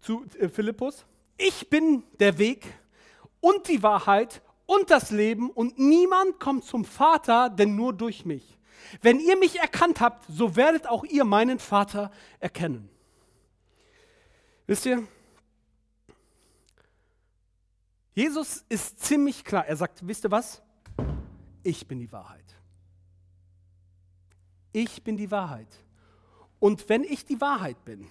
zu 0.00 0.24
äh, 0.38 0.48
Philippus, 0.48 1.04
ich 1.36 1.68
bin 1.68 2.04
der 2.18 2.38
Weg, 2.38 2.66
und 3.40 3.68
die 3.68 3.82
Wahrheit 3.82 4.42
und 4.66 4.90
das 4.90 5.10
Leben 5.10 5.50
und 5.50 5.78
niemand 5.78 6.38
kommt 6.38 6.64
zum 6.64 6.84
Vater, 6.84 7.50
denn 7.50 7.74
nur 7.74 7.92
durch 7.92 8.24
mich. 8.24 8.58
Wenn 9.02 9.18
ihr 9.18 9.36
mich 9.36 9.58
erkannt 9.58 10.00
habt, 10.00 10.24
so 10.28 10.56
werdet 10.56 10.86
auch 10.86 11.04
ihr 11.04 11.24
meinen 11.24 11.58
Vater 11.58 12.10
erkennen. 12.38 12.88
Wisst 14.66 14.86
ihr? 14.86 15.06
Jesus 18.14 18.64
ist 18.68 19.00
ziemlich 19.00 19.44
klar. 19.44 19.66
Er 19.66 19.76
sagt, 19.76 20.06
wisst 20.06 20.24
ihr 20.24 20.30
was? 20.30 20.62
Ich 21.62 21.86
bin 21.86 21.98
die 21.98 22.10
Wahrheit. 22.12 22.44
Ich 24.72 25.02
bin 25.02 25.16
die 25.16 25.30
Wahrheit. 25.30 25.68
Und 26.58 26.88
wenn 26.88 27.04
ich 27.04 27.24
die 27.24 27.40
Wahrheit 27.40 27.84
bin, 27.84 28.06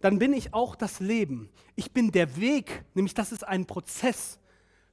dann 0.00 0.18
bin 0.18 0.32
ich 0.32 0.52
auch 0.52 0.76
das 0.76 1.00
Leben. 1.00 1.48
Ich 1.76 1.92
bin 1.92 2.12
der 2.12 2.36
Weg, 2.36 2.84
nämlich 2.94 3.14
das 3.14 3.32
ist 3.32 3.42
ein 3.42 3.64
Prozess 3.64 4.38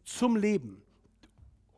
zum 0.03 0.35
Leben. 0.35 0.81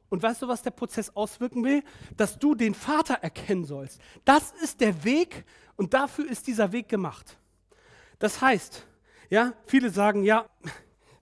Und 0.09 0.21
weißt 0.21 0.43
du, 0.43 0.47
was 0.47 0.61
der 0.61 0.71
Prozess 0.71 1.09
auswirken 1.15 1.63
will? 1.63 1.83
Dass 2.15 2.37
du 2.37 2.53
den 2.53 2.75
Vater 2.75 3.15
erkennen 3.15 3.65
sollst. 3.65 3.99
Das 4.23 4.51
ist 4.61 4.79
der 4.79 5.03
Weg 5.03 5.43
und 5.75 5.95
dafür 5.95 6.29
ist 6.29 6.45
dieser 6.45 6.71
Weg 6.71 6.87
gemacht. 6.87 7.39
Das 8.19 8.39
heißt, 8.39 8.85
ja, 9.31 9.53
viele 9.65 9.89
sagen, 9.89 10.23
ja, 10.23 10.45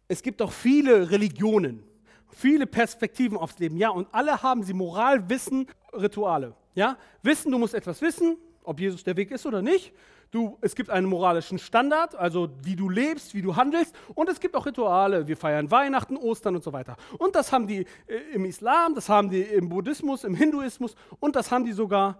es 0.09 0.21
gibt 0.21 0.41
auch 0.41 0.51
viele 0.51 1.09
Religionen, 1.09 1.83
viele 2.27 2.67
Perspektiven 2.67 3.37
aufs 3.37 3.59
Leben, 3.59 3.77
ja, 3.77 3.89
und 3.89 4.13
alle 4.13 4.43
haben 4.43 4.63
sie 4.63 4.73
Moral, 4.73 5.29
Wissen, 5.29 5.67
Rituale. 5.93 6.55
Ja, 6.73 6.97
Wissen, 7.23 7.51
du 7.51 7.57
musst 7.57 7.73
etwas 7.73 8.01
wissen, 8.01 8.37
ob 8.63 8.79
Jesus 8.79 9.03
der 9.03 9.17
Weg 9.17 9.31
ist 9.31 9.45
oder 9.45 9.61
nicht. 9.61 9.93
Du, 10.31 10.57
es 10.61 10.75
gibt 10.75 10.89
einen 10.89 11.07
moralischen 11.07 11.59
Standard, 11.59 12.15
also 12.15 12.49
wie 12.63 12.77
du 12.77 12.89
lebst, 12.89 13.33
wie 13.33 13.41
du 13.41 13.57
handelst. 13.57 13.93
Und 14.15 14.29
es 14.29 14.39
gibt 14.39 14.55
auch 14.55 14.65
Rituale. 14.65 15.27
Wir 15.27 15.35
feiern 15.35 15.69
Weihnachten, 15.69 16.15
Ostern 16.15 16.55
und 16.55 16.63
so 16.63 16.71
weiter. 16.71 16.95
Und 17.17 17.35
das 17.35 17.51
haben 17.51 17.67
die 17.67 17.85
äh, 18.07 18.15
im 18.33 18.45
Islam, 18.45 18.95
das 18.95 19.09
haben 19.09 19.29
die 19.29 19.41
im 19.41 19.67
Buddhismus, 19.67 20.23
im 20.23 20.33
Hinduismus 20.33 20.95
und 21.19 21.35
das 21.35 21.51
haben 21.51 21.65
die 21.65 21.73
sogar 21.73 22.17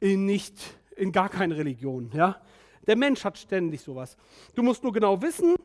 in 0.00 0.24
nicht, 0.24 0.56
in 0.96 1.12
gar 1.12 1.28
keine 1.28 1.54
Religion. 1.54 2.10
Ja? 2.14 2.40
Der 2.86 2.96
Mensch 2.96 3.22
hat 3.24 3.36
ständig 3.36 3.82
sowas. 3.82 4.16
Du 4.54 4.62
musst 4.62 4.82
nur 4.82 4.92
genau 4.92 5.20
wissen, 5.20 5.56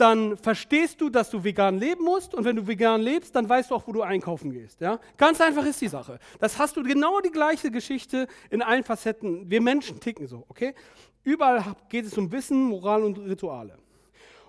dann 0.00 0.36
verstehst 0.38 1.00
du, 1.00 1.10
dass 1.10 1.30
du 1.30 1.44
vegan 1.44 1.78
leben 1.78 2.04
musst 2.04 2.34
und 2.34 2.44
wenn 2.44 2.56
du 2.56 2.66
vegan 2.66 3.02
lebst, 3.02 3.36
dann 3.36 3.48
weißt 3.48 3.70
du 3.70 3.74
auch, 3.74 3.86
wo 3.86 3.92
du 3.92 4.02
einkaufen 4.02 4.50
gehst. 4.50 4.80
Ja? 4.80 4.98
Ganz 5.18 5.40
einfach 5.40 5.64
ist 5.66 5.80
die 5.80 5.88
Sache. 5.88 6.18
Das 6.38 6.58
hast 6.58 6.76
du 6.76 6.82
genau 6.82 7.20
die 7.20 7.30
gleiche 7.30 7.70
Geschichte 7.70 8.26
in 8.48 8.62
allen 8.62 8.82
Facetten. 8.82 9.50
Wir 9.50 9.60
Menschen 9.60 10.00
ticken 10.00 10.26
so, 10.26 10.44
okay? 10.48 10.74
Überall 11.22 11.76
geht 11.88 12.06
es 12.06 12.16
um 12.16 12.32
Wissen, 12.32 12.64
Moral 12.64 13.04
und 13.04 13.18
Rituale. 13.18 13.76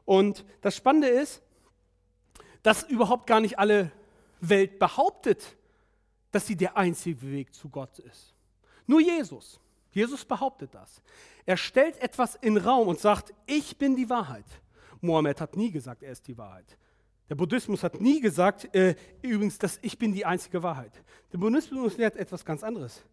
Und 0.06 0.46
das 0.62 0.76
Spannende 0.76 1.10
ist, 1.10 1.42
dass 2.64 2.84
überhaupt 2.84 3.28
gar 3.28 3.42
nicht 3.42 3.60
alle 3.60 3.92
Welt 4.40 4.80
behauptet, 4.80 5.58
dass 6.32 6.48
sie 6.48 6.56
der 6.56 6.78
einzige 6.78 7.22
Weg 7.30 7.54
zu 7.54 7.70
Gott 7.70 8.00
ist. 8.00 8.34
Nur 8.88 9.02
Jesus. 9.02 9.60
Jesus 9.92 10.24
behauptet 10.24 10.74
das. 10.74 11.02
Er 11.46 11.58
stellt 11.58 12.02
etwas 12.02 12.36
in 12.36 12.56
Raum 12.56 12.88
und 12.88 13.00
sagt, 13.00 13.34
ich 13.46 13.78
bin 13.78 13.98
die 13.98 14.10
Wahrheit. 14.10 14.46
Mohammed 15.02 15.42
hat 15.42 15.56
nie 15.58 15.72
gesagt, 15.72 16.04
er 16.04 16.12
ist 16.12 16.28
die 16.28 16.38
Wahrheit. 16.38 16.78
Der 17.30 17.36
Buddhismus 17.36 17.84
hat 17.84 18.02
nie 18.02 18.20
gesagt, 18.20 18.74
äh, 18.76 18.96
übrigens, 19.22 19.58
dass 19.58 19.80
ich 19.82 19.98
bin 19.98 20.12
die 20.14 20.26
einzige 20.26 20.64
Wahrheit. 20.64 20.92
Der 21.32 21.38
Buddhismus 21.38 21.98
lehrt 21.98 22.18
etwas 22.18 22.44
ganz 22.44 22.64
anderes. 22.64 23.04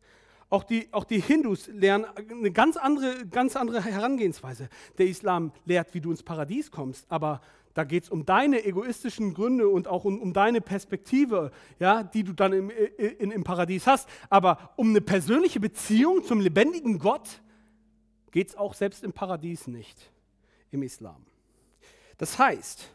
Auch 0.50 0.64
die, 0.64 0.88
auch 0.92 1.04
die 1.04 1.20
Hindus 1.20 1.66
lernen 1.68 2.06
eine 2.30 2.50
ganz 2.50 2.76
andere, 2.76 3.26
ganz 3.26 3.54
andere 3.54 3.84
Herangehensweise. 3.84 4.68
Der 4.96 5.06
Islam 5.06 5.52
lehrt, 5.66 5.92
wie 5.94 6.00
du 6.00 6.10
ins 6.10 6.22
Paradies 6.22 6.70
kommst, 6.70 7.06
aber 7.10 7.42
da 7.74 7.84
geht 7.84 8.04
es 8.04 8.10
um 8.10 8.24
deine 8.24 8.64
egoistischen 8.64 9.34
Gründe 9.34 9.68
und 9.68 9.86
auch 9.86 10.04
um, 10.04 10.20
um 10.20 10.32
deine 10.32 10.60
Perspektive, 10.60 11.52
ja, 11.78 12.02
die 12.02 12.24
du 12.24 12.32
dann 12.32 12.52
im, 12.52 12.70
in, 12.70 13.30
im 13.30 13.44
Paradies 13.44 13.86
hast. 13.86 14.08
Aber 14.30 14.72
um 14.74 14.88
eine 14.88 15.00
persönliche 15.00 15.60
Beziehung 15.60 16.24
zum 16.24 16.40
lebendigen 16.40 16.98
Gott 16.98 17.40
geht 18.32 18.48
es 18.48 18.56
auch 18.56 18.74
selbst 18.74 19.04
im 19.04 19.12
Paradies 19.12 19.68
nicht, 19.68 20.10
im 20.72 20.82
Islam. 20.82 21.24
Das 22.18 22.38
heißt, 22.38 22.90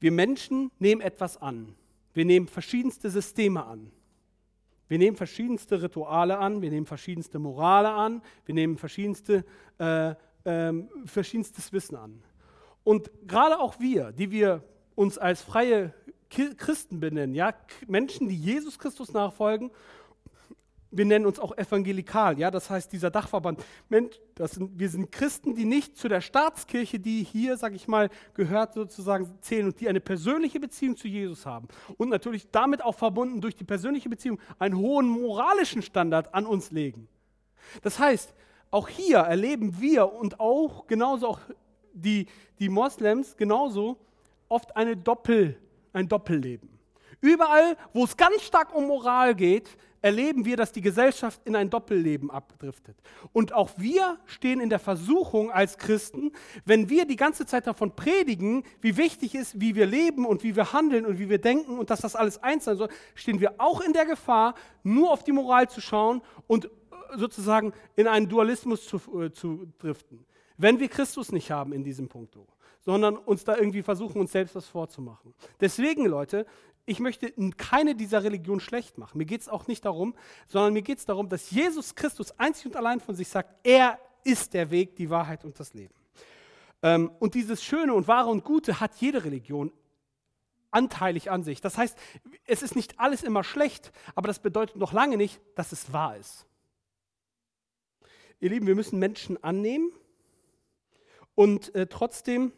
wir 0.00 0.12
Menschen 0.12 0.70
nehmen 0.78 1.00
etwas 1.00 1.40
an. 1.40 1.74
Wir 2.12 2.24
nehmen 2.24 2.48
verschiedenste 2.48 3.08
Systeme 3.08 3.64
an. 3.64 3.90
Wir 4.88 4.98
nehmen 4.98 5.16
verschiedenste 5.16 5.80
Rituale 5.80 6.36
an, 6.36 6.60
wir 6.60 6.68
nehmen 6.68 6.84
verschiedenste 6.84 7.38
Morale 7.38 7.88
an, 7.88 8.20
wir 8.44 8.54
nehmen 8.54 8.76
verschiedenste, 8.76 9.42
äh, 9.78 10.10
äh, 10.44 10.72
verschiedenstes 11.06 11.72
Wissen 11.72 11.96
an. 11.96 12.22
Und 12.84 13.10
gerade 13.26 13.58
auch 13.58 13.80
wir, 13.80 14.12
die 14.12 14.30
wir 14.30 14.62
uns 14.94 15.16
als 15.16 15.40
freie 15.40 15.94
Christen 16.28 17.00
benennen, 17.00 17.34
ja, 17.34 17.54
Menschen, 17.86 18.28
die 18.28 18.36
Jesus 18.36 18.78
Christus 18.78 19.12
nachfolgen 19.12 19.70
wir 20.92 21.06
nennen 21.06 21.26
uns 21.26 21.38
auch 21.38 21.56
evangelikal, 21.56 22.38
ja, 22.38 22.50
das 22.50 22.68
heißt 22.70 22.92
dieser 22.92 23.10
Dachverband. 23.10 23.64
Mensch, 23.88 24.14
sind, 24.38 24.78
wir 24.78 24.88
sind 24.88 25.10
Christen, 25.10 25.54
die 25.54 25.64
nicht 25.64 25.96
zu 25.96 26.08
der 26.08 26.20
Staatskirche, 26.20 27.00
die 27.00 27.24
hier, 27.24 27.56
sage 27.56 27.74
ich 27.74 27.88
mal, 27.88 28.10
gehört 28.34 28.74
sozusagen 28.74 29.28
zählen 29.40 29.66
und 29.66 29.80
die 29.80 29.88
eine 29.88 30.00
persönliche 30.00 30.60
Beziehung 30.60 30.96
zu 30.96 31.08
Jesus 31.08 31.46
haben 31.46 31.68
und 31.96 32.10
natürlich 32.10 32.50
damit 32.50 32.84
auch 32.84 32.94
verbunden 32.94 33.40
durch 33.40 33.54
die 33.54 33.64
persönliche 33.64 34.08
Beziehung 34.08 34.38
einen 34.58 34.76
hohen 34.76 35.08
moralischen 35.08 35.82
Standard 35.82 36.34
an 36.34 36.46
uns 36.46 36.70
legen. 36.70 37.08
Das 37.82 37.98
heißt, 37.98 38.34
auch 38.70 38.88
hier 38.88 39.18
erleben 39.18 39.80
wir 39.80 40.12
und 40.12 40.40
auch 40.40 40.86
genauso 40.86 41.28
auch 41.28 41.40
die, 41.94 42.26
die 42.58 42.68
Moslems 42.68 43.36
genauso 43.36 43.96
oft 44.48 44.76
eine 44.76 44.96
Doppel, 44.96 45.58
ein 45.92 46.08
Doppelleben. 46.08 46.68
Überall, 47.20 47.76
wo 47.92 48.04
es 48.04 48.16
ganz 48.16 48.42
stark 48.42 48.74
um 48.74 48.86
Moral 48.86 49.34
geht, 49.34 49.76
erleben 50.02 50.44
wir, 50.44 50.56
dass 50.56 50.72
die 50.72 50.80
Gesellschaft 50.80 51.40
in 51.44 51.56
ein 51.56 51.70
Doppelleben 51.70 52.30
abdriftet. 52.30 52.96
Und 53.32 53.52
auch 53.54 53.70
wir 53.76 54.18
stehen 54.26 54.60
in 54.60 54.68
der 54.68 54.80
Versuchung 54.80 55.50
als 55.50 55.78
Christen, 55.78 56.32
wenn 56.64 56.90
wir 56.90 57.06
die 57.06 57.16
ganze 57.16 57.46
Zeit 57.46 57.66
davon 57.66 57.94
predigen, 57.94 58.64
wie 58.80 58.96
wichtig 58.96 59.34
ist, 59.34 59.60
wie 59.60 59.74
wir 59.74 59.86
leben 59.86 60.26
und 60.26 60.42
wie 60.42 60.56
wir 60.56 60.72
handeln 60.72 61.06
und 61.06 61.18
wie 61.18 61.28
wir 61.28 61.38
denken 61.38 61.78
und 61.78 61.90
dass 61.90 62.00
das 62.00 62.16
alles 62.16 62.42
eins 62.42 62.64
sein 62.64 62.76
soll, 62.76 62.88
stehen 63.14 63.40
wir 63.40 63.54
auch 63.58 63.80
in 63.80 63.92
der 63.92 64.04
Gefahr, 64.04 64.54
nur 64.82 65.12
auf 65.12 65.22
die 65.24 65.32
Moral 65.32 65.70
zu 65.70 65.80
schauen 65.80 66.20
und 66.48 66.66
äh, 66.66 66.68
sozusagen 67.16 67.72
in 67.94 68.08
einen 68.08 68.28
Dualismus 68.28 68.86
zu, 68.86 68.96
äh, 69.20 69.30
zu 69.32 69.72
driften. 69.78 70.26
Wenn 70.58 70.80
wir 70.80 70.88
Christus 70.88 71.32
nicht 71.32 71.50
haben 71.50 71.72
in 71.72 71.84
diesem 71.84 72.08
Punkt, 72.08 72.36
sondern 72.84 73.16
uns 73.16 73.44
da 73.44 73.56
irgendwie 73.56 73.82
versuchen, 73.82 74.20
uns 74.20 74.32
selbst 74.32 74.54
was 74.54 74.66
vorzumachen. 74.66 75.34
Deswegen, 75.60 76.06
Leute, 76.06 76.46
ich 76.84 76.98
möchte 76.98 77.32
keine 77.56 77.94
dieser 77.94 78.24
Religionen 78.24 78.60
schlecht 78.60 78.98
machen. 78.98 79.18
Mir 79.18 79.24
geht 79.24 79.40
es 79.40 79.48
auch 79.48 79.66
nicht 79.66 79.84
darum, 79.84 80.14
sondern 80.48 80.72
mir 80.72 80.82
geht 80.82 80.98
es 80.98 81.04
darum, 81.04 81.28
dass 81.28 81.50
Jesus 81.50 81.94
Christus 81.94 82.32
einzig 82.38 82.66
und 82.66 82.76
allein 82.76 83.00
von 83.00 83.14
sich 83.14 83.28
sagt, 83.28 83.54
er 83.62 83.98
ist 84.24 84.54
der 84.54 84.70
Weg, 84.70 84.96
die 84.96 85.10
Wahrheit 85.10 85.44
und 85.44 85.58
das 85.60 85.74
Leben. 85.74 85.94
Ähm, 86.82 87.10
und 87.20 87.34
dieses 87.34 87.62
Schöne 87.62 87.94
und 87.94 88.08
Wahre 88.08 88.30
und 88.30 88.44
Gute 88.44 88.80
hat 88.80 88.96
jede 88.96 89.24
Religion 89.24 89.72
anteilig 90.72 91.30
an 91.30 91.44
sich. 91.44 91.60
Das 91.60 91.78
heißt, 91.78 91.96
es 92.46 92.62
ist 92.62 92.74
nicht 92.74 92.98
alles 92.98 93.22
immer 93.22 93.44
schlecht, 93.44 93.92
aber 94.14 94.26
das 94.26 94.40
bedeutet 94.40 94.76
noch 94.76 94.92
lange 94.92 95.16
nicht, 95.16 95.40
dass 95.54 95.70
es 95.70 95.92
wahr 95.92 96.16
ist. 96.16 96.46
Ihr 98.40 98.50
Lieben, 98.50 98.66
wir 98.66 98.74
müssen 98.74 98.98
Menschen 98.98 99.42
annehmen 99.44 99.92
und 101.34 101.74
äh, 101.74 101.86
trotzdem 101.86 102.52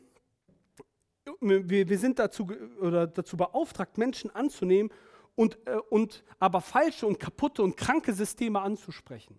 wir, 1.45 1.89
wir 1.89 1.99
sind 1.99 2.19
dazu, 2.19 2.49
oder 2.81 3.07
dazu 3.07 3.37
beauftragt, 3.37 3.99
Menschen 3.99 4.31
anzunehmen 4.31 4.91
und, 5.35 5.59
äh, 5.67 5.77
und 5.91 6.25
aber 6.39 6.61
falsche 6.61 7.07
und 7.07 7.19
kaputte 7.19 7.63
und 7.63 7.77
kranke 7.77 8.13
Systeme 8.13 8.61
anzusprechen. 8.61 9.39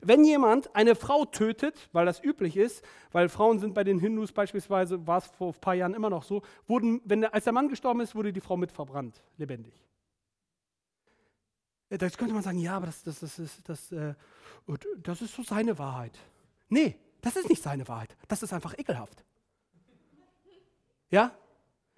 Wenn 0.00 0.24
jemand 0.24 0.74
eine 0.74 0.94
Frau 0.94 1.24
tötet, 1.24 1.88
weil 1.92 2.06
das 2.06 2.22
üblich 2.22 2.56
ist, 2.56 2.84
weil 3.10 3.28
Frauen 3.28 3.58
sind 3.58 3.74
bei 3.74 3.84
den 3.84 3.98
Hindus 3.98 4.32
beispielsweise, 4.32 5.06
war 5.06 5.18
es 5.18 5.26
vor 5.26 5.52
ein 5.52 5.60
paar 5.60 5.74
Jahren 5.74 5.94
immer 5.94 6.10
noch 6.10 6.22
so, 6.22 6.42
wurden, 6.66 7.00
wenn, 7.04 7.24
als 7.24 7.44
der 7.44 7.52
Mann 7.52 7.68
gestorben 7.68 8.00
ist, 8.00 8.14
wurde 8.14 8.32
die 8.32 8.40
Frau 8.40 8.56
mit 8.56 8.72
verbrannt, 8.72 9.22
lebendig. 9.36 9.74
Das 11.90 12.16
könnte 12.16 12.32
man 12.32 12.42
sagen, 12.42 12.58
ja, 12.58 12.76
aber 12.76 12.86
das, 12.86 13.02
das, 13.02 13.20
das, 13.20 13.38
ist, 13.38 13.68
das, 13.68 13.92
äh, 13.92 14.14
das 15.02 15.20
ist 15.20 15.34
so 15.34 15.42
seine 15.42 15.78
Wahrheit. 15.78 16.18
Nee, 16.68 16.96
das 17.20 17.36
ist 17.36 17.50
nicht 17.50 17.62
seine 17.62 17.86
Wahrheit. 17.86 18.16
Das 18.28 18.42
ist 18.42 18.52
einfach 18.52 18.78
ekelhaft. 18.78 19.24
Ja? 21.12 21.30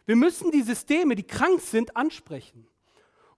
Wir 0.05 0.17
müssen 0.17 0.51
die 0.51 0.63
Systeme, 0.63 1.15
die 1.15 1.23
krank 1.23 1.61
sind, 1.61 1.97
ansprechen. 1.97 2.67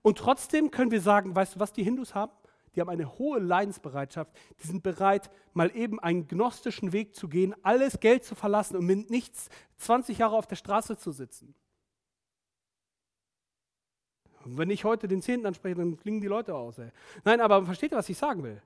Und 0.01 0.17
trotzdem 0.17 0.71
können 0.71 0.91
wir 0.91 1.01
sagen, 1.01 1.33
weißt 1.33 1.55
du, 1.55 1.59
was 1.61 1.71
die 1.71 1.83
Hindus 1.83 2.13
haben? 2.13 2.33
Die 2.75 2.81
haben 2.81 2.89
eine 2.89 3.17
hohe 3.17 3.39
Leidensbereitschaft. 3.39 4.31
Die 4.61 4.67
sind 4.67 4.83
bereit, 4.83 5.31
mal 5.53 5.73
eben 5.75 5.99
einen 5.99 6.27
gnostischen 6.27 6.91
Weg 6.91 7.15
zu 7.15 7.29
gehen, 7.29 7.55
alles 7.63 7.99
Geld 7.99 8.25
zu 8.25 8.35
verlassen 8.35 8.75
und 8.75 8.85
mit 8.85 9.09
nichts 9.09 9.49
20 9.77 10.17
Jahre 10.17 10.35
auf 10.35 10.47
der 10.47 10.57
Straße 10.57 10.97
zu 10.97 11.11
sitzen. 11.11 11.55
Und 14.43 14.57
wenn 14.57 14.69
ich 14.69 14.83
heute 14.83 15.07
den 15.07 15.21
Zehnten 15.21 15.45
anspreche, 15.45 15.75
dann 15.75 15.97
klingen 15.97 16.21
die 16.21 16.27
Leute 16.27 16.53
aus. 16.55 16.77
Ey. 16.77 16.91
Nein, 17.23 17.41
aber 17.41 17.65
versteht 17.65 17.91
ihr, 17.91 17.97
was 17.97 18.09
ich 18.09 18.17
sagen 18.17 18.43
will? 18.43 18.61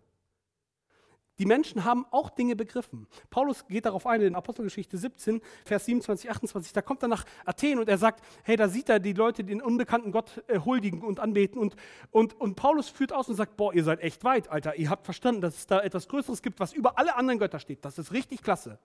Die 1.41 1.47
Menschen 1.47 1.85
haben 1.85 2.05
auch 2.11 2.29
Dinge 2.29 2.55
begriffen. 2.55 3.07
Paulus 3.31 3.65
geht 3.65 3.87
darauf 3.87 4.05
ein 4.05 4.21
in 4.21 4.35
Apostelgeschichte 4.35 4.95
17, 4.95 5.41
Vers 5.65 5.85
27, 5.85 6.29
28. 6.29 6.71
Da 6.71 6.83
kommt 6.83 7.01
er 7.01 7.07
nach 7.07 7.25
Athen 7.45 7.79
und 7.79 7.89
er 7.89 7.97
sagt, 7.97 8.23
hey, 8.43 8.55
da 8.55 8.69
sieht 8.69 8.89
er 8.89 8.99
die 8.99 9.13
Leute, 9.13 9.43
die 9.43 9.49
den 9.49 9.59
unbekannten 9.59 10.11
Gott 10.11 10.43
äh, 10.45 10.59
huldigen 10.59 11.01
und 11.01 11.19
anbeten. 11.19 11.59
Und, 11.59 11.75
und, 12.11 12.39
und 12.39 12.53
Paulus 12.53 12.89
führt 12.89 13.11
aus 13.11 13.27
und 13.27 13.37
sagt, 13.37 13.57
boah, 13.57 13.73
ihr 13.73 13.83
seid 13.83 14.01
echt 14.01 14.23
weit, 14.23 14.49
Alter. 14.49 14.75
Ihr 14.75 14.91
habt 14.91 15.03
verstanden, 15.03 15.41
dass 15.41 15.57
es 15.57 15.65
da 15.65 15.79
etwas 15.79 16.07
Größeres 16.07 16.43
gibt, 16.43 16.59
was 16.59 16.73
über 16.73 16.99
alle 16.99 17.15
anderen 17.15 17.39
Götter 17.39 17.57
steht. 17.57 17.83
Das 17.85 17.97
ist 17.97 18.13
richtig 18.13 18.43
klasse. 18.43 18.77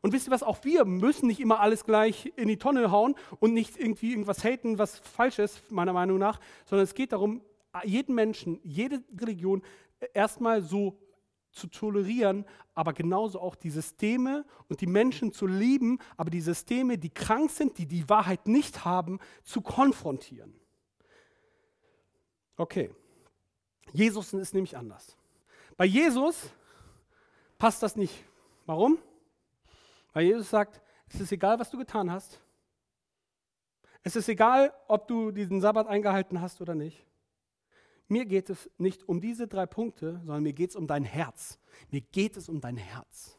Und 0.00 0.12
wisst 0.12 0.28
ihr 0.28 0.30
was, 0.30 0.44
auch 0.44 0.62
wir 0.62 0.84
müssen 0.84 1.26
nicht 1.26 1.40
immer 1.40 1.58
alles 1.58 1.82
gleich 1.82 2.32
in 2.36 2.46
die 2.46 2.58
Tonne 2.58 2.92
hauen 2.92 3.16
und 3.40 3.54
nicht 3.54 3.76
irgendwie 3.76 4.12
irgendwas 4.12 4.44
haten, 4.44 4.78
was 4.78 5.00
falsch 5.00 5.40
ist, 5.40 5.68
meiner 5.72 5.92
Meinung 5.92 6.18
nach, 6.18 6.38
sondern 6.64 6.84
es 6.84 6.94
geht 6.94 7.10
darum, 7.10 7.42
jeden 7.82 8.14
Menschen, 8.14 8.60
jede 8.62 9.02
Religion 9.20 9.62
äh, 9.98 10.06
erstmal 10.14 10.62
so 10.62 10.96
zu 11.58 11.66
tolerieren, 11.66 12.44
aber 12.74 12.92
genauso 12.92 13.40
auch 13.40 13.54
die 13.54 13.70
Systeme 13.70 14.44
und 14.68 14.80
die 14.80 14.86
Menschen 14.86 15.32
zu 15.32 15.46
lieben, 15.46 15.98
aber 16.16 16.30
die 16.30 16.40
Systeme, 16.40 16.96
die 16.96 17.10
krank 17.10 17.50
sind, 17.50 17.76
die 17.78 17.86
die 17.86 18.08
Wahrheit 18.08 18.46
nicht 18.46 18.84
haben, 18.84 19.18
zu 19.44 19.60
konfrontieren. 19.60 20.54
Okay, 22.56 22.90
Jesus 23.92 24.32
ist 24.32 24.54
nämlich 24.54 24.76
anders. 24.76 25.16
Bei 25.76 25.84
Jesus 25.84 26.50
passt 27.58 27.82
das 27.82 27.96
nicht. 27.96 28.24
Warum? 28.66 28.98
Weil 30.12 30.26
Jesus 30.26 30.50
sagt, 30.50 30.80
es 31.08 31.20
ist 31.20 31.32
egal, 31.32 31.58
was 31.58 31.70
du 31.70 31.78
getan 31.78 32.10
hast. 32.10 32.40
Es 34.02 34.16
ist 34.16 34.28
egal, 34.28 34.72
ob 34.86 35.08
du 35.08 35.30
diesen 35.30 35.60
Sabbat 35.60 35.86
eingehalten 35.86 36.40
hast 36.40 36.60
oder 36.60 36.74
nicht. 36.74 37.07
Mir 38.08 38.24
geht 38.24 38.48
es 38.48 38.70
nicht 38.78 39.06
um 39.06 39.20
diese 39.20 39.46
drei 39.46 39.66
Punkte, 39.66 40.20
sondern 40.24 40.42
mir 40.42 40.54
geht 40.54 40.70
es 40.70 40.76
um 40.76 40.86
dein 40.86 41.04
Herz. 41.04 41.58
Mir 41.90 42.00
geht 42.00 42.36
es 42.36 42.48
um 42.48 42.60
dein 42.60 42.78
Herz. 42.78 43.38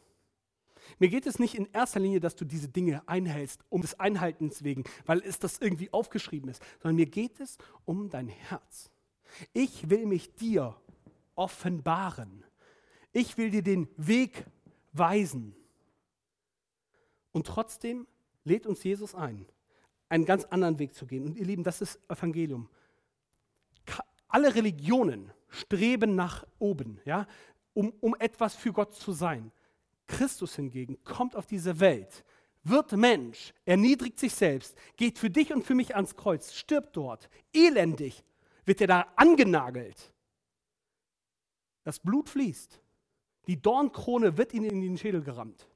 Mir 0.99 1.09
geht 1.09 1.26
es 1.26 1.39
nicht 1.39 1.55
in 1.55 1.67
erster 1.74 1.99
Linie, 1.99 2.20
dass 2.20 2.36
du 2.36 2.45
diese 2.45 2.70
Dinge 2.70 3.07
einhältst, 3.07 3.63
um 3.70 3.82
des 3.82 3.99
Einhaltens 3.99 4.63
wegen, 4.63 4.84
weil 5.05 5.20
es 5.20 5.39
das 5.39 5.59
irgendwie 5.59 5.91
aufgeschrieben 5.91 6.49
ist, 6.49 6.61
sondern 6.82 6.95
mir 6.95 7.05
geht 7.07 7.39
es 7.39 7.57
um 7.86 8.09
dein 8.09 8.28
Herz. 8.28 8.91
Ich 9.53 9.89
will 9.89 10.05
mich 10.05 10.36
dir 10.36 10.76
offenbaren. 11.36 12.43
Ich 13.11 13.38
will 13.38 13.49
dir 13.49 13.63
den 13.63 13.88
Weg 13.97 14.45
weisen. 14.93 15.55
Und 17.32 17.47
trotzdem 17.47 18.07
lädt 18.43 18.65
uns 18.65 18.84
Jesus 18.84 19.15
ein, 19.15 19.45
einen 20.09 20.26
ganz 20.26 20.45
anderen 20.45 20.80
Weg 20.80 20.93
zu 20.93 21.05
gehen. 21.05 21.26
Und 21.26 21.38
ihr 21.38 21.45
Lieben, 21.45 21.63
das 21.63 21.82
ist 21.82 21.99
Evangelium 22.09 22.70
alle 24.30 24.55
Religionen 24.55 25.32
streben 25.49 26.15
nach 26.15 26.45
oben, 26.59 26.99
ja, 27.05 27.27
um, 27.73 27.93
um 27.99 28.15
etwas 28.19 28.55
für 28.55 28.71
Gott 28.71 28.93
zu 28.95 29.11
sein. 29.11 29.51
Christus 30.07 30.55
hingegen 30.55 31.03
kommt 31.03 31.36
auf 31.36 31.45
diese 31.45 31.80
Welt, 31.80 32.23
wird 32.63 32.91
Mensch, 32.93 33.53
erniedrigt 33.65 34.19
sich 34.19 34.34
selbst, 34.34 34.75
geht 34.95 35.19
für 35.19 35.30
dich 35.30 35.53
und 35.53 35.63
für 35.63 35.75
mich 35.75 35.95
ans 35.95 36.15
Kreuz, 36.15 36.53
stirbt 36.53 36.95
dort, 36.95 37.30
elendig, 37.53 38.23
wird 38.65 38.82
er 38.82 38.88
da 38.88 39.07
angenagelt. 39.15 40.13
Das 41.84 41.99
Blut 41.99 42.30
fließt. 42.30 42.80
Die 43.47 43.59
Dornkrone 43.59 44.38
wird 44.38 44.53
ihm 44.53 44.65
in 44.65 44.82
den 44.82 44.97
Schädel 44.97 45.23
gerammt. 45.23 45.67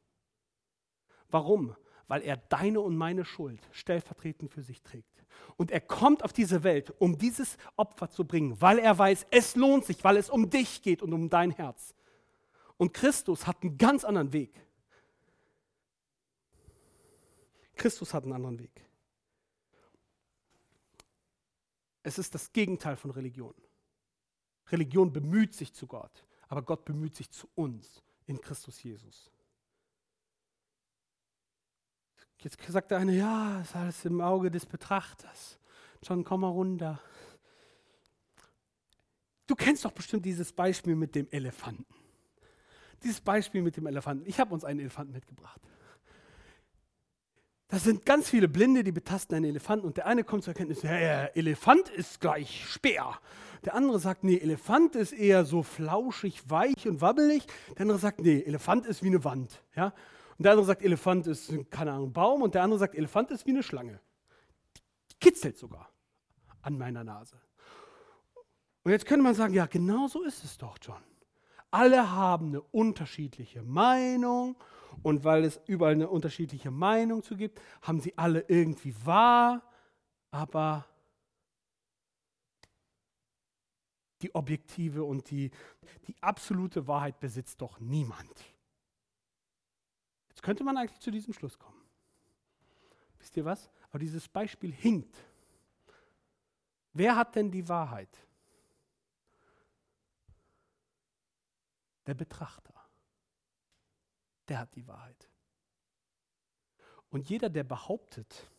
Warum? 1.29 1.75
Weil 2.07 2.21
er 2.21 2.37
deine 2.37 2.81
und 2.81 2.95
meine 2.95 3.25
Schuld 3.25 3.61
stellvertretend 3.71 4.51
für 4.51 4.61
sich 4.61 4.83
trägt. 4.83 5.12
Und 5.57 5.71
er 5.71 5.81
kommt 5.81 6.23
auf 6.23 6.33
diese 6.33 6.63
Welt, 6.63 6.93
um 6.99 7.17
dieses 7.17 7.57
Opfer 7.75 8.09
zu 8.09 8.25
bringen, 8.25 8.59
weil 8.59 8.79
er 8.79 8.97
weiß, 8.97 9.27
es 9.31 9.55
lohnt 9.55 9.85
sich, 9.85 10.03
weil 10.03 10.17
es 10.17 10.29
um 10.29 10.49
dich 10.49 10.81
geht 10.81 11.01
und 11.01 11.13
um 11.13 11.29
dein 11.29 11.51
Herz. 11.51 11.93
Und 12.77 12.93
Christus 12.93 13.45
hat 13.47 13.61
einen 13.61 13.77
ganz 13.77 14.03
anderen 14.03 14.33
Weg. 14.33 14.59
Christus 17.75 18.13
hat 18.13 18.23
einen 18.23 18.33
anderen 18.33 18.59
Weg. 18.59 18.83
Es 22.03 22.17
ist 22.17 22.35
das 22.35 22.51
Gegenteil 22.51 22.95
von 22.97 23.11
Religion. 23.11 23.53
Religion 24.71 25.11
bemüht 25.11 25.53
sich 25.53 25.73
zu 25.73 25.87
Gott, 25.87 26.25
aber 26.47 26.61
Gott 26.61 26.85
bemüht 26.85 27.15
sich 27.15 27.29
zu 27.31 27.47
uns 27.55 28.01
in 28.25 28.39
Christus 28.41 28.81
Jesus. 28.83 29.31
Jetzt 32.43 32.57
sagt 32.67 32.91
der 32.91 32.97
eine, 32.97 33.13
ja, 33.13 33.61
ist 33.61 33.75
alles 33.75 34.03
im 34.03 34.19
Auge 34.19 34.51
des 34.51 34.65
Betrachters. 34.65 35.57
John, 36.01 36.25
komm 36.25 36.41
mal 36.41 36.49
runter. 36.49 36.99
Du 39.47 39.55
kennst 39.55 39.85
doch 39.85 39.91
bestimmt 39.91 40.25
dieses 40.25 40.51
Beispiel 40.51 40.95
mit 40.95 41.15
dem 41.15 41.27
Elefanten. 41.31 41.85
Dieses 43.01 43.21
Beispiel 43.21 43.61
mit 43.61 43.77
dem 43.77 43.87
Elefanten. 43.87 44.25
Ich 44.27 44.39
habe 44.39 44.53
uns 44.53 44.65
einen 44.65 44.81
Elefanten 44.81 45.13
mitgebracht. 45.13 45.61
Da 47.69 47.79
sind 47.79 48.05
ganz 48.05 48.29
viele 48.29 48.47
Blinde, 48.47 48.83
die 48.83 48.91
betasten 48.91 49.35
einen 49.35 49.45
Elefanten 49.45 49.85
und 49.85 49.97
der 49.97 50.05
eine 50.05 50.23
kommt 50.23 50.43
zur 50.43 50.51
Erkenntnis, 50.53 50.83
ja, 50.83 51.25
Elefant 51.27 51.89
ist 51.89 52.19
gleich 52.19 52.65
Speer. 52.67 53.19
Der 53.65 53.73
andere 53.73 53.99
sagt, 53.99 54.23
nee, 54.23 54.37
Elefant 54.37 54.95
ist 54.95 55.13
eher 55.13 55.45
so 55.45 55.63
flauschig, 55.63 56.49
weich 56.49 56.87
und 56.87 57.01
wabbelig. 57.01 57.47
Der 57.75 57.81
andere 57.81 57.97
sagt, 57.97 58.19
nee, 58.19 58.41
Elefant 58.41 58.85
ist 58.85 59.01
wie 59.01 59.07
eine 59.07 59.23
Wand. 59.23 59.63
Ja? 59.75 59.93
Und 60.37 60.43
der 60.43 60.53
andere 60.53 60.65
sagt, 60.65 60.81
Elefant 60.81 61.27
ist, 61.27 61.51
keine 61.69 61.93
Ahnung, 61.93 62.11
Baum. 62.11 62.41
Und 62.41 62.55
der 62.55 62.63
andere 62.63 62.79
sagt, 62.79 62.95
Elefant 62.95 63.31
ist 63.31 63.45
wie 63.45 63.51
eine 63.51 63.63
Schlange. 63.63 63.99
Die 65.11 65.15
kitzelt 65.19 65.57
sogar 65.57 65.89
an 66.61 66.77
meiner 66.77 67.03
Nase. 67.03 67.39
Und 68.83 68.91
jetzt 68.91 69.05
könnte 69.05 69.23
man 69.23 69.35
sagen, 69.35 69.53
ja, 69.53 69.65
genau 69.65 70.07
so 70.07 70.23
ist 70.23 70.43
es 70.43 70.57
doch, 70.57 70.77
John. 70.81 71.01
Alle 71.71 72.11
haben 72.11 72.47
eine 72.47 72.61
unterschiedliche 72.61 73.63
Meinung. 73.63 74.57
Und 75.01 75.23
weil 75.23 75.43
es 75.43 75.59
überall 75.65 75.93
eine 75.93 76.09
unterschiedliche 76.09 76.71
Meinung 76.71 77.23
zu 77.23 77.35
gibt, 77.35 77.59
haben 77.81 77.99
sie 77.99 78.17
alle 78.17 78.45
irgendwie 78.47 78.95
wahr. 79.05 79.63
Aber 80.31 80.85
die 84.21 84.33
objektive 84.35 85.03
und 85.03 85.29
die, 85.29 85.51
die 86.07 86.15
absolute 86.21 86.87
Wahrheit 86.87 87.19
besitzt 87.19 87.61
doch 87.61 87.79
niemand. 87.79 88.52
Könnte 90.43 90.65
man 90.65 90.75
eigentlich 90.75 90.99
zu 90.99 91.09
diesem 91.09 91.33
Schluss 91.33 91.57
kommen. 91.57 91.81
Wisst 93.17 93.37
ihr 93.37 93.45
was? 93.45 93.71
Aber 93.89 93.99
dieses 93.99 94.27
Beispiel 94.27 94.73
hinkt. 94.73 95.15
Wer 96.91 97.15
hat 97.15 97.35
denn 97.35 97.49
die 97.49 97.67
Wahrheit? 97.69 98.09
Der 102.05 102.13
Betrachter. 102.13 102.75
Der 104.49 104.59
hat 104.59 104.75
die 104.75 104.85
Wahrheit. 104.85 105.29
Und 107.09 107.29
jeder, 107.29 107.49
der 107.49 107.63
behauptet, 107.63 108.51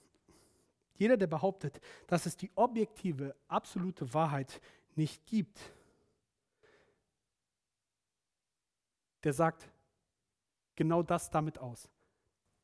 jeder, 0.94 1.18
der 1.18 1.26
behauptet, 1.26 1.82
dass 2.06 2.24
es 2.24 2.34
die 2.34 2.50
objektive, 2.54 3.36
absolute 3.46 4.14
Wahrheit 4.14 4.58
nicht 4.94 5.26
gibt, 5.26 5.60
der 9.22 9.34
sagt 9.34 9.68
genau 10.76 11.02
das 11.02 11.30
damit 11.30 11.58
aus. 11.58 11.88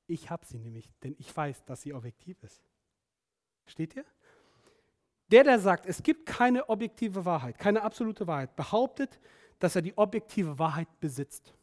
Ich 0.07 0.31
habe 0.31 0.45
sie 0.45 0.59
nämlich, 0.59 0.91
denn 1.03 1.15
ich 1.19 1.35
weiß, 1.35 1.65
dass 1.65 1.83
sie 1.83 1.95
objektiv 1.95 2.43
ist. 2.43 2.63
Steht 3.67 3.95
ihr? 3.95 4.05
Der, 5.31 5.45
der 5.45 5.61
sagt, 5.61 5.87
es 5.87 6.03
gibt 6.03 6.27
keine 6.27 6.69
objektive 6.69 7.25
Wahrheit, 7.25 7.59
keine 7.59 7.83
absolute 7.83 8.27
Wahrheit, 8.27 8.57
behauptet, 8.57 9.21
dass 9.61 9.77
er 9.77 9.83
die 9.83 9.97
objektive 9.97 10.59
Wahrheit 10.59 10.89
besitzt. 10.99 11.55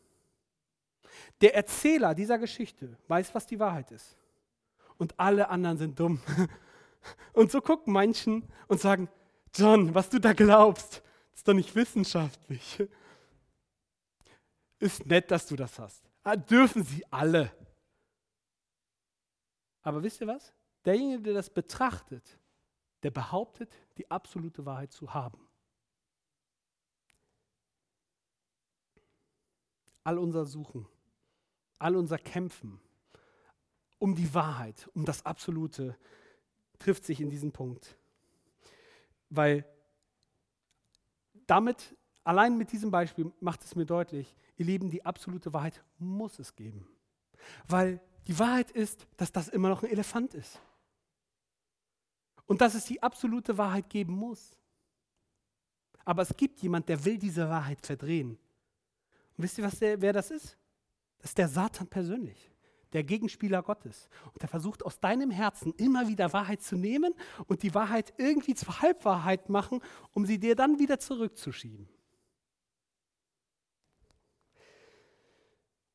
Der 1.41 1.55
Erzähler 1.55 2.15
dieser 2.15 2.37
Geschichte 2.37 2.97
weiß, 3.07 3.35
was 3.35 3.45
die 3.45 3.59
Wahrheit 3.59 3.91
ist. 3.91 4.15
Und 4.97 5.19
alle 5.19 5.49
anderen 5.49 5.77
sind 5.77 5.99
dumm. 5.99 6.21
Und 7.33 7.51
so 7.51 7.61
gucken 7.61 7.93
manchen 7.93 8.43
und 8.67 8.81
sagen, 8.81 9.07
John, 9.55 9.93
was 9.95 10.09
du 10.09 10.19
da 10.19 10.33
glaubst, 10.33 11.01
ist 11.33 11.47
doch 11.47 11.53
nicht 11.53 11.73
wissenschaftlich. 11.73 12.83
Ist 14.79 15.05
nett, 15.05 15.31
dass 15.31 15.47
du 15.47 15.55
das 15.55 15.79
hast. 15.79 16.06
Ah, 16.27 16.35
dürfen 16.35 16.83
sie 16.83 17.05
alle. 17.09 17.49
Aber 19.81 20.03
wisst 20.03 20.19
ihr 20.19 20.27
was? 20.27 20.53
Derjenige, 20.83 21.23
der 21.23 21.35
das 21.35 21.49
betrachtet, 21.49 22.37
der 23.01 23.11
behauptet, 23.11 23.73
die 23.97 24.11
absolute 24.11 24.65
Wahrheit 24.65 24.91
zu 24.91 25.13
haben. 25.13 25.47
All 30.03 30.17
unser 30.17 30.45
Suchen, 30.45 30.85
all 31.79 31.95
unser 31.95 32.17
Kämpfen 32.17 32.81
um 33.97 34.13
die 34.13 34.33
Wahrheit, 34.33 34.89
um 34.95 35.05
das 35.05 35.25
Absolute, 35.25 35.97
trifft 36.77 37.05
sich 37.05 37.21
in 37.21 37.29
diesem 37.29 37.53
Punkt. 37.53 37.97
Weil 39.29 39.63
damit, 41.45 41.95
allein 42.27 42.57
mit 42.57 42.71
diesem 42.71 42.91
Beispiel 42.91 43.31
macht 43.39 43.63
es 43.63 43.75
mir 43.75 43.85
deutlich, 43.85 44.35
ihr 44.57 44.65
Lieben, 44.65 44.89
die 44.89 45.05
absolute 45.05 45.53
Wahrheit 45.53 45.83
muss 45.97 46.39
es 46.39 46.55
geben. 46.55 46.87
Weil 47.67 48.01
die 48.27 48.37
Wahrheit 48.37 48.71
ist, 48.71 49.07
dass 49.15 49.31
das 49.31 49.47
immer 49.47 49.69
noch 49.69 49.83
ein 49.83 49.89
Elefant 49.89 50.33
ist. 50.33 50.59
Und 52.45 52.61
dass 52.61 52.75
es 52.75 52.85
die 52.85 53.01
absolute 53.01 53.57
Wahrheit 53.57 53.89
geben 53.89 54.13
muss. 54.13 54.57
Aber 56.03 56.21
es 56.21 56.35
gibt 56.35 56.61
jemand, 56.61 56.89
der 56.89 57.03
will 57.03 57.17
diese 57.17 57.49
Wahrheit 57.49 57.85
verdrehen. 57.85 58.31
Und 59.37 59.43
wisst 59.43 59.57
ihr, 59.57 59.63
was 59.63 59.79
der, 59.79 60.01
wer 60.01 60.13
das 60.13 60.31
ist? 60.31 60.57
Das 61.19 61.31
ist 61.31 61.37
der 61.37 61.47
Satan 61.47 61.87
persönlich 61.87 62.51
der 62.93 63.03
Gegenspieler 63.03 63.61
Gottes. 63.63 64.07
Und 64.33 64.41
er 64.41 64.47
versucht 64.47 64.85
aus 64.85 64.99
deinem 64.99 65.29
Herzen 65.29 65.73
immer 65.75 66.07
wieder 66.07 66.31
Wahrheit 66.31 66.61
zu 66.61 66.77
nehmen 66.77 67.13
und 67.47 67.61
die 67.63 67.73
Wahrheit 67.73 68.13
irgendwie 68.17 68.55
zur 68.55 68.81
Halbwahrheit 68.81 69.49
machen, 69.49 69.81
um 70.13 70.25
sie 70.25 70.39
dir 70.39 70.55
dann 70.55 70.79
wieder 70.79 70.97
zurückzuschieben. 70.97 71.89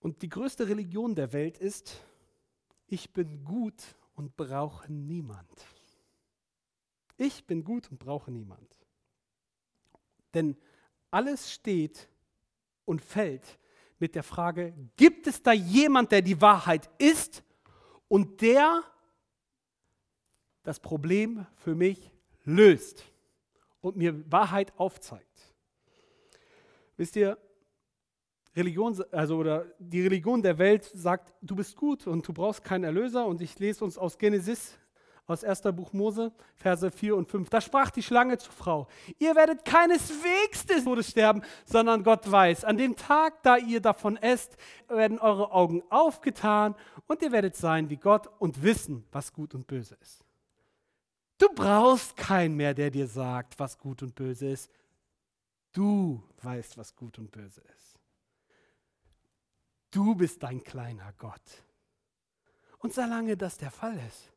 Und 0.03 0.21
die 0.21 0.29
größte 0.29 0.69
Religion 0.69 1.15
der 1.15 1.33
Welt 1.33 1.59
ist, 1.59 2.01
ich 2.89 3.13
bin 3.13 3.45
gut 3.45 3.83
und 4.15 4.37
brauche 4.37 4.93
niemand. 4.93 5.49
Ich 7.17 7.47
bin 7.47 7.63
gut 7.63 7.89
und 7.89 8.01
brauche 8.01 8.33
niemand. 8.33 8.69
Denn 10.35 10.57
alles 11.13 11.53
steht 11.53 12.09
und 12.85 13.01
fällt 13.01 13.61
mit 14.01 14.17
der 14.17 14.25
Frage, 14.25 14.75
gibt 14.97 15.29
es 15.29 15.41
da 15.41 15.53
jemand, 15.53 16.11
der 16.11 16.23
die 16.23 16.41
Wahrheit 16.41 16.91
ist 16.99 17.45
und 18.09 18.41
der 18.41 18.83
das 20.65 20.81
Problem 20.81 21.47
für 21.55 21.77
mich 21.77 22.11
löst 22.45 23.05
und 23.81 23.97
mir 23.97 24.31
Wahrheit 24.33 24.77
aufzeigt? 24.77 25.55
Wisst 26.97 27.15
ihr, 27.15 27.39
Religion, 28.55 29.03
also 29.11 29.37
oder 29.37 29.67
die 29.79 30.03
Religion 30.03 30.43
der 30.43 30.59
Welt 30.59 30.91
sagt, 30.95 31.33
du 31.41 31.57
bist 31.57 31.77
gut 31.77 32.07
und 32.07 32.27
du 32.27 32.33
brauchst 32.33 32.63
keinen 32.63 32.85
Erlöser. 32.85 33.27
Und 33.27 33.41
ich 33.41 33.59
lese 33.59 33.85
uns 33.85 33.97
aus 33.97 34.19
Genesis 34.19 34.79
aus 35.27 35.45
1. 35.45 35.63
Buch 35.75 35.93
Mose, 35.93 36.33
Verse 36.57 36.91
4 36.91 37.17
und 37.17 37.31
5. 37.31 37.49
Da 37.49 37.61
sprach 37.61 37.91
die 37.91 38.03
Schlange 38.03 38.39
zur 38.39 38.53
Frau, 38.53 38.89
ihr 39.19 39.35
werdet 39.35 39.65
keineswegs 39.65 40.67
des 40.67 40.85
Todes 40.85 41.11
sterben, 41.11 41.43
sondern 41.65 42.03
Gott 42.03 42.31
weiß, 42.31 42.65
an 42.65 42.77
dem 42.77 42.97
Tag, 42.97 43.43
da 43.43 43.57
ihr 43.57 43.81
davon 43.81 44.17
esst, 44.17 44.57
werden 44.89 45.19
eure 45.19 45.53
Augen 45.53 45.83
aufgetan 45.91 46.75
und 47.07 47.23
ihr 47.23 47.33
werdet 47.33 47.57
sein 47.57 47.89
wie 47.89 47.97
Gott 47.97 48.29
und 48.39 48.63
wissen, 48.63 49.05
was 49.13 49.33
gut 49.33 49.55
und 49.55 49.67
böse 49.67 49.97
ist. 50.01 50.25
Du 51.39 51.49
brauchst 51.55 52.17
keinen 52.17 52.57
mehr, 52.57 52.75
der 52.75 52.91
dir 52.91 53.07
sagt, 53.07 53.59
was 53.59 53.79
gut 53.79 54.03
und 54.03 54.15
böse 54.15 54.49
ist. 54.49 54.71
Du 55.73 56.23
weißt, 56.43 56.77
was 56.77 56.95
gut 56.95 57.19
und 57.19 57.31
böse 57.31 57.63
ist. 57.75 57.82
Du 59.93 60.15
bist 60.15 60.43
dein 60.43 60.65
kleiner 60.65 61.13
Gott. 61.19 61.65
Und 62.79 62.93
solange 62.93 63.37
das 63.37 63.59
der 63.59 63.71
Fall 63.71 63.97
ist, 64.09 64.33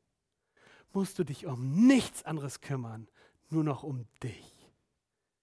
musst 0.94 1.18
du 1.18 1.24
dich 1.24 1.48
um 1.48 1.88
nichts 1.88 2.24
anderes 2.24 2.62
kümmern, 2.62 3.08
nur 3.50 3.64
noch 3.64 3.82
um 3.82 4.06
dich. 4.22 4.70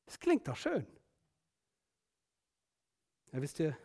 Das 0.06 0.20
klingt 0.20 0.46
doch 0.46 0.56
schön. 0.56 0.86
Ja, 3.32 3.40
wisst 3.40 3.58
ihr, 3.58 3.76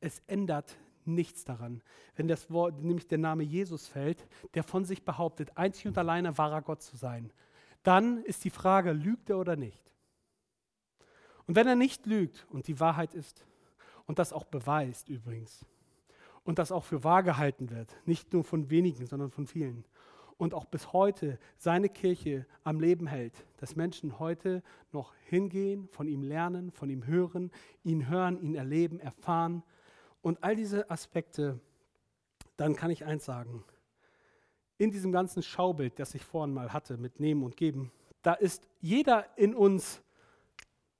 es 0.00 0.20
ändert 0.26 0.76
nichts 1.04 1.44
daran, 1.44 1.82
wenn 2.16 2.26
das 2.26 2.50
Wort, 2.50 2.82
nämlich 2.82 3.06
der 3.06 3.18
Name 3.18 3.44
Jesus 3.44 3.86
fällt, 3.86 4.26
der 4.54 4.64
von 4.64 4.84
sich 4.84 5.04
behauptet, 5.04 5.56
einzig 5.56 5.86
und 5.86 5.96
alleine 5.96 6.36
wahrer 6.36 6.62
Gott 6.62 6.82
zu 6.82 6.96
sein. 6.96 7.32
Dann 7.84 8.24
ist 8.24 8.44
die 8.44 8.50
Frage, 8.50 8.92
lügt 8.92 9.30
er 9.30 9.38
oder 9.38 9.54
nicht? 9.54 9.89
Und 11.46 11.56
wenn 11.56 11.66
er 11.66 11.76
nicht 11.76 12.06
lügt 12.06 12.46
und 12.50 12.66
die 12.68 12.80
Wahrheit 12.80 13.14
ist 13.14 13.44
und 14.06 14.18
das 14.18 14.32
auch 14.32 14.44
beweist 14.44 15.08
übrigens, 15.08 15.66
und 16.44 16.58
das 16.58 16.72
auch 16.72 16.84
für 16.84 17.04
wahr 17.04 17.22
gehalten 17.22 17.70
wird, 17.70 17.96
nicht 18.06 18.32
nur 18.32 18.44
von 18.44 18.70
wenigen, 18.70 19.06
sondern 19.06 19.30
von 19.30 19.46
vielen. 19.46 19.84
Und 20.36 20.54
auch 20.54 20.64
bis 20.64 20.92
heute 20.92 21.38
seine 21.58 21.90
Kirche 21.90 22.46
am 22.64 22.80
Leben 22.80 23.06
hält, 23.06 23.44
dass 23.58 23.76
Menschen 23.76 24.18
heute 24.18 24.62
noch 24.90 25.14
hingehen, 25.26 25.86
von 25.88 26.08
ihm 26.08 26.22
lernen, 26.22 26.70
von 26.70 26.88
ihm 26.88 27.06
hören, 27.06 27.50
ihn 27.84 28.08
hören, 28.08 28.40
ihn 28.40 28.54
erleben, 28.54 29.00
erfahren. 29.00 29.62
Und 30.22 30.42
all 30.42 30.56
diese 30.56 30.90
Aspekte, 30.90 31.60
dann 32.56 32.74
kann 32.74 32.90
ich 32.90 33.04
eins 33.04 33.26
sagen. 33.26 33.64
In 34.78 34.90
diesem 34.90 35.12
ganzen 35.12 35.42
Schaubild, 35.42 35.98
das 35.98 36.14
ich 36.14 36.24
vorhin 36.24 36.54
mal 36.54 36.72
hatte 36.72 36.96
mit 36.96 37.20
Nehmen 37.20 37.42
und 37.42 37.58
Geben, 37.58 37.92
da 38.22 38.32
ist 38.32 38.66
jeder 38.80 39.26
in 39.36 39.54
uns, 39.54 40.02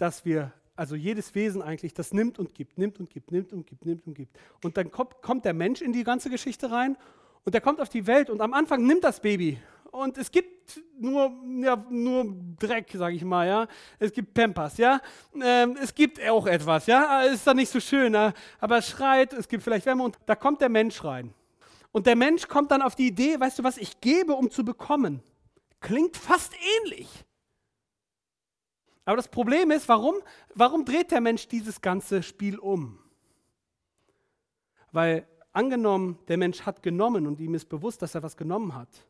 dass 0.01 0.25
wir 0.25 0.53
also 0.77 0.97
jedes 0.97 1.35
Wesen 1.35 1.61
eigentlich, 1.61 1.93
das 1.93 2.15
nimmt 2.15 2.39
und 2.39 2.55
gibt, 2.55 2.79
nimmt 2.79 2.99
und 3.01 3.11
gibt, 3.11 3.31
nimmt 3.31 3.53
und 3.53 3.67
gibt, 3.67 3.85
nimmt 3.85 4.07
und 4.07 4.15
gibt. 4.15 4.35
Und 4.65 4.79
dann 4.79 4.91
kommt, 4.91 5.45
der 5.45 5.53
Mensch 5.53 5.83
in 5.83 5.93
die 5.93 6.05
ganze 6.05 6.31
Geschichte 6.31 6.71
rein 6.71 6.97
und 7.45 7.53
der 7.53 7.61
kommt 7.61 7.83
auf 7.83 7.91
die 7.91 8.07
Welt 8.07 8.31
und 8.31 8.41
am 8.41 8.55
Anfang 8.55 8.87
nimmt 8.87 9.05
das 9.05 9.21
Baby. 9.21 9.61
Und 9.91 10.17
es 10.17 10.31
gibt 10.31 10.81
nur, 10.99 11.33
ja, 11.63 11.85
nur 11.91 12.35
Dreck, 12.59 12.91
sage 12.95 13.17
ich 13.17 13.25
mal, 13.25 13.47
ja. 13.47 13.67
Es 13.99 14.11
gibt 14.11 14.33
Pampers, 14.33 14.79
ja. 14.79 15.03
Ähm, 15.43 15.77
es 15.83 15.95
gibt 15.95 16.19
auch 16.27 16.47
etwas, 16.47 16.87
ja. 16.87 17.23
Ist 17.23 17.47
dann 17.47 17.57
nicht 17.57 17.71
so 17.71 17.81
schön, 17.81 18.15
aber 18.15 18.79
es 18.79 18.89
schreit, 18.89 19.35
es 19.35 19.49
gibt 19.49 19.63
vielleicht 19.63 19.85
Wärme 19.85 20.05
und 20.05 20.17
da 20.25 20.35
kommt 20.35 20.63
der 20.63 20.71
Mensch 20.71 21.05
rein. 21.05 21.35
Und 21.93 22.07
der 22.07 22.17
Mensch 22.17 22.49
kommt 22.49 22.71
dann 22.71 22.81
auf 22.81 22.95
die 22.95 23.09
Idee, 23.09 23.39
weißt 23.39 23.59
du 23.59 23.65
was, 23.65 23.77
ich 23.77 24.01
gebe, 24.01 24.33
um 24.33 24.51
zu 24.51 24.65
bekommen. 24.65 25.23
Klingt 25.81 26.17
fast 26.17 26.55
ähnlich. 26.85 27.09
Aber 29.05 29.17
das 29.17 29.29
Problem 29.29 29.71
ist, 29.71 29.89
warum, 29.89 30.17
warum 30.55 30.85
dreht 30.85 31.11
der 31.11 31.21
Mensch 31.21 31.49
dieses 31.49 31.81
ganze 31.81 32.23
Spiel 32.23 32.59
um? 32.59 32.99
Weil 34.93 35.27
angenommen, 35.53 36.19
der 36.29 36.37
Mensch 36.37 36.63
hat 36.63 36.83
genommen 36.83 37.27
und 37.27 37.41
ihm 37.41 37.55
ist 37.55 37.69
bewusst, 37.69 38.03
dass 38.03 38.15
er 38.15 38.23
was 38.23 38.37
genommen 38.37 38.75
hat, 38.75 39.07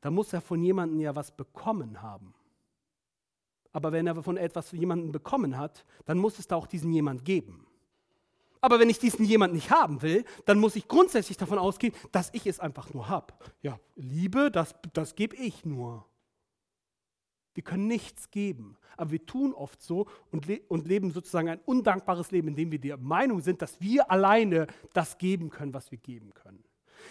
dann 0.00 0.14
muss 0.14 0.32
er 0.32 0.40
von 0.40 0.62
jemandem 0.62 1.00
ja 1.00 1.14
was 1.14 1.30
bekommen 1.30 2.02
haben. 2.02 2.34
Aber 3.72 3.92
wenn 3.92 4.06
er 4.06 4.22
von 4.22 4.36
etwas 4.36 4.72
jemanden 4.72 5.12
bekommen 5.12 5.58
hat, 5.58 5.84
dann 6.06 6.18
muss 6.18 6.38
es 6.38 6.46
da 6.46 6.56
auch 6.56 6.66
diesen 6.66 6.92
jemand 6.92 7.24
geben. 7.24 7.66
Aber 8.60 8.80
wenn 8.80 8.90
ich 8.90 8.98
diesen 8.98 9.24
jemand 9.24 9.54
nicht 9.54 9.70
haben 9.70 10.02
will, 10.02 10.24
dann 10.46 10.58
muss 10.58 10.74
ich 10.74 10.88
grundsätzlich 10.88 11.36
davon 11.36 11.58
ausgehen, 11.58 11.94
dass 12.10 12.30
ich 12.32 12.46
es 12.46 12.58
einfach 12.58 12.92
nur 12.92 13.08
habe. 13.08 13.34
Ja, 13.62 13.78
Liebe, 13.94 14.50
das, 14.50 14.74
das 14.94 15.14
gebe 15.14 15.36
ich 15.36 15.64
nur. 15.64 16.07
Wir 17.58 17.64
können 17.64 17.88
nichts 17.88 18.30
geben, 18.30 18.76
aber 18.96 19.10
wir 19.10 19.26
tun 19.26 19.52
oft 19.52 19.82
so 19.82 20.06
und, 20.30 20.46
le 20.46 20.60
und 20.68 20.86
leben 20.86 21.10
sozusagen 21.10 21.48
ein 21.48 21.58
undankbares 21.66 22.30
Leben, 22.30 22.46
indem 22.46 22.70
wir 22.70 22.78
der 22.78 22.96
Meinung 22.98 23.40
sind, 23.40 23.60
dass 23.62 23.80
wir 23.80 24.12
alleine 24.12 24.68
das 24.92 25.18
geben 25.18 25.50
können, 25.50 25.74
was 25.74 25.90
wir 25.90 25.98
geben 25.98 26.32
können. 26.34 26.62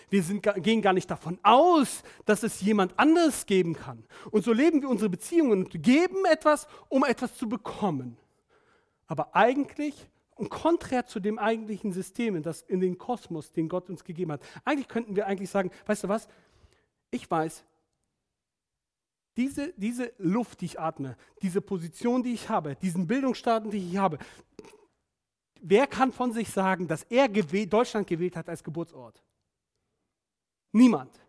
Wir 0.10 0.24
sind, 0.24 0.48
gehen 0.64 0.82
gar 0.82 0.94
nicht 0.94 1.12
davon 1.12 1.38
aus, 1.44 2.02
dass 2.24 2.44
es 2.44 2.62
jemand 2.62 2.98
anderes 2.98 3.46
geben 3.46 3.74
kann. 3.74 4.06
Und 4.32 4.46
so 4.46 4.54
leben 4.54 4.82
wir 4.82 4.90
unsere 4.90 5.10
Beziehungen 5.10 5.66
und 5.66 5.84
geben 5.84 6.24
etwas, 6.32 6.70
um 6.88 7.04
etwas 7.04 7.36
zu 7.36 7.50
bekommen. 7.50 8.16
Aber 9.06 9.36
eigentlich 9.36 10.08
und 10.36 10.50
konträr 10.50 11.08
zu 11.08 11.20
dem 11.20 11.40
eigentlichen 11.40 11.92
System, 11.92 12.38
in, 12.38 12.44
das, 12.44 12.62
in 12.62 12.80
den 12.80 12.98
Kosmos, 12.98 13.52
den 13.52 13.68
Gott 13.68 13.90
uns 13.90 14.06
gegeben 14.06 14.32
hat. 14.32 14.42
Eigentlich 14.64 14.88
könnten 14.88 15.18
wir 15.18 15.28
eigentlich 15.28 15.50
sagen, 15.50 15.72
weißt 15.88 16.06
du 16.06 16.08
was, 16.08 16.30
ich 17.12 17.30
weiß, 17.30 17.66
diese, 19.38 19.74
diese 19.78 20.12
Luft, 20.18 20.62
die 20.62 20.66
ich 20.66 20.80
atme, 20.80 21.16
diese 21.42 21.62
Position, 21.62 22.24
die 22.24 22.34
ich 22.34 22.50
habe, 22.50 22.76
diesen 22.76 23.08
Bildungsstaat, 23.08 23.66
den 23.66 23.92
ich 23.92 23.98
habe, 23.98 24.18
wer 25.62 25.88
kann 25.88 26.12
von 26.12 26.34
sich 26.34 26.50
sagen, 26.50 26.88
dass 26.88 27.04
er 27.04 27.30
gewählt, 27.30 27.72
Deutschland 27.72 28.08
gewählt 28.08 28.36
hat 28.36 28.50
als 28.50 28.64
Geburtsort? 28.64 29.24
Niemand. 30.72 31.20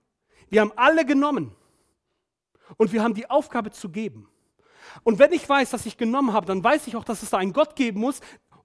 Wir 0.49 0.63
haben 0.63 0.73
alle 0.77 1.05
genommen 1.05 1.55
und 2.77 2.93
wir 2.93 3.03
haben 3.03 3.15
die 3.15 3.29
Aufgabe 3.29 3.71
zu 3.71 3.91
geben. 3.91 4.29
Und 5.05 5.19
wenn 5.19 5.33
ich 5.33 5.47
weiß, 5.47 5.71
dass 5.71 5.87
ich 5.87 5.97
genommen 5.97 6.33
habe, 6.33 6.47
dann 6.47 6.65
weiß 6.65 6.87
ich 6.87 6.97
auch, 6.97 7.05
dass 7.05 7.23
es 7.23 7.31
da 7.31 7.39
einen 7.39 7.53
Gott 7.53 7.77
geben 7.77 8.01
muss. 8.01 8.21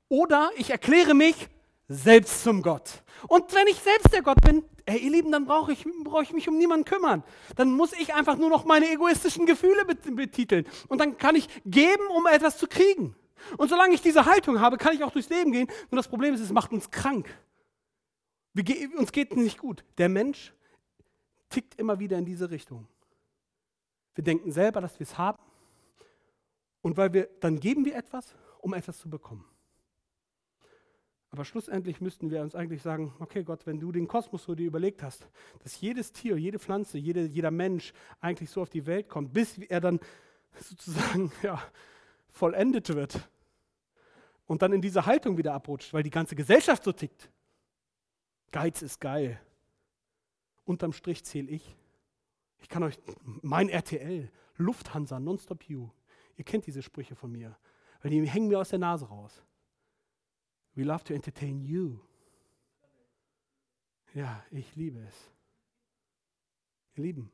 Oder 0.08 0.52
ich 0.58 0.70
erkläre 0.70 1.14
mich 1.14 1.50
selbst 1.88 2.44
zum 2.44 2.62
Gott. 2.62 3.04
Und 3.28 3.54
wenn 3.54 3.68
ich 3.68 3.80
selbst 3.80 4.14
der 4.14 4.22
Gott 4.22 4.42
bin, 4.42 4.64
ey, 4.86 4.98
ihr 5.00 5.12
Lieben, 5.12 5.32
dann 5.32 5.46
brauche 5.46 5.72
ich, 5.72 5.86
brauch 6.04 6.22
ich 6.22 6.34
mich 6.34 6.48
um 6.50 6.58
niemanden 6.58 6.86
kümmern. 6.86 7.24
Dann 7.56 7.72
muss 7.72 7.94
ich 7.94 8.14
einfach 8.14 8.38
nur 8.38 8.50
noch 8.50 8.66
meine 8.66 8.90
egoistischen 8.90 9.46
Gefühle 9.46 9.86
betiteln. 9.86 10.66
Und 10.88 11.00
dann 11.00 11.18
kann 11.18 11.36
ich 11.36 11.48
geben, 11.66 12.06
um 12.16 12.26
etwas 12.28 12.58
zu 12.58 12.68
kriegen. 12.68 13.16
Und 13.58 13.70
solange 13.70 13.94
ich 13.94 14.02
diese 14.02 14.26
Haltung 14.26 14.60
habe, 14.60 14.78
kann 14.78 14.94
ich 14.94 15.04
auch 15.04 15.12
durchs 15.12 15.30
Leben 15.30 15.52
gehen. 15.52 15.68
Nur 15.92 15.98
das 15.98 16.08
Problem 16.08 16.34
ist, 16.34 16.40
es 16.40 16.52
macht 16.52 16.72
uns 16.72 16.90
krank. 16.92 17.28
Wir, 18.54 18.98
uns 18.98 19.12
geht 19.12 19.32
es 19.32 19.38
nicht 19.38 19.58
gut. 19.58 19.84
Der 19.98 20.10
Mensch 20.10 20.54
tickt 21.50 21.80
immer 21.80 22.00
wieder 22.00 22.18
in 22.18 22.26
diese 22.26 22.50
Richtung. 22.50 22.88
Wir 24.16 24.24
denken 24.24 24.52
selber, 24.52 24.82
dass 24.82 25.00
wir 25.00 25.06
es 25.06 25.18
haben. 25.18 25.42
Und 26.82 26.98
weil 26.98 27.14
wir, 27.14 27.30
dann 27.40 27.60
geben 27.60 27.86
wir 27.86 27.96
etwas, 27.96 28.36
um 28.60 28.74
etwas 28.74 28.98
zu 28.98 29.10
bekommen. 29.10 29.46
Aber 31.34 31.46
schlussendlich 31.46 32.00
müssten 32.00 32.30
wir 32.30 32.44
uns 32.44 32.54
eigentlich 32.54 32.84
sagen, 32.84 33.12
okay 33.20 33.44
Gott, 33.44 33.66
wenn 33.66 33.80
du 33.80 33.92
den 33.92 34.08
Kosmos 34.08 34.44
so 34.44 34.54
dir 34.54 34.68
überlegt 34.68 35.02
hast, 35.02 35.28
dass 35.64 35.82
jedes 35.82 36.14
Tier, 36.14 36.38
jede 36.38 36.60
Pflanze, 36.60 37.00
jede, 37.00 37.26
jeder 37.26 37.50
Mensch 37.50 37.92
eigentlich 38.22 38.52
so 38.52 38.62
auf 38.62 38.70
die 38.70 38.86
Welt 38.86 39.10
kommt, 39.10 39.34
bis 39.34 39.58
er 39.58 39.82
dann 39.82 40.00
sozusagen 40.60 41.32
ja, 41.42 41.60
vollendet 42.30 42.90
wird 42.90 43.28
und 44.46 44.62
dann 44.62 44.74
in 44.74 44.82
diese 44.84 45.08
Haltung 45.08 45.36
wieder 45.36 45.56
abrutscht, 45.56 45.92
weil 45.92 46.04
die 46.04 46.12
ganze 46.12 46.36
Gesellschaft 46.36 46.84
so 46.84 46.92
tickt. 46.92 47.32
Geiz 48.52 48.84
ist 48.84 49.02
geil. 49.02 49.42
Unterm 50.66 50.94
Strich 50.94 51.26
zähle 51.26 51.50
ich. 51.50 51.76
Ich 52.60 52.70
kann 52.70 52.84
euch, 52.84 53.00
mein 53.42 53.70
RTL, 53.70 54.32
Lufthansa, 54.58 55.20
Nonstop 55.20 55.64
You. 55.64 55.90
Ihr 56.38 56.46
kennt 56.46 56.68
diese 56.68 56.84
Sprüche 56.84 57.16
von 57.16 57.32
mir, 57.32 57.58
weil 58.04 58.12
die 58.12 58.24
hängen 58.30 58.50
mir 58.50 58.60
aus 58.60 58.70
der 58.70 58.78
Nase 58.78 59.08
raus. 59.08 59.42
We 60.76 60.84
love 60.84 61.04
to 61.06 61.14
entertain 61.14 61.62
you. 61.62 62.00
Ja, 64.14 64.44
ich 64.52 64.76
liebe 64.76 65.00
es. 65.00 65.32
Ihr 66.96 67.04
Lieben, 67.04 67.32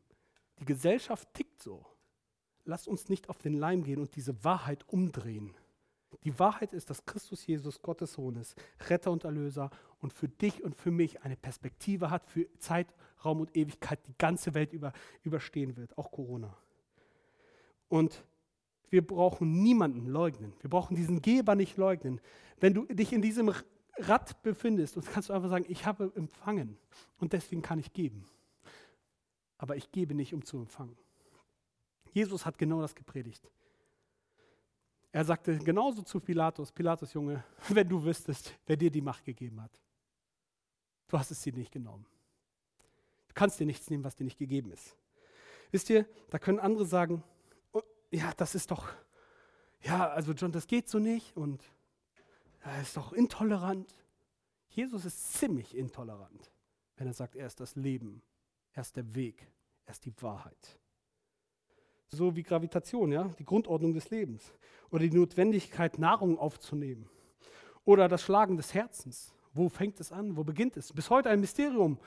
die 0.59 0.65
Gesellschaft 0.65 1.33
tickt 1.33 1.61
so. 1.61 1.85
Lasst 2.65 2.87
uns 2.87 3.09
nicht 3.09 3.29
auf 3.29 3.37
den 3.37 3.53
Leim 3.53 3.83
gehen 3.83 3.99
und 3.99 4.15
diese 4.15 4.43
Wahrheit 4.43 4.87
umdrehen. 4.87 5.55
Die 6.23 6.37
Wahrheit 6.39 6.73
ist, 6.73 6.89
dass 6.89 7.05
Christus 7.05 7.45
Jesus 7.45 7.81
Gottes 7.81 8.13
Sohn 8.13 8.35
ist, 8.35 8.55
Retter 8.89 9.11
und 9.11 9.23
Erlöser 9.23 9.69
und 9.99 10.13
für 10.13 10.27
dich 10.27 10.63
und 10.63 10.75
für 10.75 10.91
mich 10.91 11.21
eine 11.21 11.35
Perspektive 11.35 12.09
hat, 12.09 12.25
für 12.25 12.47
Zeit, 12.57 12.93
Raum 13.23 13.41
und 13.41 13.55
Ewigkeit 13.55 13.99
die 14.07 14.17
ganze 14.17 14.53
Welt 14.53 14.73
über, 14.73 14.93
überstehen 15.23 15.77
wird, 15.77 15.97
auch 15.97 16.11
Corona. 16.11 16.57
Und 17.89 18.23
wir 18.89 19.05
brauchen 19.05 19.61
niemanden 19.61 20.07
leugnen. 20.07 20.53
Wir 20.61 20.69
brauchen 20.69 20.95
diesen 20.95 21.21
Geber 21.21 21.55
nicht 21.55 21.77
leugnen. 21.77 22.19
Wenn 22.59 22.73
du 22.73 22.85
dich 22.85 23.13
in 23.13 23.21
diesem 23.21 23.53
Rad 23.97 24.41
befindest, 24.43 24.97
und 24.97 25.05
kannst 25.05 25.29
du 25.29 25.33
einfach 25.33 25.49
sagen, 25.49 25.65
ich 25.67 25.85
habe 25.85 26.11
empfangen 26.15 26.77
und 27.19 27.33
deswegen 27.33 27.61
kann 27.61 27.79
ich 27.79 27.93
geben. 27.93 28.25
Aber 29.57 29.75
ich 29.75 29.91
gebe 29.91 30.13
nicht, 30.13 30.33
um 30.33 30.43
zu 30.43 30.57
empfangen. 30.57 30.97
Jesus 32.11 32.45
hat 32.45 32.57
genau 32.57 32.81
das 32.81 32.95
gepredigt. 32.95 33.49
Er 35.11 35.25
sagte 35.25 35.57
genauso 35.57 36.01
zu 36.01 36.19
Pilatus, 36.19 36.71
Pilatus 36.71 37.13
Junge, 37.13 37.43
wenn 37.69 37.87
du 37.87 38.03
wüsstest, 38.03 38.53
wer 38.65 38.77
dir 38.77 38.91
die 38.91 39.01
Macht 39.01 39.25
gegeben 39.25 39.61
hat. 39.61 39.71
Du 41.07 41.17
hast 41.17 41.31
es 41.31 41.41
dir 41.41 41.53
nicht 41.53 41.71
genommen. 41.71 42.05
Du 43.27 43.33
kannst 43.33 43.59
dir 43.59 43.65
nichts 43.65 43.89
nehmen, 43.89 44.03
was 44.03 44.15
dir 44.15 44.23
nicht 44.23 44.37
gegeben 44.37 44.71
ist. 44.71 44.95
Wisst 45.71 45.89
ihr, 45.89 46.05
da 46.29 46.39
können 46.39 46.59
andere 46.59 46.85
sagen, 46.85 47.23
ja, 48.11 48.33
das 48.35 48.55
ist 48.55 48.71
doch, 48.71 48.89
ja, 49.81 50.09
also 50.09 50.33
John, 50.33 50.51
das 50.51 50.67
geht 50.67 50.89
so 50.89 50.99
nicht 50.99 51.35
und 51.37 51.63
er 52.61 52.81
ist 52.81 52.97
doch 52.97 53.13
intolerant. 53.13 53.93
Jesus 54.69 55.05
ist 55.05 55.33
ziemlich 55.33 55.75
intolerant, 55.75 56.51
wenn 56.97 57.07
er 57.07 57.13
sagt, 57.13 57.35
er 57.35 57.47
ist 57.47 57.59
das 57.59 57.75
Leben, 57.75 58.21
er 58.73 58.81
ist 58.81 58.95
der 58.95 59.15
Weg, 59.15 59.47
er 59.85 59.91
ist 59.91 60.05
die 60.05 60.13
Wahrheit. 60.21 60.79
So 62.09 62.35
wie 62.35 62.43
Gravitation, 62.43 63.11
ja, 63.11 63.25
die 63.37 63.45
Grundordnung 63.45 63.93
des 63.93 64.09
Lebens 64.09 64.51
oder 64.89 65.03
die 65.07 65.15
Notwendigkeit, 65.15 65.99
Nahrung 65.99 66.39
aufzunehmen 66.39 67.07
oder 67.85 68.07
das 68.07 68.23
Schlagen 68.23 68.57
des 68.57 68.73
Herzens. 68.73 69.33
Wo 69.53 69.69
fängt 69.69 69.99
es 69.99 70.11
an? 70.11 70.35
Wo 70.35 70.43
beginnt 70.43 70.77
es? 70.77 70.93
Bis 70.93 71.09
heute 71.09 71.29
ein 71.29 71.39
Mysterium. 71.39 71.99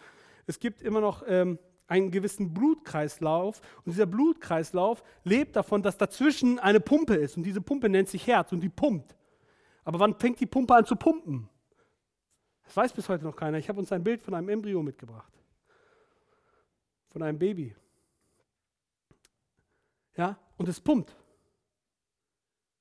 Es 0.46 0.58
gibt 0.58 0.82
immer 0.82 1.00
noch 1.00 1.22
ähm, 1.26 1.58
einen 1.86 2.10
gewissen 2.10 2.54
Blutkreislauf. 2.54 3.60
Und 3.78 3.92
dieser 3.92 4.06
Blutkreislauf 4.06 5.02
lebt 5.24 5.56
davon, 5.56 5.82
dass 5.82 5.98
dazwischen 5.98 6.58
eine 6.58 6.80
Pumpe 6.80 7.14
ist. 7.14 7.36
Und 7.36 7.42
diese 7.42 7.60
Pumpe 7.60 7.88
nennt 7.88 8.08
sich 8.08 8.26
Herz 8.26 8.52
und 8.52 8.60
die 8.60 8.68
pumpt. 8.68 9.16
Aber 9.84 9.98
wann 9.98 10.18
fängt 10.18 10.40
die 10.40 10.46
Pumpe 10.46 10.74
an 10.74 10.86
zu 10.86 10.96
pumpen? 10.96 11.48
Das 12.64 12.76
weiß 12.76 12.92
bis 12.92 13.08
heute 13.08 13.24
noch 13.24 13.36
keiner. 13.36 13.58
Ich 13.58 13.68
habe 13.68 13.78
uns 13.78 13.92
ein 13.92 14.04
Bild 14.04 14.22
von 14.22 14.34
einem 14.34 14.48
Embryo 14.48 14.82
mitgebracht. 14.82 15.32
Von 17.10 17.22
einem 17.22 17.38
Baby. 17.38 17.76
Ja, 20.16 20.38
und 20.56 20.68
es 20.68 20.80
pumpt. 20.80 21.14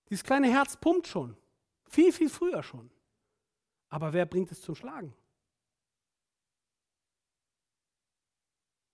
Dieses 0.10 0.24
kleine 0.24 0.49
Herz 0.49 0.78
pumpt 0.78 1.08
schon. 1.08 1.36
Viel, 1.86 2.12
viel 2.12 2.30
früher 2.30 2.62
schon. 2.64 2.89
Aber 3.89 4.14
wer 4.14 4.26
bringt 4.26 4.52
es 4.52 4.62
zum 4.62 4.76
Schlagen? 4.76 5.14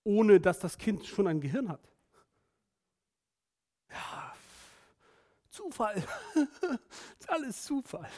Ohne 0.08 0.40
dass 0.40 0.58
das 0.58 0.78
Kind 0.78 1.04
schon 1.06 1.26
ein 1.26 1.38
Gehirn 1.38 1.68
hat. 1.68 1.86
Ja, 3.90 4.34
Zufall. 5.50 6.02
ist 7.18 7.28
alles 7.28 7.62
Zufall. 7.62 8.08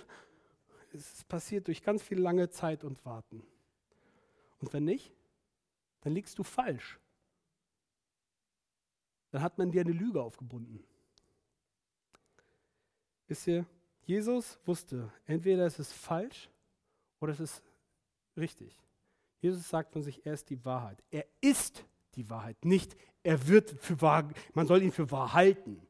Es 0.93 1.24
passiert 1.24 1.66
durch 1.66 1.82
ganz 1.82 2.01
viel 2.01 2.20
lange 2.20 2.49
Zeit 2.49 2.84
und 2.84 3.05
Warten. 3.05 3.43
Und 4.61 4.72
wenn 4.72 4.84
nicht, 4.84 5.12
dann 6.03 6.14
liegst 6.14 6.38
du 6.38 6.45
falsch. 6.45 7.01
Dann 9.32 9.43
hat 9.43 9.59
man 9.59 9.72
dir 9.72 9.80
eine 9.80 9.93
Lüge 9.93 10.22
aufgebunden. 10.22 10.84
Wisst 13.26 13.49
ihr, 13.49 13.66
Jesus 14.03 14.61
wusste, 14.64 15.12
entweder 15.26 15.66
es 15.66 15.80
ist 15.80 15.93
falsch 15.93 16.49
oder 17.18 17.32
es 17.32 17.41
ist 17.41 17.62
richtig. 18.36 18.80
Jesus 19.41 19.68
sagt 19.68 19.93
von 19.93 20.03
sich, 20.03 20.24
er 20.24 20.34
ist 20.34 20.49
die 20.51 20.64
Wahrheit. 20.64 21.03
Er 21.11 21.26
ist 21.41 21.84
die 22.14 22.28
Wahrheit, 22.28 22.64
nicht 22.64 22.97
er 23.22 23.47
wird 23.49 23.70
für 23.70 24.01
wahr, 24.01 24.28
man 24.55 24.66
soll 24.66 24.82
ihn 24.82 24.93
für 24.93 25.11
wahr 25.11 25.32
halten. 25.32 25.80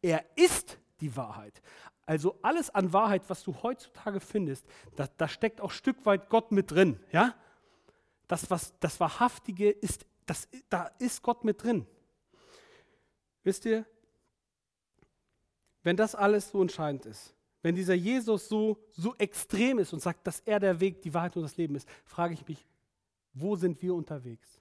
Er 0.00 0.24
ist 0.36 0.78
die 1.00 1.14
Wahrheit. 1.16 1.62
Also 2.06 2.36
alles 2.42 2.70
an 2.70 2.92
Wahrheit, 2.92 3.22
was 3.28 3.44
du 3.44 3.54
heutzutage 3.62 4.20
findest, 4.20 4.66
da, 4.96 5.08
da 5.16 5.28
steckt 5.28 5.60
auch 5.60 5.70
ein 5.70 5.76
Stück 5.76 6.04
weit 6.04 6.28
Gott 6.28 6.50
mit 6.50 6.70
drin. 6.70 6.98
Ja? 7.12 7.34
Das, 8.26 8.50
was, 8.50 8.74
das 8.80 8.98
Wahrhaftige 8.98 9.70
ist, 9.70 10.04
das, 10.26 10.48
da 10.68 10.90
ist 10.98 11.22
Gott 11.22 11.44
mit 11.44 11.62
drin. 11.62 11.86
Wisst 13.44 13.64
ihr, 13.64 13.86
wenn 15.84 15.96
das 15.96 16.14
alles 16.14 16.50
so 16.50 16.62
entscheidend 16.62 17.06
ist, 17.06 17.34
wenn 17.62 17.76
dieser 17.76 17.94
Jesus 17.94 18.48
so, 18.48 18.78
so 18.90 19.14
extrem 19.18 19.78
ist 19.78 19.92
und 19.92 20.00
sagt, 20.00 20.26
dass 20.26 20.40
er 20.40 20.58
der 20.58 20.80
Weg, 20.80 21.02
die 21.02 21.14
Wahrheit 21.14 21.36
und 21.36 21.42
das 21.42 21.56
Leben 21.56 21.76
ist, 21.76 21.88
frage 22.04 22.34
ich 22.34 22.46
mich, 22.46 22.66
wo 23.34 23.56
sind 23.56 23.80
wir 23.82 23.94
unterwegs? 23.94 24.60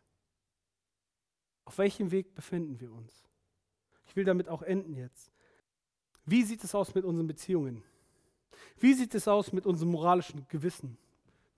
Auf 1.66 1.78
welchem 1.78 2.12
Weg 2.12 2.34
befinden 2.34 2.80
wir 2.80 2.92
uns? 2.92 3.24
Ich 4.06 4.16
will 4.16 4.26
damit 4.26 4.50
auch 4.50 4.62
enden 4.62 4.96
jetzt. 4.96 5.32
Wie 6.26 6.44
sieht 6.44 6.64
es 6.64 6.76
aus 6.76 6.94
mit 6.94 7.06
unseren 7.06 7.28
Beziehungen? 7.28 7.84
Wie 8.80 8.94
sieht 8.94 9.16
es 9.16 9.28
aus 9.28 9.54
mit 9.54 9.66
unserem 9.66 9.92
moralischen 9.92 10.48
Gewissen? 10.50 10.98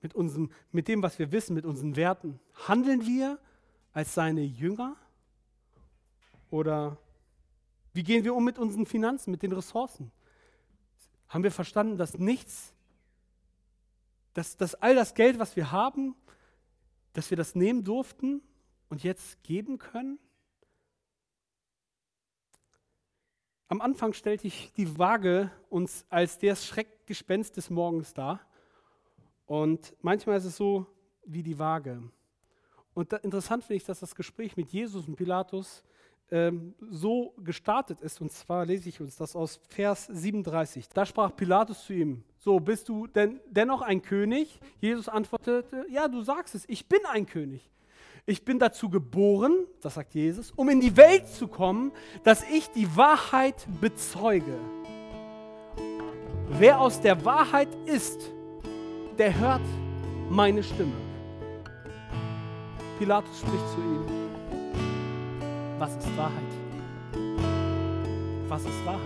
Mit, 0.01 0.13
unserem, 0.13 0.51
mit 0.71 0.87
dem, 0.87 1.01
was 1.01 1.17
wir 1.19 1.31
wissen, 1.31 1.53
mit 1.53 1.65
unseren 1.65 1.95
Werten? 1.95 2.39
Handeln 2.67 3.05
wir 3.07 3.39
als 3.93 4.13
seine 4.13 4.41
Jünger? 4.41 4.97
Oder 6.49 6.97
Wie 7.93 8.03
gehen 8.03 8.23
wir 8.23 8.35
um 8.35 8.43
mit 8.43 8.57
unseren 8.57 8.85
Finanzen, 8.85 9.31
mit 9.31 9.43
den 9.43 9.51
Ressourcen? 9.51 10.11
Haben 11.29 11.43
wir 11.43 11.51
verstanden, 11.51 11.97
dass 11.97 12.17
nichts, 12.17 12.73
dass, 14.33 14.57
dass 14.57 14.75
all 14.75 14.95
das 14.95 15.13
Geld, 15.13 15.39
was 15.39 15.55
wir 15.55 15.71
haben, 15.71 16.15
dass 17.13 17.29
wir 17.29 17.37
das 17.37 17.55
nehmen 17.55 17.83
durften 17.83 18.41
und 18.89 19.03
jetzt 19.03 19.41
geben 19.43 19.77
können? 19.77 20.19
Am 23.67 23.81
Anfang 23.81 24.13
stellte 24.13 24.45
ich 24.45 24.71
die 24.73 24.99
Waage 24.99 25.51
uns 25.69 26.05
als 26.09 26.37
das 26.37 26.65
Schreckgespenst 26.65 27.57
des 27.57 27.69
Morgens 27.69 28.13
dar. 28.13 28.41
Und 29.45 29.95
manchmal 30.01 30.37
ist 30.37 30.45
es 30.45 30.57
so 30.57 30.85
wie 31.25 31.41
die 31.41 31.57
Waage. 31.57 32.03
Und 32.93 33.11
da, 33.11 33.17
interessant 33.17 33.63
finde 33.63 33.77
ich, 33.77 33.83
dass 33.83 33.99
das 33.99 34.13
Gespräch 34.13 34.55
mit 34.57 34.69
Jesus 34.69 35.07
und 35.07 35.15
Pilatus 35.15 35.83
ähm, 36.31 36.73
so 36.79 37.33
gestartet 37.43 38.01
ist. 38.01 38.21
Und 38.21 38.31
zwar 38.31 38.65
lese 38.65 38.89
ich 38.89 38.99
uns 39.01 39.15
das 39.15 39.35
aus 39.35 39.59
Vers 39.69 40.07
37. 40.07 40.89
Da 40.89 41.05
sprach 41.05 41.35
Pilatus 41.35 41.85
zu 41.85 41.93
ihm, 41.93 42.23
so 42.37 42.59
bist 42.59 42.89
du 42.89 43.07
denn 43.07 43.39
dennoch 43.49 43.81
ein 43.81 44.01
König? 44.01 44.59
Jesus 44.79 45.07
antwortete, 45.07 45.85
ja, 45.89 46.07
du 46.07 46.21
sagst 46.21 46.55
es, 46.55 46.65
ich 46.67 46.87
bin 46.87 46.99
ein 47.05 47.25
König. 47.25 47.69
Ich 48.25 48.45
bin 48.45 48.57
dazu 48.57 48.89
geboren, 48.89 49.67
das 49.81 49.95
sagt 49.95 50.13
Jesus, 50.13 50.51
um 50.51 50.69
in 50.69 50.79
die 50.79 50.95
Welt 50.95 51.27
zu 51.27 51.47
kommen, 51.47 51.91
dass 52.23 52.43
ich 52.49 52.69
die 52.69 52.95
Wahrheit 52.95 53.67
bezeuge. 53.81 54.57
Wer 56.49 56.79
aus 56.79 57.01
der 57.01 57.25
Wahrheit 57.25 57.67
ist, 57.85 58.31
der 59.17 59.37
hört 59.37 59.61
meine 60.29 60.63
Stimme. 60.63 60.93
Pilatus 62.97 63.39
spricht 63.39 63.69
zu 63.75 63.81
ihm. 63.81 64.02
Was 65.79 65.95
ist 65.95 66.17
Wahrheit? 66.17 66.53
Was 68.47 68.61
ist 68.61 68.85
Wahrheit? 68.85 69.01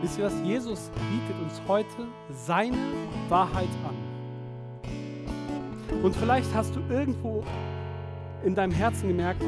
Wisst 0.00 0.18
ihr 0.18 0.24
was? 0.24 0.34
Jesus 0.44 0.90
bietet 1.10 1.42
uns 1.42 1.60
heute 1.68 2.06
seine 2.30 2.76
Wahrheit 3.28 3.68
an. 3.86 3.94
Und 6.02 6.16
vielleicht 6.16 6.52
hast 6.54 6.74
du 6.74 6.80
irgendwo 6.88 7.44
in 8.44 8.54
deinem 8.54 8.72
Herzen 8.72 9.08
gemerkt, 9.08 9.42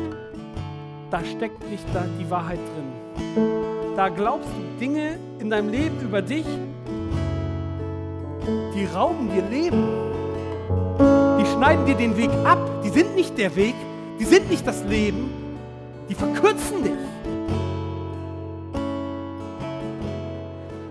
da 1.10 1.24
steckt 1.24 1.68
nicht 1.70 1.84
da 1.94 2.04
die 2.18 2.30
Wahrheit 2.30 2.58
drin. 2.58 3.96
Da 3.96 4.08
glaubst 4.08 4.48
du 4.48 4.78
Dinge 4.78 5.18
in 5.38 5.50
deinem 5.50 5.70
Leben 5.70 6.00
über 6.00 6.22
dich, 6.22 6.46
die 8.74 8.84
rauben 8.94 9.30
dir 9.30 9.42
Leben. 9.48 9.84
Die 11.38 11.46
schneiden 11.46 11.86
dir 11.86 11.94
den 11.94 12.16
Weg 12.16 12.30
ab. 12.44 12.58
Die 12.84 12.88
sind 12.90 13.14
nicht 13.14 13.38
der 13.38 13.54
Weg, 13.56 13.74
die 14.20 14.26
sind 14.26 14.50
nicht 14.50 14.66
das 14.66 14.84
Leben, 14.84 15.30
die 16.08 16.14
verkürzen 16.14 16.84
dich. 16.84 16.92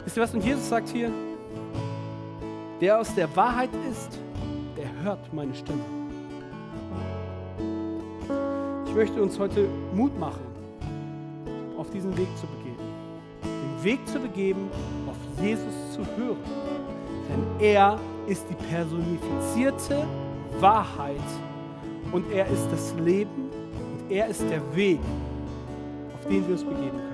Wisst 0.04 0.18
ihr 0.18 0.24
was? 0.24 0.34
Und 0.34 0.44
Jesus 0.44 0.68
sagt 0.68 0.90
hier, 0.90 1.12
der 2.82 3.00
aus 3.00 3.14
der 3.14 3.34
Wahrheit 3.36 3.70
ist, 3.92 4.18
der 4.76 4.90
hört 5.04 5.32
meine 5.32 5.54
Stimme. 5.54 5.84
Ich 8.88 8.96
möchte 8.96 9.22
uns 9.22 9.38
heute 9.38 9.68
Mut 9.94 10.18
machen, 10.18 10.42
auf 11.78 11.92
diesen 11.92 12.18
Weg 12.18 12.28
zu 12.36 12.48
begeben. 12.48 12.80
Den 13.44 13.84
Weg 13.84 14.08
zu 14.08 14.20
begeben, 14.20 14.70
auf 15.08 15.16
Jesus 15.40 15.94
zu 15.94 16.00
hören. 16.18 16.38
Denn 17.30 17.68
er 17.68 18.00
ist 18.26 18.46
die 18.50 18.56
personifizierte 18.56 20.04
Wahrheit 20.60 21.22
und 22.12 22.32
er 22.32 22.48
ist 22.48 22.68
das 22.72 22.94
Leben 23.00 23.50
und 23.92 24.12
er 24.12 24.28
ist 24.28 24.44
der 24.50 24.62
Weg, 24.76 25.00
auf 26.14 26.28
den 26.30 26.46
wir 26.46 26.54
uns 26.54 26.64
begeben 26.64 26.92
können. 26.92 27.10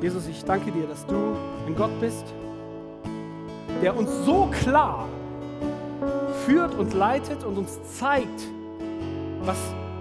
Jesus, 0.00 0.26
ich 0.28 0.42
danke 0.44 0.72
dir, 0.72 0.86
dass 0.86 1.04
du 1.04 1.14
ein 1.66 1.76
Gott 1.76 1.90
bist, 2.00 2.24
der 3.82 3.94
uns 3.96 4.10
so 4.24 4.48
klar 4.50 5.06
führt 6.46 6.74
und 6.74 6.94
leitet 6.94 7.44
und 7.44 7.58
uns 7.58 7.78
zeigt, 7.98 8.48
was 9.42 9.58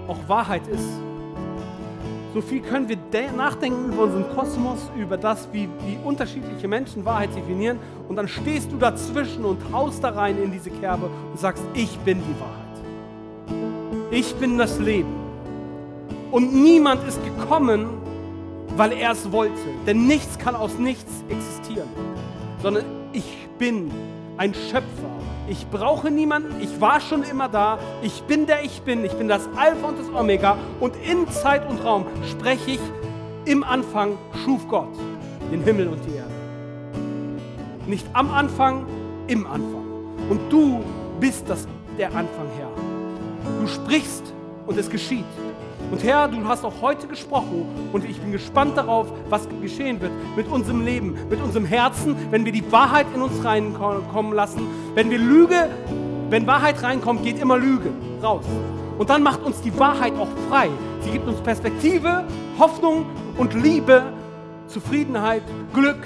auch 0.07 0.17
Wahrheit 0.27 0.65
ist. 0.67 0.87
So 2.33 2.41
viel 2.41 2.61
können 2.61 2.87
wir 2.87 2.97
nachdenken 3.35 3.91
über 3.91 4.03
unseren 4.03 4.29
Kosmos, 4.35 4.79
über 4.95 5.17
das, 5.17 5.49
wie, 5.51 5.67
wie 5.85 5.97
unterschiedliche 6.03 6.67
Menschen 6.67 7.03
Wahrheit 7.03 7.35
definieren. 7.35 7.79
Und 8.09 8.15
dann 8.15 8.27
stehst 8.27 8.71
du 8.71 8.77
dazwischen 8.77 9.45
und 9.45 9.59
haust 9.71 10.03
da 10.03 10.09
rein 10.09 10.41
in 10.41 10.51
diese 10.51 10.71
Kerbe 10.71 11.09
und 11.31 11.39
sagst, 11.39 11.63
ich 11.75 11.97
bin 11.99 12.17
die 12.17 12.35
Wahrheit. 12.39 14.09
Ich 14.11 14.35
bin 14.35 14.57
das 14.57 14.79
Leben. 14.79 15.13
Und 16.31 16.53
niemand 16.53 17.07
ist 17.07 17.19
gekommen, 17.23 17.87
weil 18.75 18.93
er 18.93 19.11
es 19.11 19.31
wollte. 19.31 19.53
Denn 19.85 20.07
nichts 20.07 20.39
kann 20.39 20.55
aus 20.55 20.79
nichts 20.79 21.23
existieren. 21.29 21.87
Sondern 22.61 22.83
ich 23.13 23.47
bin 23.59 23.91
ein 24.37 24.55
Schöpfer. 24.55 24.83
Ich 25.47 25.67
brauche 25.67 26.09
niemanden, 26.09 26.61
ich 26.61 26.81
war 26.81 27.01
schon 27.01 27.23
immer 27.23 27.47
da, 27.47 27.79
ich 28.01 28.21
bin 28.23 28.45
der 28.45 28.63
ich 28.63 28.81
bin, 28.81 29.03
ich 29.03 29.13
bin 29.13 29.27
das 29.27 29.47
Alpha 29.55 29.87
und 29.87 29.99
das 29.99 30.07
Omega 30.13 30.57
und 30.79 30.95
in 30.97 31.27
Zeit 31.29 31.67
und 31.67 31.83
Raum 31.83 32.05
spreche 32.29 32.71
ich, 32.71 32.79
im 33.45 33.63
Anfang 33.63 34.17
schuf 34.45 34.67
Gott 34.67 34.93
den 35.51 35.63
Himmel 35.63 35.87
und 35.87 36.05
die 36.05 36.17
Erde. 36.17 36.28
Nicht 37.89 38.05
am 38.13 38.29
Anfang, 38.29 38.85
im 39.25 39.47
Anfang. 39.47 39.83
Und 40.29 40.39
du 40.51 40.83
bist 41.19 41.49
das, 41.49 41.67
der 41.97 42.09
Anfang, 42.09 42.45
Herr. 42.55 42.69
Du 43.59 43.65
sprichst 43.65 44.31
und 44.67 44.77
es 44.77 44.91
geschieht. 44.91 45.25
Und 45.89 46.03
Herr, 46.03 46.27
du 46.27 46.47
hast 46.47 46.63
auch 46.63 46.83
heute 46.83 47.07
gesprochen 47.07 47.65
und 47.91 48.05
ich 48.07 48.21
bin 48.21 48.31
gespannt 48.31 48.77
darauf, 48.77 49.07
was 49.29 49.47
geschehen 49.59 49.99
wird 50.01 50.11
mit 50.35 50.47
unserem 50.47 50.85
Leben, 50.85 51.17
mit 51.31 51.41
unserem 51.41 51.65
Herzen, 51.65 52.15
wenn 52.29 52.45
wir 52.45 52.51
die 52.51 52.71
Wahrheit 52.71 53.07
in 53.15 53.23
uns 53.23 53.43
reinkommen 53.43 54.33
lassen. 54.33 54.67
Wenn 54.93 55.09
wir 55.09 55.17
Lüge, 55.17 55.67
wenn 56.29 56.45
Wahrheit 56.45 56.83
reinkommt, 56.83 57.23
geht 57.23 57.39
immer 57.39 57.57
Lüge 57.57 57.89
raus. 58.21 58.45
Und 58.99 59.09
dann 59.09 59.23
macht 59.23 59.41
uns 59.41 59.61
die 59.61 59.75
Wahrheit 59.79 60.13
auch 60.19 60.27
frei. 60.47 60.69
Sie 61.01 61.09
gibt 61.09 61.27
uns 61.27 61.41
Perspektive, 61.41 62.23
Hoffnung 62.59 63.07
und 63.39 63.55
Liebe, 63.55 64.13
Zufriedenheit, 64.67 65.41
Glück. 65.73 66.03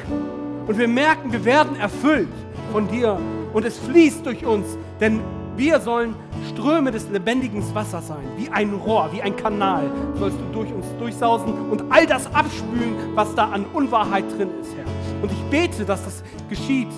Und 0.67 0.77
wir 0.77 0.87
merken, 0.87 1.31
wir 1.31 1.43
werden 1.43 1.75
erfüllt 1.75 2.29
von 2.71 2.87
dir 2.87 3.19
und 3.53 3.65
es 3.65 3.77
fließt 3.79 4.25
durch 4.25 4.45
uns, 4.45 4.65
denn 4.99 5.19
wir 5.55 5.79
sollen 5.79 6.15
Ströme 6.49 6.91
des 6.91 7.09
lebendigen 7.09 7.63
Wassers 7.75 8.07
sein, 8.07 8.23
wie 8.37 8.49
ein 8.49 8.73
Rohr, 8.73 9.09
wie 9.11 9.21
ein 9.21 9.35
Kanal 9.35 9.83
sollst 10.17 10.37
du 10.39 10.45
durch 10.53 10.73
uns 10.73 10.85
durchsausen 10.97 11.69
und 11.69 11.83
all 11.89 12.07
das 12.07 12.33
abspülen, 12.33 12.95
was 13.13 13.33
da 13.35 13.49
an 13.49 13.65
Unwahrheit 13.73 14.25
drin 14.35 14.49
ist, 14.61 14.73
Herr. 14.75 14.85
Und 15.21 15.31
ich 15.31 15.43
bete, 15.49 15.85
dass 15.85 16.03
das 16.03 16.23
geschieht 16.49 16.89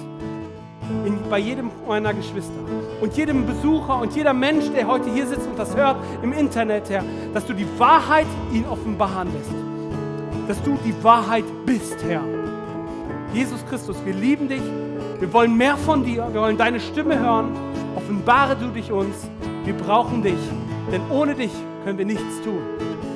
in, 1.05 1.19
bei 1.29 1.39
jedem 1.39 1.71
meiner 1.87 2.13
Geschwister 2.13 2.53
und 3.01 3.17
jedem 3.17 3.45
Besucher 3.45 3.99
und 3.99 4.15
jeder 4.15 4.33
Mensch, 4.33 4.65
der 4.71 4.87
heute 4.87 5.11
hier 5.11 5.25
sitzt 5.25 5.47
und 5.47 5.57
das 5.57 5.75
hört 5.75 5.97
im 6.21 6.31
Internet, 6.31 6.89
Herr, 6.89 7.03
dass 7.33 7.45
du 7.45 7.53
die 7.53 7.67
Wahrheit 7.77 8.27
ihn 8.53 8.65
offenbaren 8.65 9.27
lässt. 9.33 9.51
Dass 10.47 10.61
du 10.63 10.77
die 10.85 11.03
Wahrheit 11.03 11.45
bist, 11.65 12.03
Herr. 12.07 12.21
Jesus 13.33 13.65
Christus, 13.65 13.97
wir 14.05 14.13
lieben 14.13 14.47
dich, 14.47 14.61
wir 15.19 15.33
wollen 15.33 15.55
mehr 15.55 15.77
von 15.77 16.03
dir, 16.03 16.27
wir 16.31 16.41
wollen 16.41 16.57
deine 16.57 16.79
Stimme 16.79 17.19
hören. 17.19 17.51
Offenbare 17.95 18.55
du 18.55 18.67
dich 18.67 18.91
uns, 18.91 19.29
wir 19.63 19.73
brauchen 19.73 20.21
dich, 20.21 20.39
denn 20.91 21.01
ohne 21.09 21.35
dich 21.35 21.51
können 21.83 21.97
wir 21.97 22.05
nichts 22.05 22.41
tun. 22.43 22.61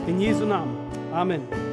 In 0.08 0.20
Jesu 0.20 0.46
Namen. 0.46 0.78
Amen. 1.14 1.69